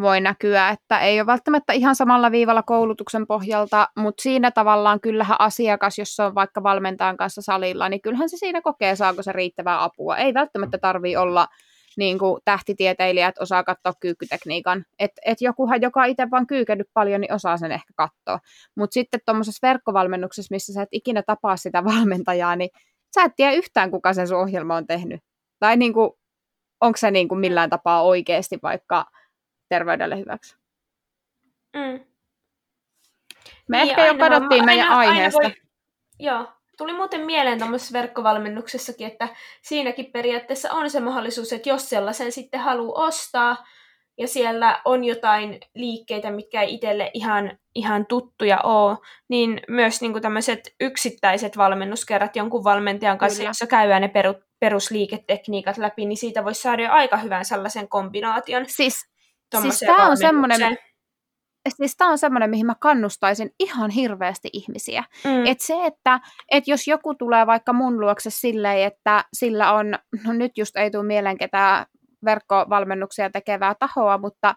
voi 0.00 0.20
näkyä, 0.20 0.68
että 0.68 0.98
ei 0.98 1.20
ole 1.20 1.26
välttämättä 1.26 1.72
ihan 1.72 1.96
samalla 1.96 2.30
viivalla 2.30 2.62
koulutuksen 2.62 3.26
pohjalta, 3.26 3.88
mutta 3.96 4.22
siinä 4.22 4.50
tavallaan 4.50 5.00
kyllähän 5.00 5.40
asiakas, 5.40 5.98
jos 5.98 6.16
se 6.16 6.22
on 6.22 6.34
vaikka 6.34 6.62
valmentajan 6.62 7.16
kanssa 7.16 7.42
salilla, 7.42 7.88
niin 7.88 8.02
kyllähän 8.02 8.28
se 8.28 8.36
siinä 8.36 8.60
kokee, 8.62 8.96
saako 8.96 9.22
se 9.22 9.32
riittävää 9.32 9.84
apua. 9.84 10.16
Ei 10.16 10.34
välttämättä 10.34 10.78
tarvi 10.78 11.16
olla 11.16 11.48
niin 11.96 12.18
kuin 12.18 12.40
tähtitieteilijät 12.44 13.38
osaa 13.38 13.64
katsoa 13.64 13.92
kyykkytekniikan. 14.00 14.84
Että 14.98 15.20
et 15.24 15.40
jokuhan, 15.40 15.82
joka 15.82 16.04
itse 16.04 16.30
vaan 16.30 16.46
kyykennyt 16.46 16.86
paljon, 16.94 17.20
niin 17.20 17.34
osaa 17.34 17.56
sen 17.56 17.72
ehkä 17.72 17.92
katsoa. 17.96 18.38
Mutta 18.76 18.94
sitten 18.94 19.20
tuommoisessa 19.26 19.68
verkkovalmennuksessa, 19.68 20.54
missä 20.54 20.72
sä 20.72 20.82
et 20.82 20.88
ikinä 20.92 21.22
tapaa 21.22 21.56
sitä 21.56 21.84
valmentajaa, 21.84 22.56
niin 22.56 22.70
sä 23.14 23.22
et 23.22 23.32
tiedä 23.36 23.52
yhtään, 23.52 23.90
kuka 23.90 24.12
sen 24.12 24.28
sun 24.28 24.38
ohjelma 24.38 24.76
on 24.76 24.86
tehnyt. 24.86 25.20
Tai 25.58 25.76
niin 25.76 25.92
kuin, 25.92 26.10
onko 26.80 26.96
se 26.96 27.10
niin 27.10 27.28
kuin 27.28 27.38
millään 27.38 27.70
tapaa 27.70 28.02
oikeasti 28.02 28.58
vaikka 28.62 29.04
terveydelle 29.68 30.18
hyväksi. 30.18 30.56
Mm. 31.76 32.00
Me 33.68 33.76
niin, 33.76 33.90
ehkä 33.90 34.06
jo 34.06 34.18
kadottiin 34.18 34.64
meidän 34.64 34.88
aina, 34.88 34.98
aiheesta. 34.98 35.42
Aina 35.42 35.54
voi, 35.54 35.62
joo, 36.18 36.46
Tuli 36.78 36.92
muuten 36.92 37.20
mieleen 37.20 37.58
tämmöisessä 37.58 37.92
verkkovalmennuksessakin, 37.92 39.06
että 39.06 39.28
siinäkin 39.62 40.12
periaatteessa 40.12 40.72
on 40.72 40.90
se 40.90 41.00
mahdollisuus, 41.00 41.52
että 41.52 41.68
jos 41.68 41.88
sellaisen 41.88 42.32
sitten 42.32 42.60
haluaa 42.60 43.06
ostaa, 43.06 43.66
ja 44.18 44.28
siellä 44.28 44.80
on 44.84 45.04
jotain 45.04 45.60
liikkeitä, 45.74 46.30
mitkä 46.30 46.62
ei 46.62 46.74
itselle 46.74 47.10
ihan, 47.14 47.58
ihan 47.74 48.06
tuttuja 48.06 48.60
ole, 48.60 48.98
niin 49.28 49.60
myös 49.68 50.00
niin 50.00 50.22
tämmöiset 50.22 50.74
yksittäiset 50.80 51.56
valmennuskerrat 51.56 52.36
jonkun 52.36 52.64
valmentajan 52.64 53.18
kanssa, 53.18 53.38
Kyllä. 53.38 53.50
jossa 53.50 53.66
käydään 53.66 54.02
ne 54.02 54.08
peru, 54.08 54.34
perusliiketekniikat 54.60 55.78
läpi, 55.78 56.06
niin 56.06 56.16
siitä 56.16 56.44
voisi 56.44 56.62
saada 56.62 56.82
jo 56.82 56.90
aika 56.90 57.16
hyvän 57.16 57.44
sellaisen 57.44 57.88
kombinaation. 57.88 58.64
Siis, 58.68 59.06
siis 59.62 59.78
tämä 59.78 60.08
on 60.08 60.16
semmoinen, 60.16 60.78
siis 61.76 61.96
tämä 61.96 62.10
on 62.10 62.18
semmoinen, 62.18 62.50
mihin 62.50 62.66
mä 62.66 62.74
kannustaisin 62.80 63.50
ihan 63.60 63.90
hirveästi 63.90 64.48
ihmisiä. 64.52 65.04
Mm. 65.24 65.46
Et 65.46 65.60
se, 65.60 65.86
että 65.86 66.20
et 66.52 66.68
jos 66.68 66.88
joku 66.88 67.14
tulee 67.14 67.46
vaikka 67.46 67.72
mun 67.72 68.00
luokse 68.00 68.30
silleen, 68.30 68.86
että 68.86 69.24
sillä 69.32 69.72
on, 69.72 69.98
no 70.24 70.32
nyt 70.32 70.58
just 70.58 70.76
ei 70.76 70.90
tule 70.90 71.06
mieleen 71.06 71.38
ketään 71.38 71.86
verkkovalmennuksia 72.24 73.30
tekevää 73.30 73.74
tahoa, 73.74 74.18
mutta 74.18 74.54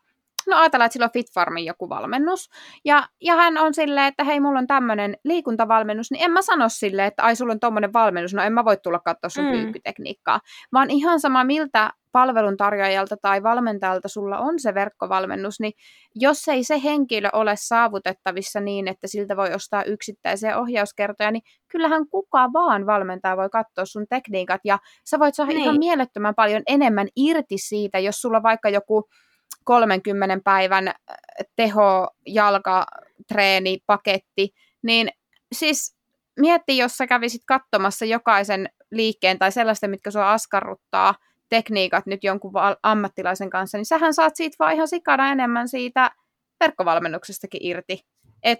no 0.47 0.57
ajatellaan, 0.57 0.85
että 0.85 0.93
sillä 0.93 1.05
on 1.05 1.11
FitFarmin 1.13 1.65
joku 1.65 1.89
valmennus, 1.89 2.49
ja, 2.85 3.07
ja 3.21 3.35
hän 3.35 3.57
on 3.57 3.73
silleen, 3.73 4.07
että 4.07 4.23
hei, 4.23 4.39
mulla 4.39 4.59
on 4.59 4.67
tämmöinen 4.67 5.17
liikuntavalmennus, 5.23 6.11
niin 6.11 6.23
en 6.23 6.31
mä 6.31 6.41
sano 6.41 6.69
silleen, 6.69 7.07
että 7.07 7.23
ai, 7.23 7.35
sulla 7.35 7.53
on 7.53 7.59
tommonen 7.59 7.93
valmennus, 7.93 8.33
no 8.33 8.43
en 8.43 8.53
mä 8.53 8.65
voi 8.65 8.77
tulla 8.77 8.99
katsoa 8.99 9.29
sun 9.29 9.45
mm. 9.45 9.51
pyykkytekniikkaa, 9.51 10.39
vaan 10.73 10.89
ihan 10.89 11.19
sama, 11.19 11.43
miltä 11.43 11.91
palveluntarjoajalta 12.11 13.17
tai 13.21 13.43
valmentajalta 13.43 14.07
sulla 14.07 14.37
on 14.37 14.59
se 14.59 14.73
verkkovalmennus, 14.73 15.59
niin 15.59 15.73
jos 16.15 16.47
ei 16.47 16.63
se 16.63 16.83
henkilö 16.83 17.29
ole 17.33 17.55
saavutettavissa 17.55 18.59
niin, 18.59 18.87
että 18.87 19.07
siltä 19.07 19.37
voi 19.37 19.53
ostaa 19.53 19.83
yksittäisiä 19.83 20.57
ohjauskertoja, 20.59 21.31
niin 21.31 21.43
kyllähän 21.67 22.07
kuka 22.07 22.49
vaan 22.53 22.85
valmentaja 22.85 23.37
voi 23.37 23.49
katsoa 23.49 23.85
sun 23.85 24.05
tekniikat, 24.09 24.61
ja 24.63 24.79
sä 25.05 25.19
voit 25.19 25.35
saada 25.35 25.51
niin. 25.51 25.61
ihan 25.61 25.79
mielettömän 25.79 26.35
paljon 26.35 26.63
enemmän 26.67 27.07
irti 27.15 27.57
siitä, 27.57 27.99
jos 27.99 28.21
sulla 28.21 28.43
vaikka 28.43 28.69
joku 28.69 29.09
30 29.63 30.39
päivän 30.43 30.87
äh, 30.87 30.95
teho 31.55 32.07
paketti, 33.85 34.53
niin 34.83 35.09
siis 35.55 35.95
mietti, 36.39 36.77
jos 36.77 36.97
sä 36.97 37.07
kävisit 37.07 37.41
katsomassa 37.45 38.05
jokaisen 38.05 38.69
liikkeen 38.91 39.39
tai 39.39 39.51
sellaista, 39.51 39.87
mitkä 39.87 40.11
sua 40.11 40.31
askarruttaa, 40.31 41.15
tekniikat 41.51 42.05
nyt 42.05 42.23
jonkun 42.23 42.51
ammattilaisen 42.83 43.49
kanssa, 43.49 43.77
niin 43.77 43.85
sähän 43.85 44.13
saat 44.13 44.35
siitä 44.35 44.55
vaan 44.59 44.73
ihan 44.73 44.87
sikana 44.87 45.31
enemmän 45.31 45.67
siitä 45.67 46.11
verkkovalmennuksestakin 46.59 47.59
irti. 47.63 47.99
Et 48.43 48.59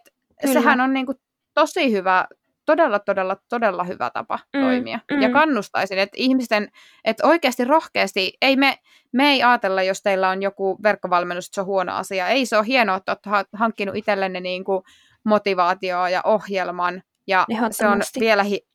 sehän 0.54 0.82
on 0.82 0.94
niinku 0.94 1.14
tosi 1.54 1.92
hyvä, 1.92 2.26
todella, 2.66 3.00
todella, 3.00 3.38
todella 3.50 3.84
hyvä 3.84 4.10
tapa 4.10 4.40
mm, 4.54 4.62
toimia. 4.62 5.00
Mm. 5.12 5.22
Ja 5.22 5.30
kannustaisin, 5.30 6.00
että 6.00 6.16
ihmisten, 6.18 6.68
että 7.06 7.28
oikeasti 7.28 7.66
rohkeasti, 7.66 8.34
ei 8.42 8.56
me, 8.56 8.78
me 9.14 9.32
ei 9.32 9.44
ajatella, 9.44 9.84
jos 9.84 10.02
teillä 10.02 10.30
on 10.30 10.42
joku 10.42 10.78
verkkovalmennus, 10.84 11.46
että 11.46 11.56
se 11.56 11.62
on 11.62 11.68
huono 11.68 11.96
asia. 11.96 12.28
Ei 12.28 12.46
se 12.46 12.58
ole 12.58 12.68
hienoa, 12.68 12.96
että 12.96 13.18
olet 13.26 13.48
hankkinut 13.54 13.96
itsellenne 13.96 14.40
niin 14.40 14.64
kuin 14.64 14.84
motivaatioa 15.26 16.10
ja 16.10 16.22
ohjelman, 16.24 17.02
ja 17.28 17.46
se 17.72 17.88
on 17.88 18.02
vielä, 18.20 18.44
hi- 18.44 18.71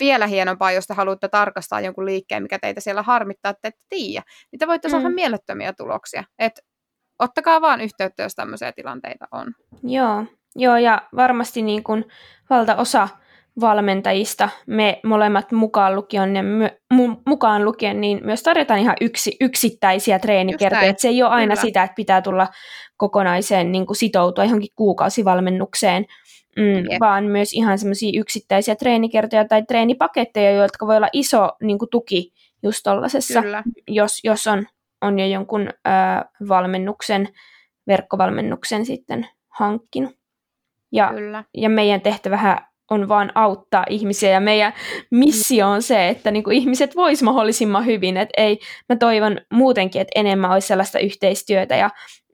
vielä 0.00 0.26
hienompaa, 0.26 0.72
jos 0.72 0.86
te 0.86 0.94
haluatte 0.94 1.28
tarkastaa 1.28 1.80
jonkun 1.80 2.06
liikkeen, 2.06 2.42
mikä 2.42 2.58
teitä 2.58 2.80
siellä 2.80 3.02
harmittaa, 3.02 3.50
että 3.50 3.68
ette 3.68 3.84
tiedä. 3.88 4.22
Niin 4.52 4.58
te 4.58 4.66
voitte 4.66 4.88
mm. 4.88 4.92
saada 4.92 5.10
mielettömiä 5.10 5.72
tuloksia. 5.72 6.24
Et 6.38 6.60
ottakaa 7.18 7.60
vaan 7.60 7.80
yhteyttä, 7.80 8.22
jos 8.22 8.34
tämmöisiä 8.34 8.72
tilanteita 8.72 9.28
on. 9.32 9.54
Joo, 9.82 10.24
Joo 10.56 10.76
ja 10.76 11.02
varmasti 11.16 11.62
niin 11.62 11.82
kuin 11.82 12.04
valtaosa 12.50 13.08
valmentajista, 13.60 14.48
me 14.66 15.00
molemmat 15.04 15.52
mukaan 15.52 15.94
lukien, 15.94 16.36
ja 16.36 16.42
my, 16.42 16.68
mukaan 17.26 17.64
lukien, 17.64 18.00
niin 18.00 18.20
myös 18.24 18.42
tarjotaan 18.42 18.80
ihan 18.80 18.96
yksi, 19.00 19.36
yksittäisiä 19.40 20.18
treenikertoja. 20.18 20.94
Se 20.96 21.08
ei 21.08 21.22
ole 21.22 21.30
aina 21.30 21.54
Kyllä. 21.54 21.66
sitä, 21.66 21.82
että 21.82 21.94
pitää 21.94 22.22
tulla 22.22 22.48
kokonaiseen 22.96 23.72
niin 23.72 23.86
kuin 23.86 23.96
sitoutua 23.96 24.44
johonkin 24.44 24.72
kuukausivalmennukseen, 24.76 26.06
mm, 26.58 27.00
vaan 27.00 27.24
myös 27.24 27.52
ihan 27.52 27.78
semmoisia 27.78 28.20
yksittäisiä 28.20 28.76
treenikertoja 28.76 29.44
tai 29.44 29.62
treenipaketteja, 29.62 30.50
jotka 30.50 30.86
voi 30.86 30.96
olla 30.96 31.08
iso 31.12 31.50
niin 31.62 31.78
kuin 31.78 31.90
tuki 31.90 32.32
just 32.62 32.80
tollasessa, 32.84 33.42
jos, 33.88 34.20
jos 34.24 34.46
on, 34.46 34.66
on 35.02 35.18
jo 35.18 35.26
jonkun 35.26 35.68
ö, 35.68 35.70
valmennuksen, 36.48 37.28
verkkovalmennuksen 37.86 38.86
sitten 38.86 39.28
hankkinut. 39.48 40.18
Ja, 40.92 41.10
Kyllä. 41.14 41.44
ja 41.54 41.68
meidän 41.68 42.00
tehtävähän 42.00 42.58
on 42.90 43.08
vaan 43.08 43.32
auttaa 43.34 43.84
ihmisiä 43.90 44.30
ja 44.30 44.40
meidän 44.40 44.72
missio 45.10 45.68
on 45.68 45.82
se, 45.82 46.08
että 46.08 46.30
niin 46.30 46.44
kuin 46.44 46.56
ihmiset 46.56 46.96
vois 46.96 47.22
mahdollisimman 47.22 47.86
hyvin. 47.86 48.16
Et 48.16 48.28
ei, 48.36 48.58
mä 48.88 48.96
toivon 48.96 49.40
muutenkin, 49.52 50.00
että 50.00 50.20
enemmän 50.20 50.50
olisi 50.50 50.68
sellaista 50.68 50.98
yhteistyötä 50.98 51.76
ja 51.76 51.90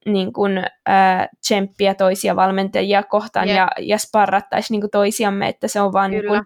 niin 0.07 0.33
kuin, 0.33 0.59
äh, 0.89 1.29
tsemppiä 1.41 1.95
toisia 1.95 2.37
valmentajia 2.37 3.03
kohtaan 3.03 3.49
yeah. 3.49 3.57
ja, 3.57 3.85
ja 3.85 3.99
sparrattaisi 3.99 4.73
niin 4.73 4.91
toisiamme, 4.93 5.49
että 5.49 5.69
se 5.69 5.81
on 5.81 5.93
vaan 5.93 6.11
niin 6.11 6.27
kuin, 6.27 6.43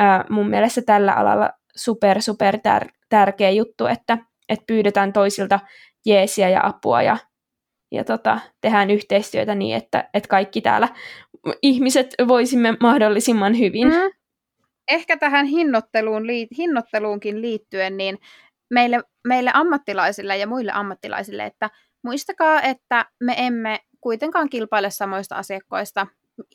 äh, 0.00 0.24
mun 0.28 0.48
mielestä 0.48 0.82
tällä 0.82 1.12
alalla 1.12 1.50
super, 1.76 2.22
super 2.22 2.56
tär- 2.56 2.92
tärkeä 3.08 3.50
juttu, 3.50 3.86
että, 3.86 4.18
että 4.48 4.64
pyydetään 4.66 5.12
toisilta 5.12 5.60
jeesiä 6.06 6.48
ja 6.48 6.60
apua 6.66 7.02
ja, 7.02 7.16
ja 7.92 8.04
tota, 8.04 8.40
tehdään 8.60 8.90
yhteistyötä 8.90 9.54
niin, 9.54 9.76
että, 9.76 10.08
että 10.14 10.28
kaikki 10.28 10.60
täällä 10.60 10.88
ihmiset 11.62 12.14
voisimme 12.28 12.76
mahdollisimman 12.80 13.58
hyvin. 13.58 13.88
Mm. 13.88 14.10
Ehkä 14.88 15.16
tähän 15.16 15.46
hinnoitteluun, 15.46 16.22
hinnoitteluunkin 16.58 17.42
liittyen, 17.42 17.96
niin 17.96 18.18
meille, 18.70 19.00
meille 19.28 19.50
ammattilaisille 19.54 20.36
ja 20.36 20.46
muille 20.46 20.72
ammattilaisille, 20.74 21.44
että 21.44 21.70
muistakaa, 22.02 22.62
että 22.62 23.06
me 23.20 23.34
emme 23.36 23.80
kuitenkaan 24.00 24.48
kilpaile 24.48 24.90
samoista 24.90 25.36
asiakkoista. 25.36 26.06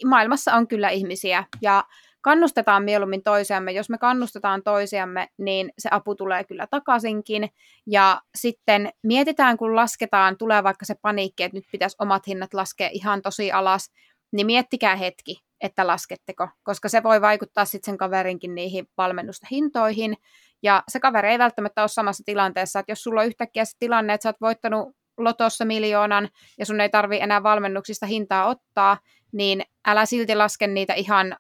Maailmassa 0.06 0.54
on 0.54 0.68
kyllä 0.68 0.90
ihmisiä 0.90 1.44
ja 1.62 1.84
kannustetaan 2.22 2.84
mieluummin 2.84 3.24
toisiamme. 3.24 3.72
Jos 3.72 3.90
me 3.90 3.98
kannustetaan 3.98 4.64
toisiamme, 4.64 5.30
niin 5.38 5.74
se 5.80 5.90
apu 5.92 6.16
tulee 6.16 6.44
kyllä 6.44 6.68
takaisinkin. 6.68 7.50
Ja 7.86 8.22
sitten 8.36 8.90
mietitään, 9.04 9.58
kun 9.58 9.76
lasketaan, 9.76 10.38
tulee 10.38 10.64
vaikka 10.64 10.86
se 10.86 10.96
paniikki, 11.02 11.44
että 11.44 11.58
nyt 11.58 11.66
pitäisi 11.72 11.96
omat 12.00 12.28
hinnat 12.28 12.54
laskea 12.54 12.90
ihan 12.92 13.22
tosi 13.22 13.52
alas, 13.52 13.92
niin 14.32 14.46
miettikää 14.46 14.96
hetki, 14.96 15.42
että 15.62 15.88
lasketteko, 15.88 16.50
koska 16.64 16.90
se 16.90 17.04
voi 17.04 17.22
vaikuttaa 17.22 17.66
sitten 17.66 17.92
sen 17.92 17.98
kaverinkin 17.98 18.56
niihin 18.56 18.88
valmennusta 18.98 19.48
hintoihin. 19.52 20.18
Ja 20.64 20.84
se 20.88 21.00
kaveri 21.00 21.30
ei 21.30 21.40
välttämättä 21.40 21.82
ole 21.82 21.88
samassa 21.88 22.24
tilanteessa, 22.26 22.80
että 22.80 22.92
jos 22.92 23.04
sulla 23.04 23.22
on 23.22 23.28
yhtäkkiä 23.28 23.66
se 23.66 23.72
tilanne, 23.80 24.14
että 24.14 24.24
sä 24.24 24.30
oot 24.30 24.42
voittanut 24.42 24.96
lotossa 25.18 25.66
miljoonan 25.66 26.30
ja 26.60 26.66
sun 26.66 26.82
ei 26.82 26.90
tarvi 26.90 27.20
enää 27.20 27.44
valmennuksista 27.44 28.06
hintaa 28.06 28.46
ottaa, 28.46 28.98
niin 29.32 29.64
älä 29.88 30.06
silti 30.06 30.36
laske 30.36 30.68
niitä 30.68 30.94
ihan 30.94 31.36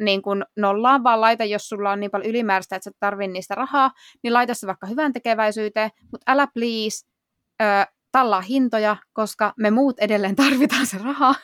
niin 0.00 0.22
kuin 0.22 0.44
nollaan, 0.56 1.04
vaan 1.04 1.20
laita, 1.20 1.44
jos 1.44 1.68
sulla 1.68 1.90
on 1.90 2.00
niin 2.00 2.10
paljon 2.10 2.30
ylimääräistä, 2.30 2.76
että 2.76 2.90
sä 2.90 2.96
tarvii 3.00 3.28
niistä 3.28 3.54
rahaa, 3.54 3.90
niin 4.22 4.32
laita 4.32 4.54
se 4.54 4.66
vaikka 4.66 4.86
hyvän 4.86 5.12
tekeväisyyteen, 5.12 5.90
mutta 6.10 6.32
älä 6.32 6.46
please 6.54 7.06
ö, 7.62 7.64
tallaa 8.12 8.40
hintoja, 8.40 8.96
koska 9.12 9.52
me 9.56 9.70
muut 9.70 9.98
edelleen 9.98 10.36
tarvitaan 10.36 10.86
se 10.86 10.98
raha, 10.98 11.34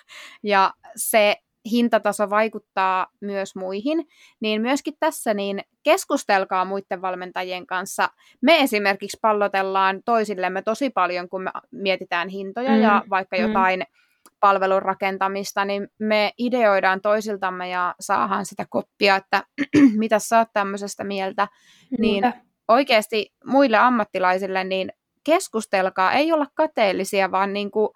ja 0.42 0.72
se 0.96 1.36
hintataso 1.70 2.30
vaikuttaa 2.30 3.06
myös 3.20 3.56
muihin, 3.56 4.06
niin 4.40 4.62
myöskin 4.62 4.94
tässä 5.00 5.34
niin 5.34 5.60
keskustelkaa 5.82 6.64
muiden 6.64 7.02
valmentajien 7.02 7.66
kanssa. 7.66 8.08
Me 8.42 8.60
esimerkiksi 8.60 9.18
pallotellaan 9.22 10.00
toisillemme 10.04 10.62
tosi 10.62 10.90
paljon, 10.90 11.28
kun 11.28 11.42
me 11.42 11.50
mietitään 11.70 12.28
hintoja 12.28 12.70
mm. 12.70 12.82
ja 12.82 13.02
vaikka 13.10 13.36
mm. 13.36 13.42
jotain 13.42 13.82
palvelun 14.40 14.82
rakentamista, 14.82 15.64
niin 15.64 15.88
me 15.98 16.32
ideoidaan 16.38 17.00
toisiltamme 17.00 17.68
ja 17.68 17.94
saahan 18.00 18.46
sitä 18.46 18.66
koppia, 18.70 19.16
että 19.16 19.42
mitä 20.02 20.18
sä 20.18 20.38
oot 20.38 20.48
tämmöisestä 20.52 21.04
mieltä, 21.04 21.48
niin 21.98 22.32
oikeasti 22.68 23.32
muille 23.44 23.76
ammattilaisille 23.76 24.64
niin 24.64 24.92
keskustelkaa, 25.24 26.12
ei 26.12 26.32
olla 26.32 26.46
kateellisia, 26.54 27.30
vaan 27.30 27.52
niin 27.52 27.70
kuin 27.70 27.88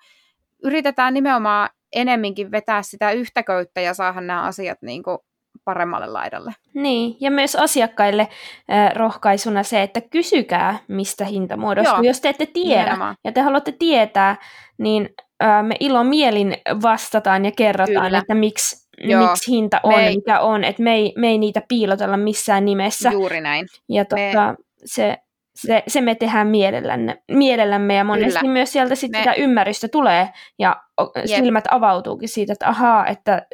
yritetään 0.62 1.14
nimenomaan 1.14 1.68
enemminkin 1.92 2.50
vetää 2.50 2.82
sitä 2.82 3.12
yhtä 3.12 3.42
köyttä 3.42 3.80
ja 3.80 3.94
saada 3.94 4.20
nämä 4.20 4.42
asiat 4.42 4.78
niin 4.82 5.02
kuin 5.02 5.18
paremmalle 5.64 6.06
laidalle. 6.06 6.52
Niin, 6.74 7.16
ja 7.20 7.30
myös 7.30 7.56
asiakkaille 7.56 8.28
äh, 8.72 8.94
rohkaisuna 8.94 9.62
se, 9.62 9.82
että 9.82 10.00
kysykää, 10.00 10.78
mistä 10.88 11.24
hinta 11.24 11.56
muodostuu. 11.56 11.96
Joo, 11.96 12.02
Jos 12.02 12.20
te 12.20 12.28
ette 12.28 12.46
tiedä 12.46 12.82
nimenomaan. 12.82 13.14
ja 13.24 13.32
te 13.32 13.40
haluatte 13.40 13.72
tietää, 13.72 14.36
niin 14.78 15.08
äh, 15.42 15.64
me 15.64 15.74
ilo 15.80 16.04
mielin 16.04 16.56
vastataan 16.82 17.44
ja 17.44 17.52
kerrotaan, 17.56 18.06
Kyllä. 18.06 18.18
että 18.18 18.34
miksi, 18.34 18.88
miksi 19.02 19.50
hinta 19.50 19.80
on, 19.82 19.94
me 19.94 20.06
ei, 20.06 20.16
mikä 20.16 20.40
on. 20.40 20.64
Että 20.64 20.82
me 20.82 20.94
ei, 20.94 21.12
me 21.16 21.28
ei 21.28 21.38
niitä 21.38 21.62
piilotella 21.68 22.16
missään 22.16 22.64
nimessä. 22.64 23.10
Juuri 23.10 23.40
näin. 23.40 23.66
Ja 23.88 24.04
tota, 24.04 24.46
me... 24.46 24.56
se, 24.84 25.16
se, 25.54 25.82
se 25.86 26.00
me 26.00 26.14
tehdään 26.14 26.46
mielellämme, 26.46 27.22
mielellämme 27.32 27.94
ja 27.94 28.04
monesti 28.04 28.40
Kyllä. 28.40 28.52
myös 28.52 28.72
sieltä 28.72 28.94
sit 28.94 29.10
me... 29.10 29.18
sitä 29.18 29.34
ymmärrystä 29.34 29.88
tulee 29.88 30.28
ja 30.58 30.82
Jep. 31.16 31.26
silmät 31.26 31.64
avautuukin 31.70 32.28
siitä, 32.28 32.52
että 32.52 32.68
ahaa, 32.68 33.06
että 33.06 33.46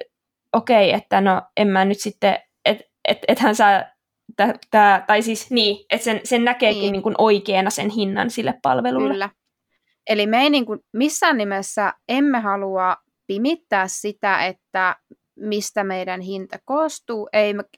okei, 0.52 0.88
okay, 0.88 0.98
että 0.98 1.20
no 1.20 1.42
en 1.56 1.68
mä 1.68 1.84
nyt 1.84 2.00
sitten, 2.00 2.38
että 2.64 2.84
et, 3.08 3.18
et 3.28 3.38
hän 3.38 3.54
saa 3.54 3.84
tää, 4.70 5.04
tai 5.06 5.22
siis 5.22 5.50
niin, 5.50 5.86
että 5.90 6.04
sen, 6.04 6.20
sen 6.24 6.44
näkeekin 6.44 6.80
niin. 6.80 6.92
Niin 6.92 7.02
kuin 7.02 7.14
oikeana 7.18 7.70
sen 7.70 7.90
hinnan 7.90 8.30
sille 8.30 8.54
palvelulle. 8.62 9.12
Kyllä. 9.12 9.30
Eli 10.06 10.26
me 10.26 10.42
ei 10.42 10.50
niin 10.50 10.66
kuin 10.66 10.80
missään 10.92 11.36
nimessä 11.36 11.92
emme 12.08 12.40
halua 12.40 12.96
pimittää 13.26 13.88
sitä, 13.88 14.46
että 14.46 14.96
mistä 15.36 15.84
meidän 15.84 16.20
hinta 16.20 16.58
koostuu, 16.64 17.28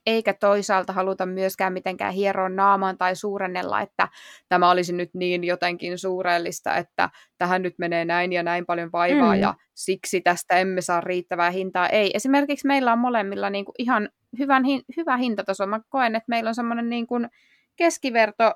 eikä 0.07 0.35
toisaalta 0.35 0.93
haluta 0.93 1.27
myöskään 1.27 1.73
mitenkään 1.73 2.13
hieroa 2.13 2.49
naamaan 2.49 2.99
tai 2.99 3.17
suurennella, 3.17 3.81
että 3.81 4.09
tämä 4.49 4.71
olisi 4.71 4.93
nyt 4.93 5.11
niin 5.15 5.45
jotenkin 5.45 5.99
suurellista, 5.99 6.77
että 6.77 7.11
tähän 7.39 7.63
nyt 7.63 7.75
menee 7.79 8.05
näin 8.05 8.33
ja 8.33 8.43
näin 8.43 8.67
paljon 8.67 8.93
vaivaa 8.93 9.35
mm. 9.35 9.41
ja 9.41 9.55
siksi 9.75 10.21
tästä 10.21 10.59
emme 10.59 10.81
saa 10.81 11.01
riittävää 11.01 11.51
hintaa. 11.51 11.89
Ei, 11.89 12.11
esimerkiksi 12.15 12.67
meillä 12.67 12.93
on 12.93 12.99
molemmilla 12.99 13.51
niin 13.51 13.65
kuin 13.65 13.75
ihan 13.79 14.09
hyvän, 14.39 14.63
hyvä 14.97 15.17
hintataso. 15.17 15.67
Mä 15.67 15.81
koen, 15.89 16.17
että 16.17 16.29
meillä 16.29 16.49
on 16.49 16.55
semmoinen 16.55 16.89
niin 16.89 17.07
kuin 17.07 17.29
keskiverto, 17.77 18.53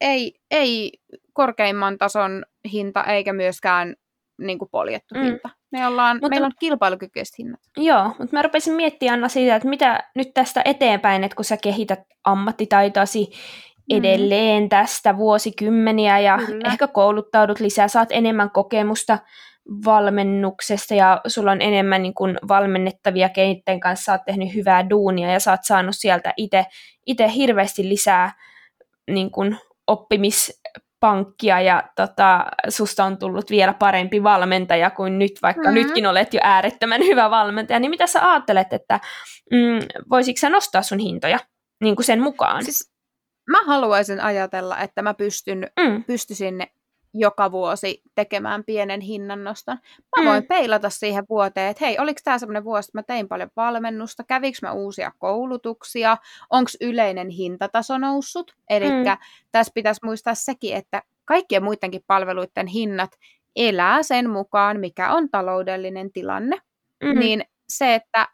ei, 0.00 0.34
ei 0.50 0.92
korkeimman 1.32 1.98
tason 1.98 2.44
hinta 2.72 3.04
eikä 3.04 3.32
myöskään 3.32 3.96
niin 4.40 4.58
kuin 4.58 4.68
poljettu 4.70 5.14
mm. 5.14 5.22
hinta. 5.22 5.50
Me 5.72 5.86
ollaan, 5.86 6.16
mutta, 6.16 6.28
meillä 6.28 6.46
on 6.46 6.52
kilpailukykyiset 6.60 7.38
hinnat. 7.38 7.60
Joo, 7.76 8.04
mutta 8.04 8.36
mä 8.36 8.42
rupesin 8.42 8.74
miettimään 8.74 9.14
Anna 9.14 9.28
siitä, 9.28 9.56
että 9.56 9.68
mitä 9.68 10.04
nyt 10.14 10.34
tästä 10.34 10.62
eteenpäin, 10.64 11.24
että 11.24 11.36
kun 11.36 11.44
sä 11.44 11.56
kehität 11.56 12.00
ammattitaitoasi 12.24 13.26
mm. 13.26 13.98
edelleen 13.98 14.68
tästä 14.68 15.16
vuosikymmeniä 15.16 16.18
ja 16.18 16.38
Kyllä. 16.46 16.68
ehkä 16.68 16.86
kouluttaudut 16.86 17.60
lisää, 17.60 17.88
saat 17.88 18.08
enemmän 18.12 18.50
kokemusta 18.50 19.18
valmennuksesta 19.84 20.94
ja 20.94 21.20
sulla 21.26 21.52
on 21.52 21.62
enemmän 21.62 22.02
niin 22.02 22.14
kuin 22.14 22.38
valmennettavia, 22.48 23.28
keitten 23.28 23.80
kanssa 23.80 24.04
sä 24.04 24.12
oot 24.12 24.24
tehnyt 24.26 24.54
hyvää 24.54 24.90
duunia 24.90 25.32
ja 25.32 25.40
sä 25.40 25.50
oot 25.50 25.60
saanut 25.62 25.94
sieltä 25.98 26.34
itse 27.06 27.32
hirveästi 27.34 27.88
lisää 27.88 28.32
niin 29.10 29.30
kuin 29.30 29.58
oppimis 29.86 30.59
pankkia 31.00 31.60
ja 31.60 31.82
tota, 31.96 32.46
susta 32.68 33.04
on 33.04 33.18
tullut 33.18 33.50
vielä 33.50 33.74
parempi 33.74 34.22
valmentaja 34.22 34.90
kuin 34.90 35.18
nyt, 35.18 35.32
vaikka 35.42 35.62
mm-hmm. 35.62 35.74
nytkin 35.74 36.06
olet 36.06 36.34
jo 36.34 36.40
äärettömän 36.42 37.00
hyvä 37.00 37.30
valmentaja, 37.30 37.80
niin 37.80 37.90
mitä 37.90 38.06
sä 38.06 38.30
ajattelet, 38.30 38.72
että 38.72 39.00
mm, 39.52 40.00
voisitko 40.10 40.40
sä 40.40 40.50
nostaa 40.50 40.82
sun 40.82 40.98
hintoja 40.98 41.38
niin 41.80 41.96
kuin 41.96 42.06
sen 42.06 42.22
mukaan? 42.22 42.64
Siis 42.64 42.92
mä 43.50 43.64
haluaisin 43.66 44.20
ajatella, 44.20 44.78
että 44.78 45.02
mä 45.02 45.14
pystyn, 45.14 45.66
mm. 45.80 46.04
pystyisin 46.04 46.66
joka 47.14 47.52
vuosi 47.52 48.02
tekemään 48.14 48.64
pienen 48.64 49.00
hinnannoston. 49.00 49.78
Mä 50.18 50.30
voin 50.30 50.42
mm. 50.42 50.46
peilata 50.46 50.90
siihen 50.90 51.24
vuoteen, 51.28 51.70
että 51.70 51.84
hei, 51.84 51.98
oliko 51.98 52.20
tämä 52.24 52.38
semmoinen 52.38 52.64
vuosi, 52.64 52.88
että 52.90 52.98
mä 52.98 53.02
tein 53.02 53.28
paljon 53.28 53.50
valmennusta, 53.56 54.24
kävikö 54.24 54.58
mä 54.62 54.72
uusia 54.72 55.12
koulutuksia, 55.18 56.16
onko 56.50 56.70
yleinen 56.80 57.28
hintataso 57.28 57.98
noussut. 57.98 58.54
Eli 58.70 58.90
mm. 58.90 59.04
tässä 59.52 59.72
pitäisi 59.74 60.00
muistaa 60.04 60.34
sekin, 60.34 60.76
että 60.76 61.02
kaikkien 61.24 61.64
muidenkin 61.64 62.04
palveluiden 62.06 62.66
hinnat 62.66 63.10
elää 63.56 64.02
sen 64.02 64.30
mukaan, 64.30 64.80
mikä 64.80 65.12
on 65.12 65.30
taloudellinen 65.30 66.12
tilanne. 66.12 66.56
Mm-hmm. 67.02 67.18
Niin 67.18 67.44
se, 67.68 67.94
että, 67.94 68.28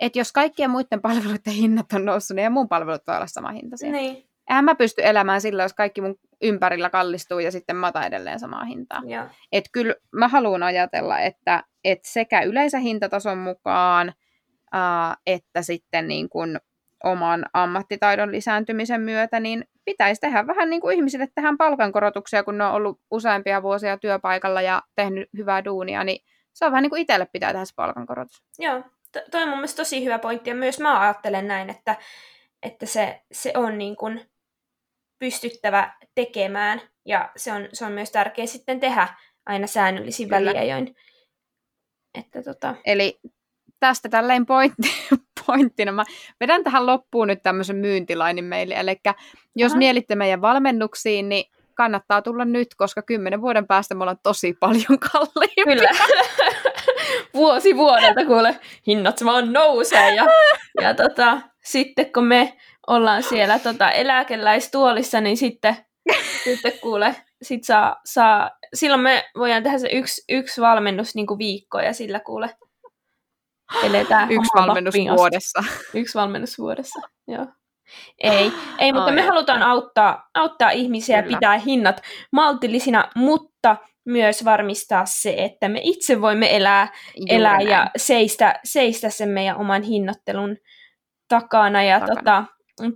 että 0.00 0.18
jos 0.18 0.32
kaikkien 0.32 0.70
muiden 0.70 1.00
palveluiden 1.08 1.52
hinnat 1.52 1.92
on 1.92 2.04
noussut, 2.04 2.34
niin 2.34 2.52
mun 2.52 2.68
palvelut 2.68 3.02
voi 3.06 3.16
olla 3.16 3.26
sama 3.26 3.50
hintaisia. 3.50 3.92
Niin. 3.92 4.28
Eihän 4.48 4.64
mä 4.64 4.74
pysty 4.74 5.02
elämään 5.04 5.40
sillä, 5.40 5.62
jos 5.62 5.74
kaikki 5.74 6.00
mun 6.00 6.18
ympärillä 6.42 6.90
kallistuu 6.90 7.38
ja 7.38 7.50
sitten 7.52 7.76
mä 7.76 7.92
edelleen 8.06 8.40
samaa 8.40 8.64
hintaa. 8.64 9.02
Et 9.52 9.64
kyllä 9.72 9.94
mä 10.12 10.28
haluan 10.28 10.62
ajatella, 10.62 11.18
että, 11.18 11.64
että 11.84 12.08
sekä 12.08 12.42
yleisen 12.42 12.80
hintatason 12.80 13.38
mukaan, 13.38 14.12
ää, 14.72 15.16
että 15.26 15.62
sitten 15.62 16.08
niin 16.08 16.28
kuin 16.28 16.60
oman 17.04 17.46
ammattitaidon 17.52 18.32
lisääntymisen 18.32 19.00
myötä, 19.00 19.40
niin 19.40 19.64
pitäisi 19.84 20.20
tehdä 20.20 20.46
vähän 20.46 20.70
niin 20.70 20.80
kuin 20.80 20.96
ihmisille 20.96 21.28
tehdään 21.34 21.58
palkankorotuksia, 21.58 22.44
kun 22.44 22.58
ne 22.58 22.64
on 22.64 22.72
ollut 22.72 23.00
useampia 23.10 23.62
vuosia 23.62 23.98
työpaikalla 23.98 24.62
ja 24.62 24.82
tehnyt 24.94 25.28
hyvää 25.36 25.64
duunia, 25.64 26.04
niin 26.04 26.24
se 26.52 26.64
on 26.64 26.72
vähän 26.72 26.82
niin 26.82 26.90
kuin 26.90 27.02
itselle 27.02 27.26
pitää 27.32 27.52
tehdä 27.52 27.64
se 27.64 27.72
palkankorotus. 27.76 28.42
Joo, 28.58 28.82
to- 29.12 29.30
toi 29.30 29.42
on 29.42 29.48
mun 29.48 29.58
mielestä 29.58 29.76
tosi 29.76 30.04
hyvä 30.04 30.18
pointti, 30.18 30.50
ja 30.50 30.56
myös 30.56 30.80
mä 30.80 31.00
ajattelen 31.00 31.48
näin, 31.48 31.70
että, 31.70 31.96
että 32.62 32.86
se, 32.86 33.22
se 33.32 33.52
on 33.56 33.78
niin 33.78 33.96
kuin 33.96 34.30
pystyttävä 35.18 35.94
tekemään, 36.14 36.80
ja 37.04 37.30
se 37.36 37.52
on, 37.52 37.68
se 37.72 37.84
on 37.84 37.92
myös 37.92 38.10
tärkeää 38.10 38.46
sitten 38.46 38.80
tehdä 38.80 39.08
aina 39.46 39.66
säännöllisin 39.66 40.30
väliajoin. 40.30 40.96
Että 42.18 42.42
tota... 42.42 42.74
Eli 42.84 43.20
tästä 43.80 44.08
tälleen 44.08 44.46
pointti, 44.46 44.88
pointtina. 45.46 45.92
Mä 45.92 46.04
vedän 46.40 46.64
tähän 46.64 46.86
loppuun 46.86 47.28
nyt 47.28 47.42
tämmöisen 47.42 47.76
myyntilainin 47.76 48.44
meille. 48.44 48.74
Eli 48.74 48.96
jos 49.56 49.72
Aha. 49.72 49.78
mielitte 49.78 50.14
meidän 50.14 50.40
valmennuksiin, 50.40 51.28
niin 51.28 51.44
kannattaa 51.74 52.22
tulla 52.22 52.44
nyt, 52.44 52.74
koska 52.74 53.02
kymmenen 53.02 53.40
vuoden 53.40 53.66
päästä 53.66 53.94
me 53.94 54.02
ollaan 54.02 54.18
tosi 54.22 54.52
paljon 54.52 54.98
kalliimpia. 55.12 55.64
Kyllä. 55.64 55.88
Vuosi 57.34 57.76
vuodelta 57.76 58.24
kuule, 58.26 58.60
hinnat 58.86 59.24
vaan 59.24 59.52
nousee. 59.52 60.14
Ja, 60.14 60.26
ja 60.80 60.94
tota, 60.94 61.40
sitten 61.64 62.12
kun 62.12 62.24
me 62.24 62.56
ollaan 62.88 63.22
siellä 63.22 63.58
tota, 63.58 63.90
eläkeläistuolissa, 63.90 65.20
niin 65.20 65.36
sitten, 65.36 65.76
sitten 66.44 66.72
kuule, 66.80 67.16
sit 67.42 67.64
saa, 67.64 67.96
saa, 68.04 68.50
silloin 68.74 69.00
me 69.00 69.24
voidaan 69.38 69.62
tehdä 69.62 69.78
se 69.78 69.88
yksi, 69.92 70.24
yksi 70.28 70.60
valmennus 70.60 71.14
niin 71.14 71.26
kuin 71.26 71.38
viikko 71.38 71.80
ja 71.80 71.92
sillä 71.92 72.20
kuule 72.20 72.50
eletään 73.82 74.32
Yksi 74.32 74.50
valmennus 74.54 74.94
vuodessa. 75.16 75.64
Yksi 75.94 76.18
valmennus 76.18 76.58
vuodessa, 76.58 77.00
joo. 77.28 77.46
Ei, 78.18 78.52
ei 78.78 78.92
mutta 78.92 79.08
Ai 79.08 79.14
me 79.14 79.22
halutaan 79.22 79.62
auttaa, 79.62 80.28
auttaa 80.34 80.70
ihmisiä 80.70 81.22
Kyllä. 81.22 81.36
pitää 81.36 81.58
hinnat 81.58 82.00
maltillisina, 82.32 83.10
mutta 83.14 83.76
myös 84.04 84.44
varmistaa 84.44 85.06
se, 85.06 85.34
että 85.38 85.68
me 85.68 85.80
itse 85.82 86.20
voimme 86.20 86.56
elää, 86.56 86.88
elää 87.28 87.60
ja 87.60 87.90
seistä, 87.96 88.60
seistä 88.64 89.10
sen 89.10 89.28
meidän 89.28 89.56
oman 89.56 89.82
hinnoittelun 89.82 90.56
takana 91.28 91.82
ja 91.82 92.00
takana. 92.00 92.16
Tota, 92.16 92.44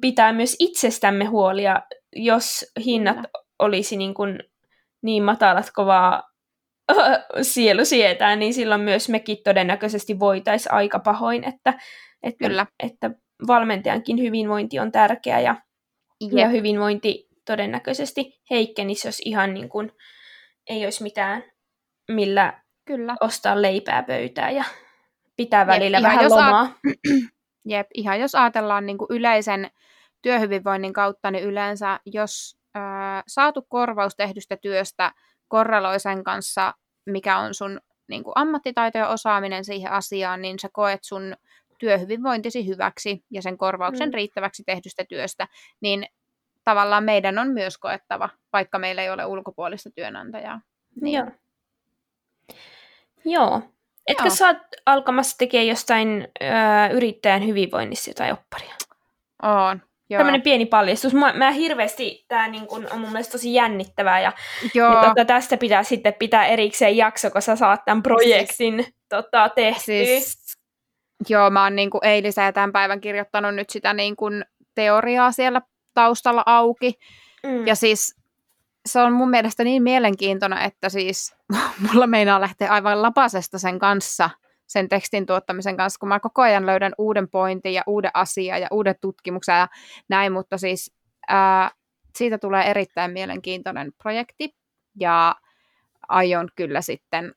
pitää 0.01 0.33
myös 0.33 0.57
itsestämme 0.59 1.24
huolia, 1.24 1.83
jos 2.16 2.72
hinnat 2.85 3.16
Kyllä. 3.16 3.28
olisi 3.59 3.97
niin, 3.97 4.14
kuin 4.14 4.39
niin 5.03 5.22
matalat 5.22 5.70
kovaa 5.74 6.22
sielu 7.43 7.85
sietää, 7.85 8.37
niin 8.37 8.55
silloin 8.55 8.80
myös 8.80 9.09
mekin 9.09 9.39
todennäköisesti 9.45 10.18
voitaisiin 10.18 10.72
aika 10.72 10.99
pahoin, 10.99 11.45
että, 11.45 11.74
että, 12.22 12.49
Kyllä. 12.49 12.66
että 12.83 13.11
valmentajankin 13.47 14.20
hyvinvointi 14.20 14.78
on 14.78 14.93
tärkeä 14.93 15.41
ja, 15.41 15.57
ja 16.33 16.49
hyvinvointi 16.49 17.28
todennäköisesti 17.47 18.41
heikkenisi, 18.51 19.09
jos 19.09 19.20
ihan 19.24 19.55
niin 19.55 19.68
kuin 19.68 19.93
ei 20.70 20.85
olisi 20.85 21.03
mitään, 21.03 21.45
millä 22.09 22.62
Kyllä. 22.85 23.16
ostaa 23.20 23.62
leipää 23.62 24.03
pöytää 24.03 24.51
ja 24.51 24.64
pitää 25.37 25.66
välillä 25.66 25.97
Jep, 25.97 26.05
vähän 26.05 26.30
lomaa. 26.30 26.61
A... 26.61 26.70
Jep, 27.65 27.87
ihan 27.95 28.21
jos 28.21 28.35
ajatellaan 28.35 28.87
niin 28.87 28.99
kuin 28.99 29.09
yleisen 29.11 29.71
työhyvinvoinnin 30.23 30.93
kautta, 30.93 31.31
niin 31.31 31.45
yleensä 31.45 32.01
jos 32.07 32.57
ää, 32.75 33.23
saatu 33.27 33.67
korvaus 33.69 34.17
tehdystä 34.17 34.57
työstä 34.57 35.13
korreloi 35.49 36.01
sen 36.01 36.25
kanssa, 36.25 36.75
mikä 37.07 37.39
on 37.39 37.55
sun 37.55 37.81
niin 38.09 38.25
kuin 38.25 38.33
ammattitaito 38.37 38.99
ja 38.99 39.09
osaaminen 39.09 39.65
siihen 39.65 39.93
asiaan, 39.93 40.43
niin 40.43 40.59
sä 40.59 40.69
koet 40.73 41.05
sun 41.05 41.35
työhyvinvointisi 41.79 42.67
hyväksi 42.67 43.25
ja 43.31 43.43
sen 43.43 43.59
korvauksen 43.59 44.09
mm. 44.09 44.15
riittäväksi 44.15 44.63
tehdystä 44.67 45.05
työstä, 45.05 45.49
niin 45.81 46.07
tavallaan 46.65 47.05
meidän 47.05 47.39
on 47.39 47.49
myös 47.49 47.79
koettava, 47.79 48.29
vaikka 48.53 48.79
meillä 48.79 49.03
ei 49.03 49.11
ole 49.11 49.27
ulkopuolista 49.27 49.91
työnantajaa. 49.91 50.61
Niin. 51.01 51.15
Joo. 51.15 51.31
Joo. 53.25 53.63
Etkö 54.07 54.23
Joo. 54.25 54.35
sä 54.35 54.47
oot 54.47 54.57
alkamassa 54.87 55.39
tekemään 55.39 55.67
jostain 55.67 56.29
ö, 56.43 56.47
yrittäjän 56.93 57.47
hyvinvoinnissa 57.47 58.11
jotain 58.11 58.33
opparia? 58.33 58.75
Oon. 59.43 59.83
Tämmöinen 60.17 60.43
pieni 60.43 60.67
paljastus. 60.67 61.15
Mä, 61.15 61.33
mä 61.33 61.51
hirveästi, 61.51 62.25
tämä 62.29 62.49
niin 62.49 62.67
on 62.71 63.01
mun 63.01 63.13
mielestä 63.13 63.33
tosi 63.33 63.55
jännittävää 63.55 64.21
ja, 64.21 64.33
Joo. 64.75 64.95
ja 64.95 65.09
tota, 65.09 65.25
tästä 65.25 65.57
pitää 65.57 65.83
sitten 65.83 66.15
pitää 66.19 66.47
erikseen 66.47 66.97
jakso, 66.97 67.31
kun 67.31 67.43
sä 67.43 67.57
saat 67.57 67.81
tämän 67.85 68.03
projektin 68.03 68.83
siis, 68.83 68.95
tota, 69.09 69.49
tehtyä. 69.49 69.83
Siis, 70.05 70.57
joo, 71.29 71.51
mä 71.51 71.63
oon 71.63 71.77
niin 71.77 71.91
kuin 71.91 72.07
eilisen 72.07 72.45
ja 72.45 72.53
tämän 72.53 72.73
päivän 72.73 73.01
kirjoittanut 73.01 73.55
nyt 73.55 73.71
sitä 73.71 73.93
niin 73.93 74.17
kuin 74.17 74.45
teoriaa 74.75 75.33
siellä 75.33 75.63
taustalla 75.95 76.43
auki. 76.47 76.95
Mm. 77.47 77.67
Ja 77.67 77.75
siis 77.75 78.22
se 78.87 79.01
on 79.01 79.12
mun 79.12 79.30
mielestä 79.30 79.64
niin 79.64 79.83
mielenkiintoinen, 79.83 80.59
että 80.59 80.89
siis 80.89 81.37
mulla 81.93 82.07
meinaa 82.07 82.41
lähteä 82.41 82.70
aivan 82.70 83.03
lapasesta 83.03 83.59
sen 83.59 83.78
kanssa– 83.78 84.30
sen 84.72 84.89
tekstin 84.89 85.26
tuottamisen 85.26 85.76
kanssa, 85.76 85.99
kun 85.99 86.09
mä 86.09 86.20
koko 86.20 86.43
ajan 86.43 86.66
löydän 86.66 86.93
uuden 86.99 87.28
pointin 87.28 87.74
ja 87.74 87.83
uuden 87.87 88.11
asian 88.14 88.61
ja 88.61 88.68
uuden 88.70 88.95
tutkimuksen 89.01 89.55
ja 89.55 89.68
näin, 90.09 90.33
mutta 90.33 90.59
siis 90.59 90.95
ää, 91.28 91.70
siitä 92.16 92.39
tulee 92.39 92.70
erittäin 92.70 93.12
mielenkiintoinen 93.12 93.93
projekti 94.03 94.57
ja 95.01 95.37
aion 96.09 96.49
kyllä 96.57 96.80
sitten, 96.80 97.35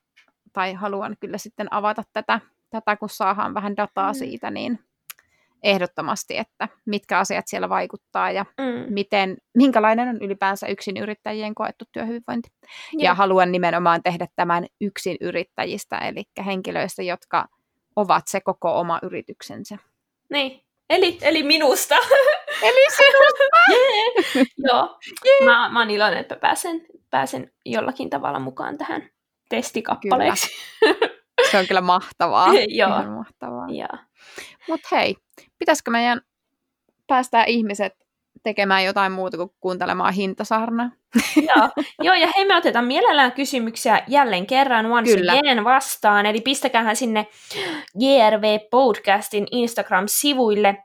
tai 0.54 0.74
haluan 0.74 1.16
kyllä 1.20 1.38
sitten 1.38 1.74
avata 1.74 2.04
tätä, 2.14 2.40
tätä 2.70 2.96
kun 2.96 3.10
saadaan 3.10 3.54
vähän 3.54 3.78
dataa 3.78 4.12
mm. 4.12 4.18
siitä, 4.18 4.52
niin 4.52 4.80
ehdottomasti, 5.66 6.38
että 6.38 6.70
mitkä 6.86 7.20
asiat 7.20 7.48
siellä 7.48 7.70
vaikuttaa 7.70 8.32
ja 8.32 8.46
mm. 8.58 8.94
miten, 8.94 9.38
minkälainen 9.58 10.10
on 10.10 10.18
ylipäänsä 10.22 10.68
yksin 10.68 10.98
yrittäjien 10.98 11.56
koettu 11.56 11.86
työhyvinvointi. 11.92 12.50
Ja. 12.94 13.04
ja 13.04 13.14
haluan 13.14 13.52
nimenomaan 13.52 14.04
tehdä 14.04 14.28
tämän 14.36 14.66
yksin 14.82 15.18
yrittäjistä, 15.22 15.98
eli 15.98 16.24
henkilöistä, 16.46 17.04
jotka 17.04 17.46
ovat 17.96 18.24
se 18.28 18.42
koko 18.42 18.80
oma 18.80 19.00
yrityksensä. 19.04 19.78
Niin, 20.30 20.62
eli, 20.90 21.18
eli 21.22 21.44
minusta. 21.44 21.96
Eli 22.62 22.92
sinusta! 22.96 23.44
yeah. 23.72 24.48
Joo, 24.58 25.00
yeah. 25.26 25.46
mä, 25.46 25.70
mä 25.70 25.80
oon 25.80 25.90
iloinen, 25.90 26.20
että 26.20 26.36
pääsen, 26.36 26.86
pääsen 27.10 27.52
jollakin 27.66 28.10
tavalla 28.10 28.40
mukaan 28.40 28.78
tähän 28.78 29.10
testikappaleeksi. 29.50 30.48
Se 31.52 31.58
on 31.58 31.68
kyllä 31.68 31.82
mahtavaa. 31.82 32.48
Joo. 32.68 32.90
Ihan 32.90 33.10
mahtavaa. 33.10 33.68
Mutta 34.68 34.88
hei, 34.92 35.16
pitäisikö 35.60 35.92
meidän 35.92 36.22
päästää 37.08 37.46
ihmiset 37.46 37.94
tekemään 38.44 38.84
jotain 38.86 39.12
muuta 39.12 39.38
kuin 39.38 39.50
kuuntelemaan 39.60 40.14
hintasarnaa? 40.14 40.92
Joo. 41.36 41.70
Joo, 42.04 42.16
ja 42.16 42.28
hei, 42.36 42.46
me 42.46 42.56
otetaan 42.56 42.86
mielellään 42.86 43.32
kysymyksiä 43.32 44.04
jälleen 44.08 44.48
kerran 44.48 44.86
once 44.86 45.16
Kyllä. 45.16 45.34
again 45.34 45.64
vastaan, 45.64 46.26
eli 46.26 46.42
pistäkäähän 46.42 46.96
sinne 46.96 47.28
GRV 48.00 48.60
Podcastin 48.72 49.48
Instagram-sivuille. 49.52 50.78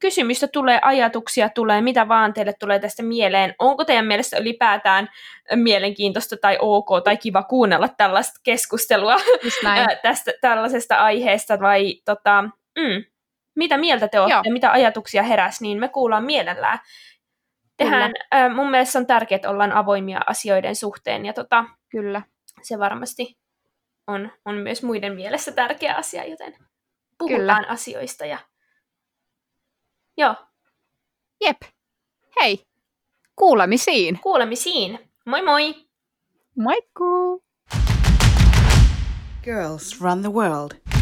Kysymystä 0.00 0.48
tulee, 0.48 0.78
ajatuksia 0.82 1.48
tulee, 1.48 1.80
mitä 1.80 2.08
vaan 2.08 2.32
teille 2.32 2.52
tulee 2.60 2.78
tästä 2.78 3.02
mieleen. 3.02 3.54
Onko 3.58 3.84
teidän 3.84 4.06
mielestä 4.06 4.38
ylipäätään 4.38 5.08
mielenkiintoista 5.54 6.36
tai 6.36 6.58
ok 6.60 6.88
tai 7.04 7.16
kiva 7.16 7.42
kuunnella 7.42 7.88
tällaista 7.88 8.40
keskustelua 8.42 9.16
tästä 10.02 10.32
tällaisesta 10.40 10.96
aiheesta 10.96 11.60
vai 11.60 11.94
tota, 12.04 12.42
mm, 12.78 13.04
mitä 13.56 13.78
mieltä 13.78 14.08
te 14.08 14.20
olette 14.20 14.40
ja 14.44 14.52
mitä 14.52 14.72
ajatuksia 14.72 15.22
heräs, 15.22 15.60
niin 15.60 15.80
me 15.80 15.88
kuullaan 15.88 16.24
mielellään. 16.24 16.78
Tehän, 17.76 18.12
äh, 18.34 18.54
mun 18.54 18.70
mielestä 18.70 18.98
on 18.98 19.06
tärkeää, 19.06 19.36
että 19.36 19.50
ollaan 19.50 19.72
avoimia 19.72 20.20
asioiden 20.26 20.76
suhteen 20.76 21.26
ja 21.26 21.32
tota, 21.32 21.64
Kyllä. 21.88 22.22
se 22.62 22.78
varmasti 22.78 23.38
on, 24.06 24.32
on 24.44 24.54
myös 24.54 24.82
muiden 24.82 25.14
mielessä 25.14 25.52
tärkeä 25.52 25.94
asia, 25.94 26.24
joten 26.24 26.56
puhutaan 27.18 27.40
Kyllä. 27.40 27.64
asioista. 27.68 28.26
Ja... 28.26 28.38
Joo. 30.16 30.34
Jep. 31.40 31.56
Hei. 32.40 32.66
Kuulemisiin. 33.36 34.18
Kuulemisiin. 34.22 34.98
Moi 35.26 35.42
moi. 35.42 35.74
Moikku! 36.58 37.42
Girls 39.44 40.00
run 40.00 40.22
the 40.22 40.32
world. 40.32 40.95